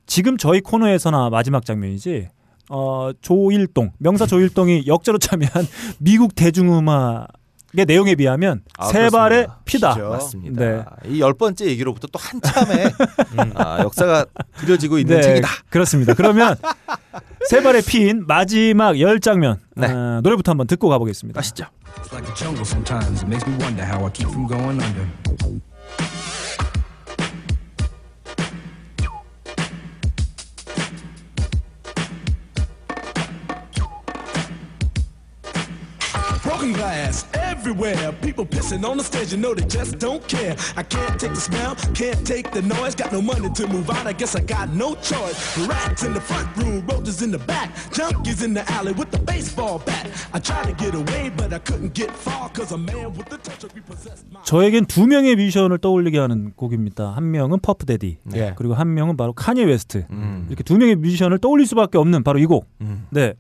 지금 0.07 0.37
저희 0.37 0.61
코너에서나 0.61 1.31
마지막 1.31 1.65
장면이지. 1.65 2.29
어, 2.71 3.11
조일동 3.21 3.93
명사 3.99 4.27
조일동이 4.27 4.85
역자로 4.89 5.19
참여한 5.19 5.67
미국 5.99 6.35
대중음악 6.35 7.29
의 7.77 7.85
내용에 7.85 8.15
비하면 8.15 8.63
아, 8.79 8.87
세 8.87 9.11
발의 9.11 9.45
그렇습니다. 9.47 9.61
피다. 9.67 9.93
시죠. 9.93 10.09
맞습니다. 10.09 10.65
네. 10.65 10.85
이 11.15 11.21
열 11.21 11.35
번째 11.35 11.67
얘기로부터 11.67 12.09
또 12.11 12.19
한참의 12.19 12.87
음. 13.39 13.53
아, 13.57 13.81
역사가 13.81 14.25
그려지고 14.57 14.99
있는 14.99 15.17
네, 15.17 15.23
책이다. 15.23 15.49
그렇습니다. 15.69 16.15
그러면 16.15 16.57
세 17.47 17.63
발의 17.63 17.83
피인 17.83 18.25
마지막 18.27 18.99
열 19.01 19.21
장면 19.21 19.61
네. 19.77 19.87
어, 19.87 20.21
노래부터 20.23 20.53
한번 20.53 20.67
듣고 20.67 20.89
가보겠습니다. 20.89 21.39
아시죠? 21.39 21.67
It's 21.99 22.11
like 22.11 22.27
a 22.27 22.35
jungle 22.35 22.65
sometimes. 22.65 23.21
It 23.23 23.29
makes 23.29 23.47
me 23.47 23.55
wonder 23.63 23.85
how 23.85 24.03
I 24.03 24.11
keep 24.13 24.31
from 24.31 24.49
going 24.49 24.83
under. 24.83 25.59
Broken 36.59 36.75
glass 36.75 37.25
everywhere. 37.35 38.11
People 38.21 38.45
pissing 38.45 38.85
on 38.85 38.97
the 38.97 39.05
stage, 39.05 39.31
you 39.31 39.39
know 39.39 39.55
they 39.55 39.65
just 39.67 40.01
don't 40.01 40.27
care. 40.27 40.57
I 40.77 40.83
can't 40.83 41.15
take 41.21 41.31
the 41.31 41.41
smell, 41.41 41.77
can't 41.95 42.27
take 42.27 42.51
the 42.51 42.63
noise. 42.63 42.97
Got 42.97 43.13
no 43.13 43.23
money 43.23 43.49
to 43.49 43.69
move 43.69 43.89
out, 43.89 44.09
I 44.09 44.13
guess 44.13 44.35
I 44.35 44.41
got 44.41 44.75
no 44.75 44.97
choice. 44.97 45.39
Rats 45.69 46.03
in 46.03 46.15
the 46.15 46.21
front 46.21 46.49
room, 46.57 46.85
roaches 46.89 47.23
in 47.23 47.31
the 47.31 47.39
back, 47.39 47.73
junkies 47.95 48.43
in 48.43 48.55
the 48.55 48.65
alley 48.73 48.93
with 48.93 49.13
the 49.13 49.21
baseball 49.21 49.79
bat. 49.87 50.11
I 50.35 50.41
tried 50.41 50.67
to 50.67 50.75
get 50.75 50.97
away, 50.97 51.31
but 51.37 51.53
I 51.55 51.61
couldn't 51.61 51.95
get 51.95 52.11
far, 52.11 52.51
cause 52.51 52.73
a 52.75 52.79
man 52.79 53.15
with 53.15 53.29
the 53.29 53.39
touch 53.39 53.63
of 53.63 53.71
repossessed 53.77 54.27
my. 54.33 54.43
저에겐 54.43 54.87
두 54.87 55.07
명의 55.07 55.37
뮤지션을 55.37 55.79
떠올리게 55.79 56.19
하는 56.19 56.53
곡입니다. 56.57 57.13
한 57.15 57.31
명은 57.31 57.61
퍼프 57.61 57.87
데디, 57.87 58.19
예. 58.35 58.55
그리고 58.57 58.75
한 58.75 58.95
명은 58.95 59.17
바로 59.17 59.33
카니에 59.33 59.63
웨스트. 59.63 60.07
음. 60.11 60.47
이렇게 60.49 60.65
두 60.65 60.77
명의 60.77 60.97
뮤지션을 60.97 61.39
떠올릴 61.39 61.69
수밖에 61.69 61.99
없는 61.99 62.25
바로 62.25 62.41
이 62.41 62.47
곡. 62.47 62.67
음. 62.81 63.07
네, 63.11 63.35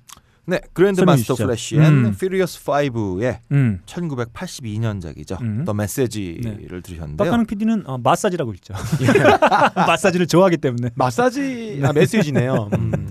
네, 0.48 0.60
그랜드 0.72 1.02
마스터. 1.02 1.34
플래시 1.34 1.76
앤 1.76 1.82
음. 2.06 2.12
퓨리어스 2.18 2.64
5의 2.64 3.38
음. 3.52 3.80
1982년작이죠. 3.84 5.40
음. 5.42 5.64
The 5.66 5.74
Message를 5.74 6.56
네. 6.56 6.66
들으셨는데요. 6.82 7.16
빡가능 7.16 7.44
PD는 7.46 7.84
어, 7.86 7.98
마사지라고 7.98 8.54
읽죠. 8.54 8.72
마사지를 9.76 10.26
좋아하기 10.26 10.56
때문에. 10.56 10.90
마사지 10.94 11.80
아 11.84 11.92
메시지네요. 11.92 12.70
음. 12.78 13.10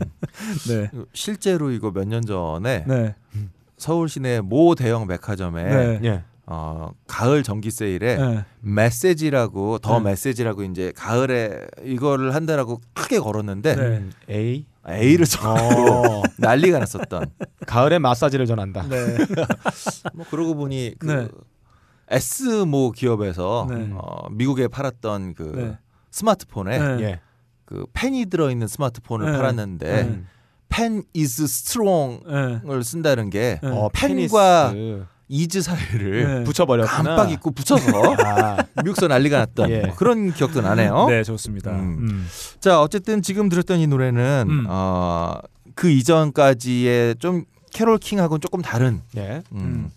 네, 0.67 0.89
실제로 1.13 1.71
이거 1.71 1.91
몇 1.91 2.07
년 2.07 2.25
전에 2.25 2.85
네, 2.87 3.15
서울 3.77 4.07
시내 4.09 4.39
모 4.41 4.73
대형 4.75 5.05
백화점에 5.07 5.63
네. 5.63 5.99
예. 6.03 6.23
어, 6.49 6.91
가을 7.07 7.43
정기 7.43 7.69
세일에 7.69 8.15
네. 8.15 8.45
메시지라고 8.61 9.79
더 9.79 9.99
네. 9.99 10.11
메시지라고 10.11 10.63
이제 10.63 10.93
가을에 10.95 11.67
이거를 11.83 12.33
한다라고 12.33 12.79
크게 12.93 13.19
걸었는데 13.19 13.75
네. 13.75 13.81
음, 13.83 14.11
A 14.29 14.65
A를 14.89 15.25
써고 15.25 15.49
어, 15.49 16.23
난리가 16.37 16.79
났었던. 16.79 17.31
가을에 17.65 17.99
마사지를 17.99 18.45
전한다. 18.45 18.87
네. 18.87 19.17
뭐 20.13 20.25
그러고 20.29 20.55
보니 20.55 20.95
그 20.97 21.05
네. 21.07 21.27
S 22.09 22.43
모 22.65 22.91
기업에서 22.91 23.67
네. 23.69 23.89
어, 23.93 24.29
미국에 24.31 24.67
팔았던 24.67 25.33
그 25.33 25.43
네. 25.55 25.77
스마트폰에 26.11 26.79
네. 26.79 27.03
예. 27.03 27.19
그 27.65 27.85
펜이 27.91 28.27
들어 28.27 28.49
있는 28.49 28.67
스마트폰을 28.67 29.31
네. 29.31 29.37
팔았는데 29.37 30.03
네. 30.03 30.23
pen 30.69 31.03
is 31.15 31.43
strong을 31.43 32.61
네. 32.63 32.81
쓴다는 32.83 33.29
게 33.29 33.59
네. 33.61 33.69
어, 33.69 33.89
펜과 33.93 34.71
페니스. 34.71 35.05
is 35.29 35.61
사이를 35.61 36.37
네. 36.39 36.43
붙여버렸구나. 36.45 37.03
깜빡 37.03 37.31
잊고 37.31 37.51
붙여서 37.51 37.83
아, 38.23 38.57
미국서 38.83 39.07
난리가 39.07 39.37
났던 39.39 39.69
예. 39.69 39.79
뭐 39.81 39.95
그런 39.95 40.31
기억도 40.33 40.61
나네요. 40.61 41.07
네, 41.09 41.23
좋습니다. 41.23 41.71
음. 41.71 41.97
음. 41.99 42.27
자 42.59 42.81
어쨌든 42.81 43.21
지금 43.21 43.49
들었던 43.49 43.79
이 43.79 43.87
노래는 43.87 44.45
음. 44.49 44.65
어, 44.69 45.35
그 45.75 45.89
이전까지의 45.89 47.15
좀 47.19 47.43
캐롤 47.73 47.97
킹하고는 47.97 48.39
조금 48.39 48.61
다른 48.61 49.01
예. 49.17 49.41
음, 49.51 49.57
음. 49.59 49.89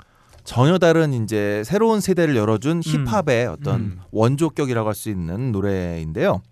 전혀 0.43 0.79
다른 0.79 1.13
이제 1.13 1.63
새로운 1.65 2.01
세대를 2.01 2.35
열어준 2.35 2.81
힙합의 2.83 3.47
어떤 3.47 3.81
음. 3.81 4.01
원조격이라고 4.11 4.89
할 4.89 4.95
수 4.95 5.11
있는 5.11 5.53
노래인데요. 5.53 6.43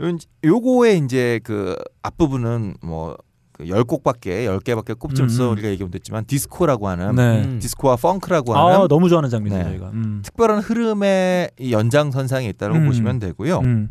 요- 0.00 0.18
요거의 0.44 0.98
이제 1.04 1.38
그 1.44 1.76
앞부분은 2.02 2.74
뭐 2.82 3.16
그 3.62 3.68
10곡밖에 3.68 4.46
10개밖에 4.60 4.98
꼽지 4.98 5.22
음. 5.22 5.28
우리가 5.50 5.68
얘기하면 5.68 5.90
됐지만 5.90 6.24
디스코라고 6.24 6.88
하는 6.88 7.14
네. 7.14 7.44
음. 7.44 7.58
디스코와 7.60 7.96
펑크라고 7.96 8.54
하는 8.54 8.80
아, 8.80 8.88
너무 8.88 9.08
좋아하는 9.08 9.30
장면이에요, 9.30 9.62
네. 9.64 9.70
저희가. 9.70 9.90
음. 9.90 10.22
특별한 10.24 10.60
흐름의 10.60 11.50
이 11.58 11.72
연장선상에 11.72 12.48
있다고 12.48 12.74
음. 12.74 12.86
보시면 12.86 13.18
되고요. 13.20 13.58
음. 13.60 13.90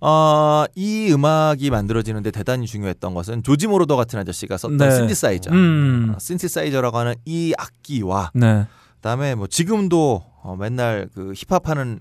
어, 0.00 0.64
이 0.74 1.12
음악이 1.12 1.70
만들어지는데 1.70 2.32
대단히 2.32 2.66
중요했던 2.66 3.14
것은 3.14 3.42
조지 3.44 3.68
모로더 3.68 3.96
같은 3.96 4.18
아저씨가 4.18 4.56
썼던 4.56 4.76
네. 4.76 4.90
신디사이저. 4.90 5.50
음. 5.52 6.12
어, 6.14 6.18
신디사이저라고 6.18 6.98
하는 6.98 7.14
이 7.24 7.54
악기와 7.56 8.32
네. 8.34 8.66
그다음에 8.96 9.34
뭐 9.34 9.46
지금도 9.46 10.24
어, 10.42 10.56
맨날 10.58 11.08
그 11.14 11.32
힙합하는 11.36 12.00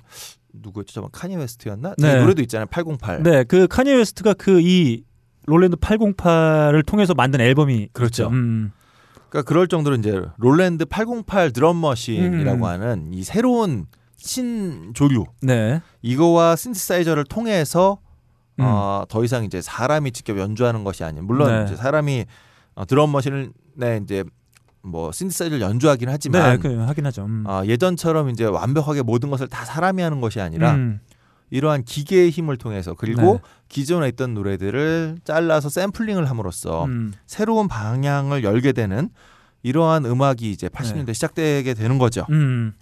누구였죠? 0.53 1.07
카니 1.11 1.37
웨스트였나? 1.37 1.93
네. 1.97 2.15
네. 2.15 2.19
노래도 2.19 2.41
있잖아요. 2.41 2.65
808. 2.65 3.23
네, 3.23 3.43
그 3.43 3.67
카니에 3.67 3.93
웨스트가 3.95 4.33
그 4.33 4.59
이 4.59 5.03
롤랜드 5.45 5.75
808을 5.77 6.85
통해서 6.85 7.13
만든 7.13 7.41
앨범이 7.41 7.89
그렇죠. 7.93 8.27
음. 8.29 8.71
그러니까 9.29 9.47
그럴 9.47 9.67
정도로 9.67 9.95
이제 9.95 10.21
롤랜드 10.37 10.85
808 10.85 11.51
드럼 11.51 11.79
머신이라고 11.79 12.57
음. 12.57 12.63
하는 12.63 13.13
이 13.13 13.23
새로운 13.23 13.85
신조류 14.17 15.25
네. 15.41 15.81
이거와 16.01 16.55
신디사이저를 16.55 17.23
통해서 17.25 17.99
음. 18.59 18.65
어, 18.65 19.05
더 19.09 19.23
이상 19.23 19.45
이제 19.45 19.61
사람이 19.61 20.11
직접 20.11 20.37
연주하는 20.37 20.83
것이 20.83 21.03
아닌 21.03 21.25
물론 21.25 21.49
네. 21.49 21.63
이제 21.65 21.75
사람이 21.75 22.25
어, 22.75 22.85
드럼 22.85 23.11
머신을 23.11 23.51
네, 23.75 23.99
이제 24.03 24.23
뭐 24.83 25.11
신디사이저를 25.11 25.61
연주하긴 25.61 26.07
네, 26.07 26.11
하지만 26.11 26.59
그 26.59 26.75
하긴 26.77 27.05
하죠. 27.07 27.25
음. 27.25 27.43
어, 27.47 27.63
예전처럼 27.65 28.29
이제 28.29 28.45
완벽하게 28.45 29.01
모든 29.01 29.29
것을 29.29 29.47
다 29.47 29.65
사람이 29.65 30.01
하는 30.01 30.21
것이 30.21 30.39
아니라 30.41 30.73
음. 30.73 30.99
이러한 31.51 31.83
기계의 31.83 32.31
힘을 32.31 32.57
통해서 32.57 32.95
그리고 32.95 33.21
네. 33.21 33.39
기존에 33.69 34.07
있던 34.09 34.33
노래들을 34.33 35.19
잘라서 35.23 35.69
샘플링을 35.69 36.29
함으로써 36.29 36.85
음. 36.85 37.13
새로운 37.27 37.67
방향을 37.67 38.43
열게 38.43 38.71
되는 38.71 39.09
이러한 39.61 40.05
음악이 40.05 40.49
이제 40.49 40.69
80년대 40.69 41.13
시작되게 41.13 41.73
되는 41.73 41.97
거죠. 41.97 42.25
음. 42.31 42.73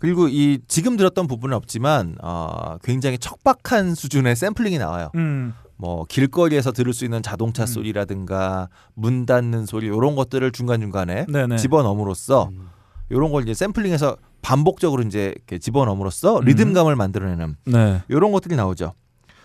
그리고 0.00 0.28
이 0.28 0.58
지금 0.68 0.96
들었던 0.96 1.26
부분은 1.26 1.56
없지만 1.56 2.16
어, 2.20 2.76
굉장히 2.82 3.16
척박한 3.18 3.94
수준의 3.94 4.36
샘플링이 4.36 4.78
나와요. 4.78 5.10
음. 5.14 5.54
뭐 5.76 6.04
길거리에서 6.04 6.72
들을 6.72 6.92
수 6.92 7.04
있는 7.04 7.22
자동차 7.22 7.62
음. 7.62 7.66
소리라든가 7.66 8.68
문 8.94 9.24
닫는 9.24 9.66
소리 9.66 9.86
이런 9.86 10.16
것들을 10.16 10.50
중간 10.50 10.80
중간에 10.80 11.26
네, 11.28 11.46
네. 11.46 11.56
집어 11.56 11.82
넣음으로써 11.84 12.48
음. 12.52 12.68
이런 13.10 13.30
걸 13.30 13.44
이제 13.44 13.54
샘플링해서 13.54 14.16
반복적으로 14.48 15.02
이제 15.02 15.34
이렇게 15.36 15.58
집어넣음으로써 15.58 16.38
음. 16.38 16.44
리듬감을 16.46 16.96
만들어내는 16.96 17.56
네. 17.66 18.02
이런 18.08 18.32
것들이 18.32 18.56
나오죠. 18.56 18.94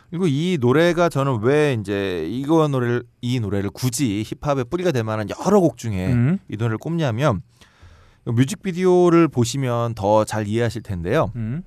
그리고 0.09 0.27
이 0.27 0.57
노래가 0.61 1.09
저는 1.09 1.39
왜 1.41 1.73
이제 1.77 2.25
이거 2.29 2.69
노래를 2.69 3.03
이 3.19 3.41
노래를 3.41 3.69
굳이 3.71 4.23
힙합의 4.41 4.63
뿌리가 4.69 4.93
될 4.93 5.03
만한 5.03 5.27
여러 5.45 5.59
곡 5.59 5.75
중에 5.75 6.13
음. 6.13 6.39
이 6.47 6.55
노래를 6.55 6.77
꼽냐면 6.77 7.41
뮤직비디오를 8.23 9.27
보시면 9.27 9.95
더 9.95 10.23
잘 10.23 10.47
이해하실 10.47 10.83
텐데요. 10.83 11.33
음. 11.35 11.63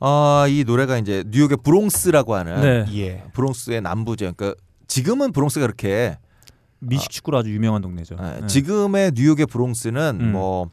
어, 0.00 0.46
이 0.48 0.64
노래가 0.66 0.96
이제 0.96 1.24
뉴욕의 1.28 1.58
브롱스라고 1.62 2.34
하는 2.36 2.60
네. 2.62 2.86
예. 2.96 3.24
브롱스의 3.34 3.82
남부죠. 3.82 4.32
그러니까 4.34 4.58
지금은 4.86 5.32
브롱스가 5.32 5.66
그렇게 5.66 6.16
미식 6.78 7.10
축구로 7.10 7.36
아주 7.36 7.52
유명한 7.52 7.82
동네죠. 7.82 8.16
예, 8.18 8.40
네. 8.40 8.46
지금의 8.46 9.12
뉴욕의 9.14 9.44
브롱스는 9.44 10.18
음. 10.22 10.32
뭐 10.32 10.70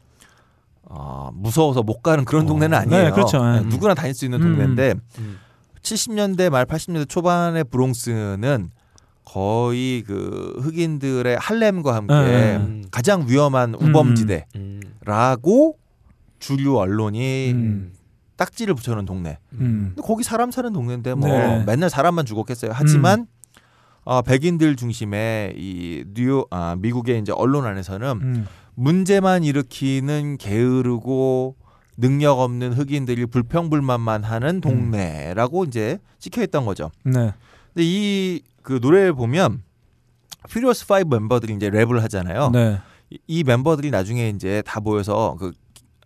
어, 0.94 1.30
무서워서 1.32 1.82
못 1.82 2.02
가는 2.02 2.24
그런 2.26 2.44
동네는 2.46 2.76
아니에요. 2.76 3.04
네, 3.04 3.10
그렇죠. 3.10 3.38
예, 3.38 3.60
음. 3.60 3.70
누구나 3.70 3.94
다닐 3.94 4.12
수 4.14 4.26
있는 4.26 4.42
음. 4.42 4.48
동네인데 4.56 4.94
음. 5.18 5.38
70년대 5.80 6.50
말 6.50 6.66
80년대 6.66 7.08
초반의 7.08 7.64
브롱스는 7.64 8.70
거의 9.24 10.02
그 10.06 10.58
흑인들의 10.60 11.38
할렘과 11.38 11.94
함께 11.94 12.14
네. 12.14 12.56
음. 12.56 12.84
가장 12.90 13.24
위험한 13.26 13.74
우범지대라고 13.74 14.46
음. 14.56 15.72
주류 16.38 16.76
언론이 16.76 17.52
음. 17.52 17.92
딱지를 18.36 18.74
붙여놓은 18.74 19.06
동네. 19.06 19.38
음. 19.54 19.92
근데 19.94 20.06
거기 20.06 20.22
사람 20.24 20.50
사는 20.50 20.70
동네인데 20.70 21.14
뭐 21.14 21.28
네. 21.30 21.64
맨날 21.64 21.88
사람만 21.88 22.26
죽었겠어요. 22.26 22.72
하지만 22.74 23.26
어, 24.04 24.20
백인들 24.20 24.76
중심의 24.76 25.54
이 25.56 26.04
뉴욕 26.12 26.48
아, 26.50 26.76
미국의 26.78 27.20
이제 27.20 27.32
언론 27.32 27.64
안에서는 27.64 28.08
음. 28.20 28.46
문제만 28.74 29.44
일으키는 29.44 30.38
게으르고 30.38 31.56
능력 31.96 32.38
없는 32.40 32.72
흑인들이 32.72 33.26
불평불만만 33.26 34.24
하는 34.24 34.60
동네라고 34.60 35.64
이제 35.64 35.98
찍혀 36.18 36.42
있던 36.44 36.64
거죠. 36.64 36.90
네. 37.04 37.32
근데 37.74 37.82
이 37.84 38.40
그 38.62 38.78
노래를 38.80 39.12
보면 39.14 39.64
퓨리어스 40.48 40.86
5 40.88 41.08
멤버들이 41.08 41.52
이제 41.54 41.68
랩을 41.68 41.98
하잖아요. 42.02 42.50
네. 42.50 42.78
이, 43.10 43.18
이 43.26 43.42
멤버들이 43.44 43.90
나중에 43.90 44.28
이제 44.28 44.62
다 44.64 44.78
모여서 44.78 45.34
그 45.40 45.50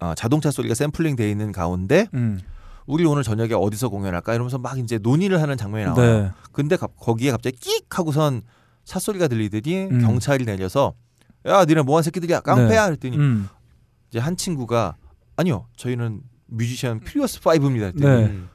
어, 0.00 0.14
자동차 0.16 0.50
소리가 0.50 0.74
샘플링 0.74 1.16
돼 1.16 1.30
있는 1.30 1.52
가운데 1.52 2.06
음. 2.14 2.40
우리 2.86 3.04
오늘 3.04 3.22
저녁에 3.22 3.52
어디서 3.52 3.90
공연할까 3.90 4.32
이러면서 4.32 4.56
막 4.56 4.78
이제 4.78 4.96
논의를 4.96 5.42
하는 5.42 5.58
장면이 5.58 5.84
나와요. 5.84 6.22
네. 6.22 6.30
근데 6.52 6.76
가- 6.76 6.86
거기에 6.86 7.30
갑자기 7.30 7.56
끽 7.60 7.98
하고선 7.98 8.40
차 8.84 8.98
소리가 8.98 9.28
들리더니 9.28 9.88
음. 9.90 10.00
경찰이 10.00 10.46
내려서 10.46 10.94
야 11.46 11.64
니네 11.64 11.82
뭐한 11.82 12.02
새끼들이야 12.02 12.40
깡패야 12.40 12.86
그랬더니 12.86 13.16
음. 13.16 13.48
이제 14.10 14.18
한 14.18 14.36
친구가 14.36 14.96
아니요 15.36 15.66
저희는 15.76 16.20
뮤지션 16.46 17.00
퓨리어스 17.00 17.40
5입니다 17.40 17.82
했더니 17.82 18.04
네. 18.04 18.26
음. 18.26 18.48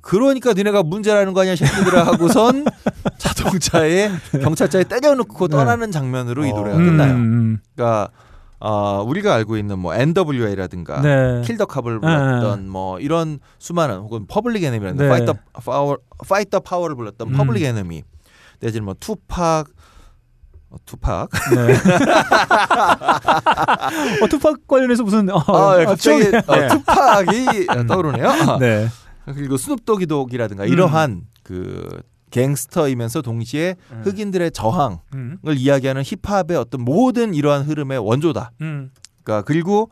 그러니까 0.00 0.52
니네가 0.52 0.84
문제라는 0.84 1.32
거 1.32 1.40
아니야 1.40 1.56
새끼들아 1.56 2.06
하고선 2.06 2.64
자동차에 3.18 4.08
경찰차에 4.40 4.84
때려놓고 4.84 5.48
네. 5.48 5.56
떠나는 5.56 5.90
장면으로 5.90 6.44
이 6.44 6.52
노래가 6.52 6.76
음, 6.76 6.84
끝나요. 6.86 7.14
음. 7.14 7.58
그러니까 7.74 8.10
어, 8.60 9.02
우리가 9.02 9.34
알고 9.34 9.56
있는 9.56 9.80
뭐 9.80 9.94
NWA라든가 9.94 11.02
네. 11.02 11.42
Kill 11.44 11.57
the 11.57 11.66
Cop을 11.66 12.00
불렀던 12.00 12.68
뭐 12.68 13.00
이런 13.00 13.40
수많은 13.58 13.96
혹은 13.96 14.26
퍼블릭 14.28 14.62
에너미라든가 14.62 15.02
네. 15.02 15.10
Fight 15.10 15.25
the 15.25 15.34
Power 15.52 15.98
Fight 16.26 16.47
the 16.47 16.60
Power를 16.60 16.94
불렀던 16.94 17.28
음. 17.28 17.32
퍼블릭 17.32 17.64
에너미 17.64 18.04
내지는 18.60 18.84
뭐 18.84 18.94
투팍 18.98 19.66
어, 20.76 20.78
투팍 20.84 21.30
네. 21.54 21.74
어, 24.22 24.28
투팍 24.28 24.66
관련해서 24.66 25.02
무슨 25.02 25.28
어, 25.30 25.38
아, 25.48 25.80
예, 25.80 25.84
갑자기 25.86 26.24
추억이- 26.24 26.48
어, 26.48 26.56
네. 26.56 26.68
투팍이 26.68 27.86
떠오르네요. 27.86 28.58
네. 28.60 28.88
그리고 29.34 29.56
스눕도기독이라든가 29.56 30.64
음. 30.64 30.68
이러한 30.68 31.22
그 31.42 31.88
갱스터이면서 32.30 33.22
동시에 33.22 33.76
음. 33.92 34.02
흑인들의 34.04 34.50
저항을 34.52 34.98
음. 35.14 35.38
이야기하는 35.46 36.02
힙합의 36.04 36.56
어떤 36.56 36.82
모든 36.82 37.34
이러한 37.34 37.62
흐름의 37.62 37.98
원조다. 37.98 38.52
음. 38.60 38.90
그러니까 39.24 39.44
그리고 39.46 39.90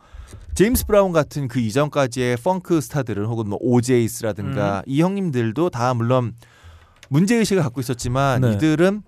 제임스 0.54 0.86
브라운 0.86 1.12
같은 1.12 1.48
그 1.48 1.58
이전까지의 1.58 2.36
펑크 2.36 2.80
스타들은 2.80 3.24
혹은 3.26 3.48
뭐 3.48 3.58
오제이스라든가 3.60 4.78
음. 4.78 4.82
이 4.86 5.02
형님들도 5.02 5.70
다 5.70 5.94
물론 5.94 6.34
문제 7.08 7.34
의식을 7.36 7.62
갖고 7.62 7.80
있었지만 7.80 8.42
네. 8.42 8.52
이들은 8.52 9.02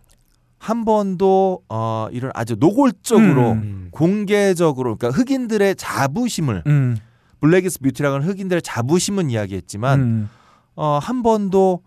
한 0.59 0.85
번도 0.85 1.63
어 1.69 2.09
이런 2.13 2.31
아주 2.35 2.57
노골적으로 2.59 3.53
음. 3.53 3.59
음. 3.59 3.89
공개적으로 3.91 4.97
그러니까 4.97 5.19
흑인들의 5.19 5.77
자부심을 5.77 6.63
음. 6.67 6.97
Black 7.41 7.69
is 7.69 7.81
beauty라고 7.81 8.17
하는 8.17 8.27
흑인들의 8.29 8.63
자부심은 8.63 9.31
이야기했지만 9.31 10.01
음. 10.01 10.31
어 10.75 10.99
한 11.03 11.23
번도 11.23 11.83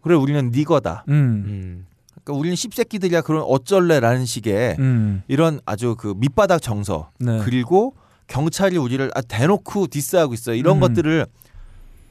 그래 0.00 0.14
우리는 0.14 0.50
nigger다. 0.50 1.04
음. 1.08 1.14
음. 1.46 1.86
그러니까 2.24 2.32
우리는 2.40 2.56
씹새끼들이야 2.56 3.22
그런 3.22 3.42
어쩔래라는 3.42 4.24
식의 4.26 4.76
음. 4.78 5.22
이런 5.28 5.60
아주 5.66 5.94
그 5.96 6.14
밑바닥 6.16 6.60
정서 6.62 7.10
네. 7.18 7.38
그리고 7.44 7.94
경찰이 8.26 8.76
우리를 8.76 9.10
아, 9.14 9.20
대놓고 9.22 9.86
디스하고 9.86 10.34
있어 10.34 10.54
이런 10.54 10.76
음. 10.76 10.80
것들을 10.80 11.26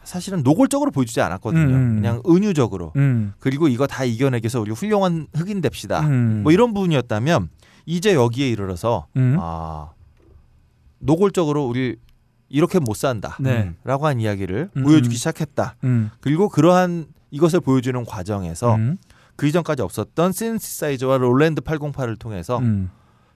사실은 0.08 0.42
노골적으로 0.42 0.92
보여주지 0.92 1.20
않았거든요. 1.20 1.76
음. 1.76 1.96
그냥 1.96 2.22
은유적으로 2.26 2.94
음. 2.96 3.34
그리고 3.40 3.68
이거 3.68 3.88
다 3.88 4.06
이겨내기 4.06 4.46
위해서 4.46 4.62
우리 4.62 4.72
훌륭한 4.72 5.28
흑인 5.36 5.60
됩시다. 5.60 6.00
음. 6.08 6.44
뭐 6.44 6.54
이런 6.54 6.74
부분이었다면 6.74 7.50
이제 7.86 8.14
여기에 8.14 8.50
이르러서 8.50 9.08
음. 9.18 9.36
아 9.38 9.90
노골적으로 11.00 11.66
우리 11.66 11.98
이렇게 12.48 12.80
못 12.80 12.96
산다. 12.96 13.36
네. 13.42 13.74
라고 13.84 14.08
한 14.08 14.22
이야기를 14.22 14.70
음. 14.78 14.84
보여주기 14.84 15.18
시작했다. 15.18 15.76
음. 15.84 16.10
그리고 16.22 16.48
그러한 16.48 17.08
이것을 17.32 17.60
보여주는 17.60 18.02
과정에서 18.06 18.76
음. 18.76 18.96
그 19.36 19.46
이전까지 19.46 19.82
없었던 19.82 20.32
신시사이저와 20.32 21.18
롤랜드 21.18 21.60
808을 21.60 22.18
통해서 22.18 22.60
음. 22.60 22.90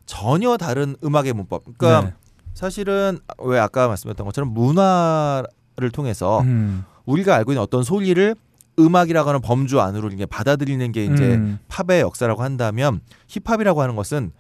전혀 0.06 0.56
다른 0.56 0.96
음악의 1.04 1.34
문법. 1.34 1.66
그러니까 1.78 2.12
네. 2.12 2.14
사실은 2.54 3.20
왜 3.40 3.60
아까 3.60 3.90
말씀했던 3.90 4.26
것처럼 4.26 4.54
문화 4.54 5.44
를 5.82 5.90
통해서 5.90 6.42
음. 6.42 6.86
우리가 7.06 7.36
알고 7.36 7.54
있는 7.54 7.64
어떤 7.64 7.84
소리를 7.84 8.36
음악이라고 8.78 9.28
하는 9.28 9.42
범주 9.42 9.82
안으로 9.82 10.10
이게 10.10 10.28
받아들이는 10.28 10.92
게 10.92 11.06
이제 11.06 11.36
음. 11.36 11.58
팝의 11.68 12.02
역사라고 12.02 12.44
한다면 12.44 13.02
힙합이라고 13.28 13.82
하는 13.82 13.96
것은 13.96 14.32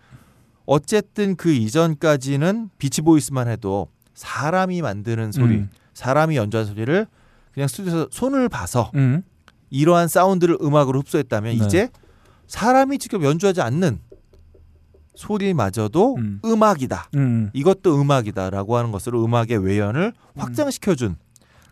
어쨌든 0.65 1.35
그 1.35 1.51
이전까지는 1.51 2.69
비치보이스만 2.77 3.47
해도 3.47 3.87
사람이 4.13 4.81
만드는 4.83 5.31
소리, 5.31 5.55
음. 5.55 5.69
사람이 5.93 6.37
연주한 6.37 6.67
소리를 6.67 7.07
그냥 7.53 7.67
스튜디오에서 7.67 8.07
손을 8.11 8.47
봐서 8.47 8.91
음. 8.95 9.23
이러한 9.71 10.07
사운드를 10.07 10.57
음악으로 10.61 10.99
흡수했다면 10.99 11.57
네. 11.57 11.65
이제 11.65 11.89
사람이 12.47 12.99
직접 12.99 13.23
연주하지 13.23 13.61
않는 13.61 13.99
소리마저도 15.15 16.15
음. 16.15 16.39
음. 16.43 16.63
악이다 16.63 17.09
음. 17.15 17.49
이것도 17.53 17.99
음악이다라고 17.99 18.77
하는 18.77 18.91
것으로 18.91 19.23
음악의 19.23 19.57
외연을 19.63 20.13
확장시켜준 20.35 21.15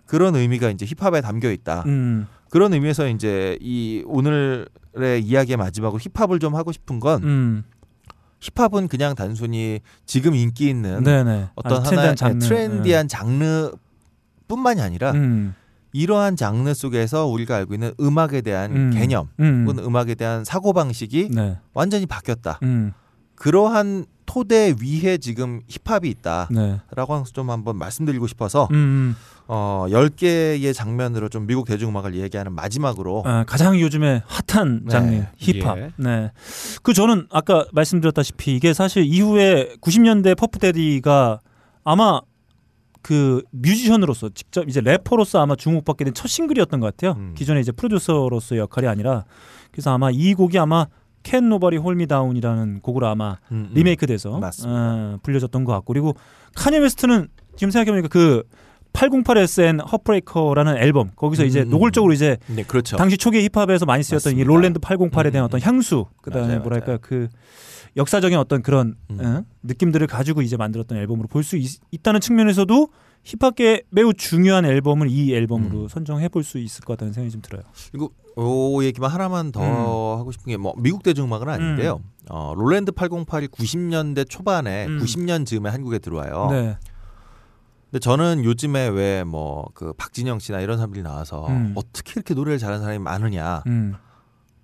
그런 0.10 0.36
의미가 0.36 0.72
이제 0.72 0.88
힙합에 0.88 1.22
담겨 1.22 1.52
있다. 1.52 1.84
음. 1.86 2.26
그런 2.50 2.74
의미에서 2.74 3.08
이제 3.10 3.60
이 3.62 4.02
오늘의 4.08 5.22
이야기의 5.22 5.56
마지막으로 5.56 6.00
힙합을 6.00 6.40
좀 6.40 6.56
하고 6.56 6.72
싶은 6.72 7.00
건 7.00 7.24
음. 7.24 7.64
힙합은 8.40 8.88
그냥 8.88 9.14
단순히 9.14 9.82
지금 10.08 10.34
인기 10.34 10.68
있는 10.68 11.04
네네. 11.04 11.50
어떤 11.54 11.82
아주 11.82 11.92
하나의 11.92 12.16
장르. 12.16 12.40
트렌디한 12.40 13.08
장르뿐만이 13.08 14.82
아니라 14.82 15.12
음. 15.12 15.54
이러한 15.94 16.36
장르 16.36 16.74
속에서 16.74 17.28
우리가 17.28 17.58
알고 17.58 17.76
있는 17.76 17.94
음악에 18.00 18.42
대한 18.42 18.76
음. 18.76 18.92
개념 18.92 19.28
음. 19.40 19.68
혹은 19.68 19.84
음악에 19.84 20.16
대한 20.16 20.44
사고 20.44 20.74
방식이 20.74 21.30
네. 21.36 21.60
완전히 21.76 22.08
바뀌었다. 22.08 22.58
음. 22.64 22.94
그러한 23.36 24.08
토대 24.30 24.76
위에 24.80 25.18
지금 25.18 25.62
힙합이 25.68 26.08
있다라고 26.08 26.54
네. 26.54 26.80
것을 26.94 27.34
좀 27.34 27.50
한번 27.50 27.78
말씀드리고 27.78 28.28
싶어서 28.28 28.68
음. 28.70 29.16
어 29.48 29.88
10개의 29.90 30.72
장면으로 30.76 31.30
좀 31.30 31.48
미국 31.48 31.66
대중음악을 31.66 32.14
얘기하는 32.14 32.54
마지막으로 32.54 33.24
아, 33.26 33.44
가장 33.48 33.80
요즘에 33.80 34.22
핫한 34.28 34.82
네. 34.84 34.92
장르 34.92 35.26
힙합. 35.38 35.78
예. 35.80 35.92
네. 35.98 36.32
그 36.84 36.94
저는 36.94 37.26
아까 37.32 37.66
말씀드렸다시피 37.72 38.56
이게 38.56 38.72
사실 38.72 39.04
이후에 39.04 39.74
90년대 39.82 40.38
퍼프 40.38 40.60
데디가 40.60 41.40
아마 41.84 42.22
그 43.02 43.42
뮤지션으로서 43.50 44.30
직접 44.30 44.70
이제 44.70 44.80
래퍼로서 44.80 45.42
아마 45.42 45.56
주목받게 45.56 46.04
된 46.06 46.14
첫 46.14 46.28
싱글이었던 46.28 46.80
것 46.80 46.86
같아요. 46.96 47.16
음. 47.18 47.34
기존에 47.36 47.62
이제 47.62 47.72
프로듀서로서의 47.72 48.60
역할이 48.62 48.86
아니라 48.88 49.26
그래서 49.72 49.92
아마 49.92 50.12
이 50.12 50.36
곡이 50.36 50.60
아마 50.60 50.86
Can 51.24 51.46
Nobody 51.46 51.78
Hold 51.82 52.00
Me 52.02 52.08
Down이라는 52.08 52.80
곡으로 52.82 53.08
아마 53.08 53.38
음, 53.52 53.70
음. 53.70 53.74
리메이크돼서. 53.74 54.40
어, 54.68 55.18
불려졌던 55.24 55.64
것 55.64 55.74
같고 55.74 55.94
그리고 55.94 56.16
카니 56.56 56.78
웨스트는 56.80 57.28
지금 57.56 57.72
생각해보니까 57.72 58.08
그 58.08 58.44
808SN 58.94 59.92
허브레이커라는 59.92 60.78
앨범 60.78 61.12
거기서 61.16 61.46
이제 61.46 61.62
음. 61.62 61.70
노골적으로 61.70 62.12
이제 62.14 62.38
네, 62.48 62.64
그렇죠. 62.64 62.98
당시 62.98 63.18
초기에 63.18 63.48
힙합에서 63.54 63.86
많이 63.86 64.02
쓰였던 64.04 64.34
이 64.34 64.36
맞습니다. 64.38 64.48
롤랜드 64.48 64.80
808에 64.80 65.32
대한 65.32 65.44
음, 65.44 65.46
어떤 65.46 65.62
향수 65.62 66.06
그다음에 66.22 66.48
맞아요, 66.48 66.60
뭐랄까 66.62 66.86
맞아요. 66.88 67.00
그 67.02 67.28
역사적인 67.98 68.38
어떤 68.38 68.62
그런 68.62 68.96
음. 69.12 69.20
어? 69.24 69.44
느낌들을 69.64 70.06
가지고 70.08 70.42
이제 70.42 70.58
만들었던 70.58 70.98
앨범으로 70.98 71.28
볼 71.28 71.44
수 71.44 71.58
있다는 71.92 72.20
측면에서도 72.20 72.88
힙합계 73.24 73.84
매우 73.90 74.14
중요한 74.14 74.66
앨범을 74.66 75.08
이 75.10 75.34
앨범으로 75.36 75.84
음. 75.84 75.88
선정해 75.88 76.30
볼 76.30 76.44
수 76.44 76.58
있을 76.58 76.84
것 76.84 76.94
같다는 76.94 77.14
생각이 77.14 77.32
좀 77.32 77.42
들어요. 77.42 77.62
그리고 77.92 78.12
요 78.38 78.84
얘기만 78.84 79.12
하나만 79.12 79.52
더 79.52 79.62
음. 79.62 80.20
하고 80.20 80.32
싶은 80.32 80.46
게 80.52 80.58
뭐 80.58 80.74
미국 80.78 81.04
대중음악은 81.04 81.48
아닌데요. 81.50 82.02
어, 82.30 82.54
롤랜드 82.56 82.92
808이 82.92 83.50
90년대 83.50 84.30
초반에 84.30 84.86
음. 84.88 85.00
90년 85.00 85.46
즈음에 85.46 85.70
한국에 85.70 86.00
들어와요. 86.00 86.48
네. 86.52 86.78
근데 87.92 88.00
저는 88.00 88.44
요즘에 88.46 88.88
왜 88.90 89.24
뭐 89.24 89.66
그 89.74 89.94
박진영 89.94 90.40
씨나 90.40 90.62
이런 90.62 90.78
사람들이 90.78 91.04
나와서 91.04 91.48
음. 91.48 91.74
어떻게 91.76 92.14
이렇게 92.16 92.34
노래를 92.34 92.58
잘하는 92.60 92.82
사람이 92.82 93.00
많으냐. 93.00 93.64
음. 93.68 93.96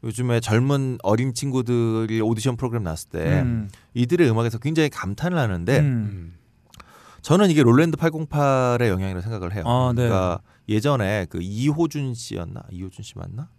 요즘에 0.04 0.40
젊은 0.40 0.98
어린 1.04 1.34
친구들이 1.34 2.22
오디션 2.22 2.56
프로그램 2.58 2.84
나왔을 2.84 3.10
때 3.10 3.42
음. 3.42 3.70
이들의 3.96 4.30
음악에서 4.30 4.60
굉장히 4.60 4.90
감탄을 4.90 5.38
하는데 5.38 5.80
음. 5.80 6.36
저는 7.26 7.50
이게 7.50 7.64
롤랜드 7.64 7.98
808의 7.98 8.88
영향이라고 8.90 9.22
생각을 9.22 9.56
해요. 9.56 9.64
아, 9.66 9.92
네. 9.96 10.04
그러니까 10.04 10.42
예전에 10.70 11.26
그 11.28 11.40
이호준 11.42 12.14
씨였나? 12.14 12.62
이호준 12.70 13.04
씨 13.04 13.18
맞나? 13.18 13.50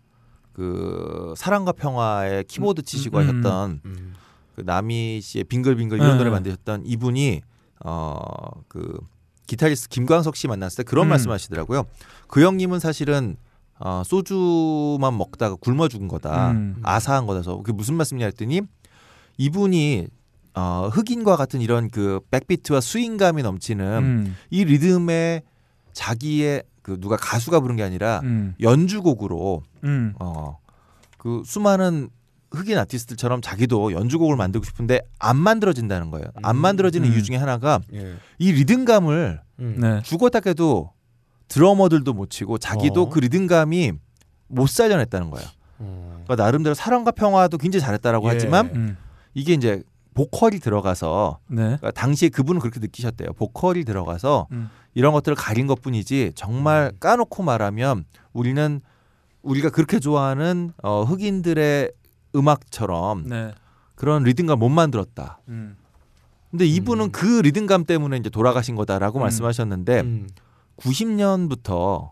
그 0.52 1.34
사랑과 1.36 1.72
평화의 1.72 2.44
키보드 2.44 2.82
치시고 2.82 3.18
음, 3.18 3.22
하셨던 3.22 3.80
음. 3.84 4.14
그 4.54 4.60
나미 4.60 5.20
씨의 5.20 5.44
빙글빙글 5.44 5.98
이런 5.98 6.12
네. 6.12 6.16
노래 6.16 6.30
만드셨던 6.30 6.84
이분이 6.86 7.42
어그 7.80 9.00
기타리스트 9.48 9.88
김광석 9.88 10.36
씨 10.36 10.46
만났을 10.46 10.84
때 10.84 10.88
그런 10.88 11.08
음. 11.08 11.10
말씀하시더라고요. 11.10 11.86
그 12.28 12.44
형님은 12.44 12.78
사실은 12.78 13.36
어, 13.80 14.02
소주만 14.06 15.18
먹다가 15.18 15.56
굶어 15.56 15.88
죽은 15.88 16.06
거다. 16.06 16.52
음. 16.52 16.76
아사한 16.84 17.26
거라서 17.26 17.56
그게 17.56 17.72
무슨 17.72 17.96
말씀이냐 17.96 18.26
했더니 18.26 18.60
이분이 19.38 20.06
어, 20.56 20.88
흑인과 20.90 21.36
같은 21.36 21.60
이런 21.60 21.90
그 21.90 22.20
백비트와 22.30 22.80
스윙감이 22.80 23.42
넘치는 23.42 23.84
음. 24.02 24.36
이 24.50 24.64
리듬에 24.64 25.42
자기의 25.92 26.62
그 26.80 26.98
누가 26.98 27.16
가수가 27.16 27.60
부른 27.60 27.76
게 27.76 27.82
아니라 27.82 28.20
음. 28.24 28.54
연주곡으로 28.60 29.62
음. 29.84 30.14
어그 30.18 31.42
수많은 31.44 32.08
흑인 32.52 32.78
아티스트들처럼 32.78 33.42
자기도 33.42 33.92
연주곡을 33.92 34.36
만들고 34.36 34.64
싶은데 34.64 35.00
안 35.18 35.36
만들어진다는 35.36 36.10
거예요. 36.10 36.26
안 36.42 36.56
음. 36.56 36.60
만들어지는 36.62 37.08
음. 37.08 37.12
이유 37.12 37.22
중에 37.22 37.36
하나가 37.36 37.80
예. 37.92 38.14
이 38.38 38.52
리듬감을 38.52 39.40
음. 39.58 39.76
네. 39.78 40.00
죽었다 40.02 40.40
깨도 40.40 40.92
드러머들도 41.48 42.12
못 42.14 42.30
치고 42.30 42.58
자기도 42.58 43.02
어. 43.02 43.08
그 43.10 43.18
리듬감이 43.18 43.92
못 44.48 44.68
살려냈다는 44.68 45.30
거예요. 45.30 45.48
어. 45.80 46.22
그러니까 46.24 46.42
나름대로 46.44 46.74
사랑과 46.74 47.10
평화도 47.10 47.58
굉장히 47.58 47.82
잘했다라고 47.82 48.26
예. 48.28 48.32
하지만 48.32 48.70
음. 48.74 48.96
이게 49.34 49.52
이제 49.52 49.82
보컬이 50.16 50.60
들어가서 50.60 51.40
네. 51.48 51.62
그러니까 51.62 51.90
당시에 51.90 52.30
그분은 52.30 52.60
그렇게 52.60 52.80
느끼셨대요. 52.80 53.34
보컬이 53.34 53.84
들어가서 53.84 54.48
음. 54.50 54.70
이런 54.94 55.12
것들을 55.12 55.36
가린 55.36 55.66
것뿐이지 55.66 56.32
정말 56.34 56.90
까놓고 56.98 57.42
말하면 57.42 58.06
우리는 58.32 58.80
우리가 59.42 59.68
그렇게 59.68 60.00
좋아하는 60.00 60.72
어, 60.82 61.04
흑인들의 61.04 61.92
음악처럼 62.34 63.28
네. 63.28 63.52
그런 63.94 64.22
리듬감 64.22 64.58
못 64.58 64.70
만들었다. 64.70 65.40
음. 65.48 65.76
근데 66.50 66.64
이분은 66.64 67.04
음. 67.06 67.12
그 67.12 67.40
리듬감 67.42 67.84
때문에 67.84 68.16
이제 68.16 68.30
돌아가신 68.30 68.74
거다라고 68.74 69.18
음. 69.18 69.20
말씀하셨는데 69.20 70.00
음. 70.00 70.28
90년부터 70.78 72.10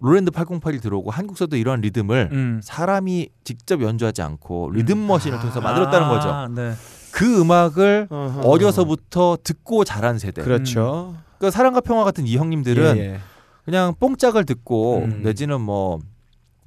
롤랜드 0.00 0.32
808이 0.32 0.82
들어오고 0.82 1.12
한국서도 1.12 1.56
이러한 1.56 1.80
리듬을 1.80 2.30
음. 2.32 2.60
사람이 2.62 3.28
직접 3.44 3.80
연주하지 3.80 4.22
않고 4.22 4.72
리듬 4.72 5.06
머신을 5.06 5.38
통해서 5.38 5.60
만들었다는 5.60 6.08
거죠. 6.08 6.28
아, 6.28 6.48
네. 6.48 6.74
그 7.16 7.40
음악을 7.40 8.08
어허. 8.10 8.42
어려서부터 8.42 9.38
듣고 9.42 9.84
자란 9.84 10.18
세대. 10.18 10.42
그렇죠. 10.42 11.14
그러니까 11.38 11.50
사랑과 11.56 11.80
평화 11.80 12.04
같은 12.04 12.26
이 12.26 12.36
형님들은 12.36 12.98
예, 12.98 13.00
예. 13.00 13.18
그냥 13.64 13.94
뽕짝을 13.98 14.44
듣고 14.44 14.98
음. 14.98 15.22
내지는 15.22 15.62
뭐 15.62 15.98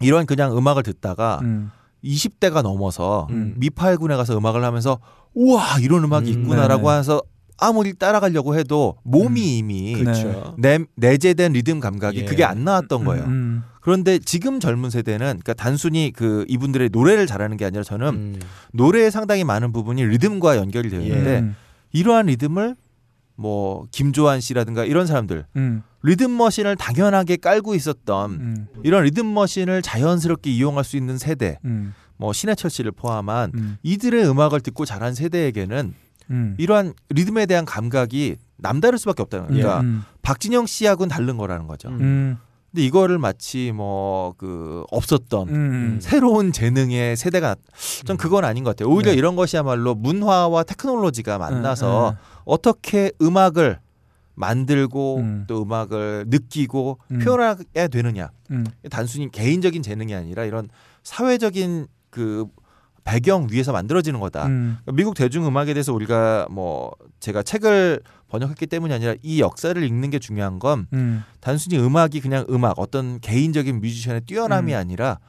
이런 0.02 0.26
그냥 0.26 0.58
음악을 0.58 0.82
듣다가 0.82 1.38
음. 1.44 1.70
20대가 2.04 2.64
넘어서 2.64 3.28
음. 3.30 3.54
미팔군에 3.58 4.16
가서 4.16 4.36
음악을 4.36 4.64
하면서 4.64 4.98
우와 5.36 5.78
이런 5.82 6.04
음악이 6.06 6.34
음, 6.34 6.42
있구나라고. 6.42 6.92
해서 6.94 7.22
아무리 7.60 7.94
따라가려고 7.94 8.58
해도 8.58 8.96
몸이 9.04 9.58
이미 9.58 9.94
네. 9.94 10.04
그렇죠. 10.04 10.56
내, 10.58 10.80
내재된 10.96 11.54
리듬 11.54 11.80
감각이 11.80 12.20
예. 12.20 12.26
그게 12.26 12.44
안 12.44 12.64
나왔던 12.64 13.04
거예요. 13.06 13.26
음. 13.26 13.64
그런데 13.82 14.20
지금 14.20 14.60
젊은 14.60 14.90
세대는 14.90 15.26
그러니까 15.26 15.54
단순히 15.54 16.12
그 16.14 16.46
이분들의 16.48 16.90
노래를 16.92 17.28
잘하는 17.28 17.58
게 17.58 17.66
아니라 17.66 17.84
저는 17.84 18.08
음. 18.08 18.40
노래에 18.74 19.10
상당히 19.10 19.44
많은 19.44 19.72
부분이 19.72 20.06
리듬과 20.06 20.58
연결이 20.58 20.90
되어 20.90 21.02
있는데 21.02 21.40
음. 21.40 21.56
이러한 21.92 22.28
리듬을 22.28 22.76
뭐 23.36 23.88
김조한 23.92 24.42
씨라든가 24.42 24.84
이런 24.84 25.08
사람들 25.08 25.46
음. 25.56 25.82
리듬 26.04 26.36
머신을 26.36 26.76
당연하게 26.76 27.38
깔고 27.38 27.74
있었던 27.76 28.32
음. 28.32 28.68
이런 28.84 29.04
리듬 29.04 29.34
머신을 29.34 29.82
자연스럽게 29.82 30.52
이용할 30.52 30.84
수 30.84 30.98
있는 30.98 31.18
세대 31.18 31.58
음. 31.64 31.94
뭐 32.18 32.34
신해철 32.34 32.70
씨를 32.70 32.92
포함한 32.92 33.52
음. 33.56 33.78
이들의 33.82 34.30
음악을 34.30 34.60
듣고 34.60 34.84
자란 34.84 35.16
세대에게는 35.16 35.94
음. 36.30 36.56
이러한 36.58 36.94
리듬에 37.10 37.46
대한 37.46 37.66
감각이 37.66 38.38
남다를 38.58 39.00
수밖에 39.00 39.22
없다는 39.24 39.48
거예요. 39.48 39.62
그러니까 39.62 39.82
음. 39.82 40.04
박진영 40.22 40.66
씨하고는 40.66 41.10
다른 41.10 41.38
거라는 41.38 41.68
거죠. 41.68 41.90
음. 41.90 42.02
음. 42.02 42.38
근데 42.72 42.86
이거를 42.86 43.18
마치 43.18 43.72
뭐 43.72 44.20
그 44.38 44.86
없었던 44.92 45.50
음. 45.50 46.00
새로운 46.02 46.52
재능의 46.52 47.18
세대가 47.18 47.56
전 48.06 48.16
그건 48.18 48.46
아닌 48.46 48.64
것 48.64 48.76
같아요. 48.76 48.94
오히려 48.94 49.12
네. 49.12 49.18
이런 49.18 49.36
것이야말로 49.36 49.96
문화와 49.96 50.64
테크놀로지가 50.64 51.38
만나서 51.38 52.12
음, 52.12 52.16
어떻게 52.46 53.12
음악을 53.22 53.80
만들고 54.36 55.18
음. 55.18 55.44
또 55.48 55.64
음악을 55.64 56.26
느끼고 56.28 57.00
음. 57.12 57.20
표현하게 57.20 57.88
되느냐. 57.90 58.30
음. 58.52 58.66
단순히 58.90 59.30
개인적인 59.30 59.82
재능이 59.82 60.16
아니라 60.16 60.46
이런 60.46 60.70
사회적인 61.04 61.88
그 62.10 62.46
배경 63.04 63.48
위에서 63.50 63.72
만들어지는 63.72 64.20
거다. 64.20 64.48
음. 64.48 64.78
미국 64.94 65.16
대중음악에 65.16 65.74
대해서 65.74 65.94
우리가 65.94 66.48
뭐 66.50 66.92
제가 67.20 67.44
책을 67.44 68.02
번역했기 68.30 68.68
때문이 68.68 68.94
아니라 68.94 69.16
이 69.22 69.42
역사를 69.42 69.82
읽는 69.82 70.10
게 70.10 70.20
중요한 70.20 70.60
건 70.60 70.88
음. 70.94 71.24
단순히 71.40 71.78
음악이 71.80 72.22
그냥 72.22 72.46
음악 72.50 72.80
어떤 72.80 73.20
개인적인 73.20 73.80
뮤지션의 73.82 74.22
뛰어남이 74.22 74.74
음. 74.74 74.78
아니라 74.78 75.20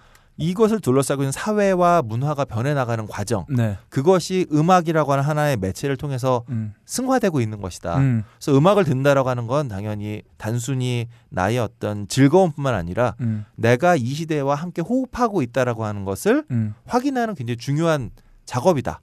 이것을 0.40 0.80
둘러싸고 0.80 1.22
있는 1.22 1.32
사회와 1.32 2.02
문화가 2.02 2.44
변해 2.44 2.74
나가는 2.74 3.06
과정 3.06 3.44
네. 3.48 3.76
그것이 3.90 4.46
음악이라고 4.52 5.12
하는 5.12 5.22
하나의 5.22 5.56
매체를 5.58 5.96
통해서 5.96 6.44
음. 6.48 6.72
승화되고 6.86 7.40
있는 7.40 7.60
것이다. 7.60 7.98
음. 7.98 8.24
그래서 8.38 8.56
음악을 8.56 8.84
듣는다라고 8.84 9.28
하는 9.28 9.46
건 9.46 9.68
당연히 9.68 10.22
단순히 10.38 11.08
나의 11.28 11.58
어떤 11.58 12.08
즐거움뿐만 12.08 12.74
아니라 12.74 13.14
음. 13.20 13.44
내가 13.54 13.96
이 13.96 14.06
시대와 14.06 14.54
함께 14.54 14.82
호흡하고 14.82 15.42
있다라고 15.42 15.84
하는 15.84 16.04
것을 16.04 16.44
음. 16.50 16.74
확인하는 16.86 17.34
굉장히 17.34 17.58
중요한 17.58 18.10
작업이다 18.46 19.00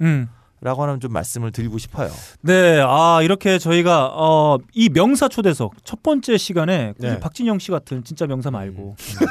라고 0.60 0.82
음. 0.82 0.88
하는 0.90 1.00
좀 1.00 1.14
말씀을 1.14 1.52
드리고 1.52 1.78
싶어요. 1.78 2.10
네, 2.42 2.82
아 2.84 3.20
이렇게 3.22 3.60
저희가 3.60 4.10
어, 4.14 4.58
이 4.74 4.90
명사 4.90 5.28
초대석 5.28 5.74
첫 5.84 6.02
번째 6.02 6.38
시간에 6.38 6.94
네. 6.98 7.20
박진영 7.20 7.60
씨 7.60 7.70
같은 7.72 8.04
진짜 8.04 8.26
명사 8.26 8.50
말고 8.50 8.96
네. 8.98 9.26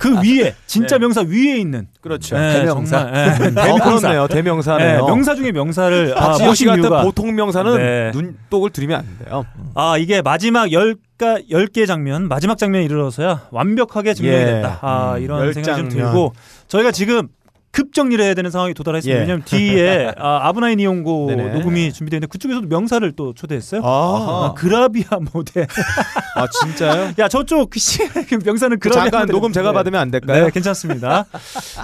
그 0.00 0.16
위에 0.16 0.54
진짜 0.66 0.96
네. 0.98 1.00
명사 1.00 1.22
위에 1.22 1.56
있는 1.58 1.88
그렇죠. 2.02 2.36
네, 2.36 2.60
대명사. 2.60 3.04
네, 3.10 3.30
어, 3.70 3.78
대명사. 3.78 4.26
대명사네요. 4.28 5.00
네, 5.00 5.06
명사 5.06 5.34
중에 5.34 5.52
명사를 5.52 6.12
아, 6.16 6.20
박지영 6.28 6.54
씨 6.54 6.64
모신 6.64 6.66
같은 6.68 6.82
이유가 6.82 7.02
보통 7.02 7.34
명사는 7.34 7.76
네. 7.76 8.10
눈독을 8.12 8.70
들이면 8.70 9.00
안 9.00 9.18
돼요. 9.24 9.44
아 9.74 9.96
이게 9.96 10.20
마지막 10.20 10.70
열가 10.70 11.38
열개 11.50 11.86
장면 11.86 12.28
마지막 12.28 12.58
장면에 12.58 12.84
이르러서야 12.84 13.48
완벽하게 13.50 14.14
증명이 14.14 14.36
예. 14.36 14.44
됐다. 14.44 14.78
아 14.82 15.14
음, 15.16 15.22
이런 15.22 15.40
열 15.40 15.54
생각이 15.54 15.80
좀. 15.80 15.88
들고 15.88 16.34
저희가 16.68 16.90
지금 16.92 17.28
급 17.72 17.92
정리를 17.92 18.24
해야 18.24 18.34
되는 18.34 18.50
상황이 18.50 18.74
도달했습니다. 18.74 19.16
예. 19.16 19.20
왜냐하면 19.20 19.44
뒤에 19.44 20.12
아, 20.18 20.48
아브나인 20.48 20.80
이용고 20.80 21.26
네네. 21.28 21.52
녹음이 21.54 21.92
준비되는데 21.92 22.26
그쪽에서도 22.26 22.66
명사를 22.66 23.12
또 23.12 23.32
초대했어요. 23.32 23.82
아, 23.84 23.86
아, 23.86 24.54
그라비아 24.54 25.18
모델. 25.32 25.66
아 26.34 26.46
진짜요? 26.48 27.12
야 27.18 27.28
저쪽 27.28 27.70
그 27.70 27.78
씨, 27.78 27.98
그 28.08 28.38
명사는 28.44 28.78
그 28.80 28.88
그라비아 28.88 29.04
잠깐 29.04 29.20
모델. 29.22 29.32
녹음 29.32 29.52
제가 29.52 29.70
네. 29.70 29.74
받으면 29.74 30.00
안 30.00 30.10
될까요? 30.10 30.46
네, 30.46 30.50
괜찮습니다. 30.50 31.26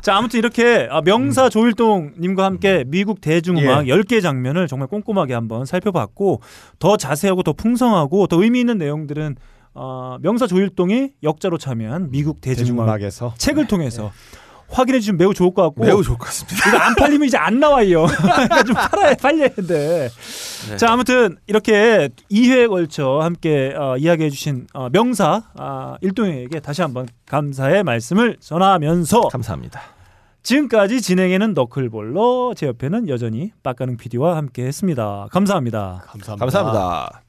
자, 0.03 0.17
아무튼 0.17 0.39
이렇게 0.39 0.89
아, 0.91 1.01
명사 1.03 1.49
조일동 1.49 2.15
님과 2.19 2.45
함께 2.45 2.85
미국 2.89 3.21
대중음악 3.21 3.87
예. 3.89 3.93
10개 3.93 4.21
장면을 4.21 4.67
정말 4.67 4.89
꼼꼼하게 4.89 5.35
한번 5.35 5.65
살펴봤고 5.65 6.41
더 6.81 6.97
자세하고 6.97 7.43
더 7.45 7.53
풍성하고 7.53 8.27
더 8.27 8.43
의미 8.43 8.61
있는 8.61 8.79
내용들은 8.79 9.37
어, 9.75 10.17
명사 10.23 10.47
조일동이 10.47 11.11
역자로 11.23 11.59
참여한 11.59 12.11
미국 12.11 12.41
대중음악 12.41 12.87
대중음악에서 12.87 13.35
책을 13.37 13.67
통해서 13.67 14.11
확인해 14.69 15.01
주시면 15.01 15.19
매우 15.19 15.33
좋을 15.35 15.55
것 15.55 15.63
같고 15.63 15.85
매우 15.85 16.03
좋을 16.03 16.19
것 16.19 16.27
같습니다. 16.27 16.69
이거 16.69 16.79
안 16.79 16.95
팔리면 16.95 17.27
이제 17.27 17.37
안 17.37 17.61
나와요. 17.61 18.07
그러니까 18.17 18.63
좀 18.63 18.75
팔아야 18.75 19.15
팔려야 19.15 19.49
돼. 19.49 20.09
네. 20.69 20.77
자 20.77 20.93
아무튼 20.93 21.37
이렇게 21.47 22.09
2회에 22.31 22.69
걸쳐 22.69 23.21
함께 23.23 23.75
어, 23.77 23.97
이야기해 23.97 24.31
주신 24.31 24.67
어, 24.75 24.89
명사 24.91 25.43
아, 25.55 25.97
일동에게 26.01 26.61
다시 26.61 26.83
한번 26.83 27.07
감사의 27.27 27.85
말씀을 27.85 28.37
전하면서 28.41 29.29
감사합니다. 29.29 29.81
지금까지 30.43 31.01
진행에는 31.03 31.55
너클볼러 31.55 32.55
제 32.57 32.67
옆에는 32.69 33.09
여전히 33.09 33.53
빡가능 33.65 33.97
PD와 33.97 34.37
함께 34.37 34.65
했습니다. 34.65 35.27
감사합니다. 35.33 36.05
감사합니다. 36.07 36.37
감사합니다. 36.37 37.26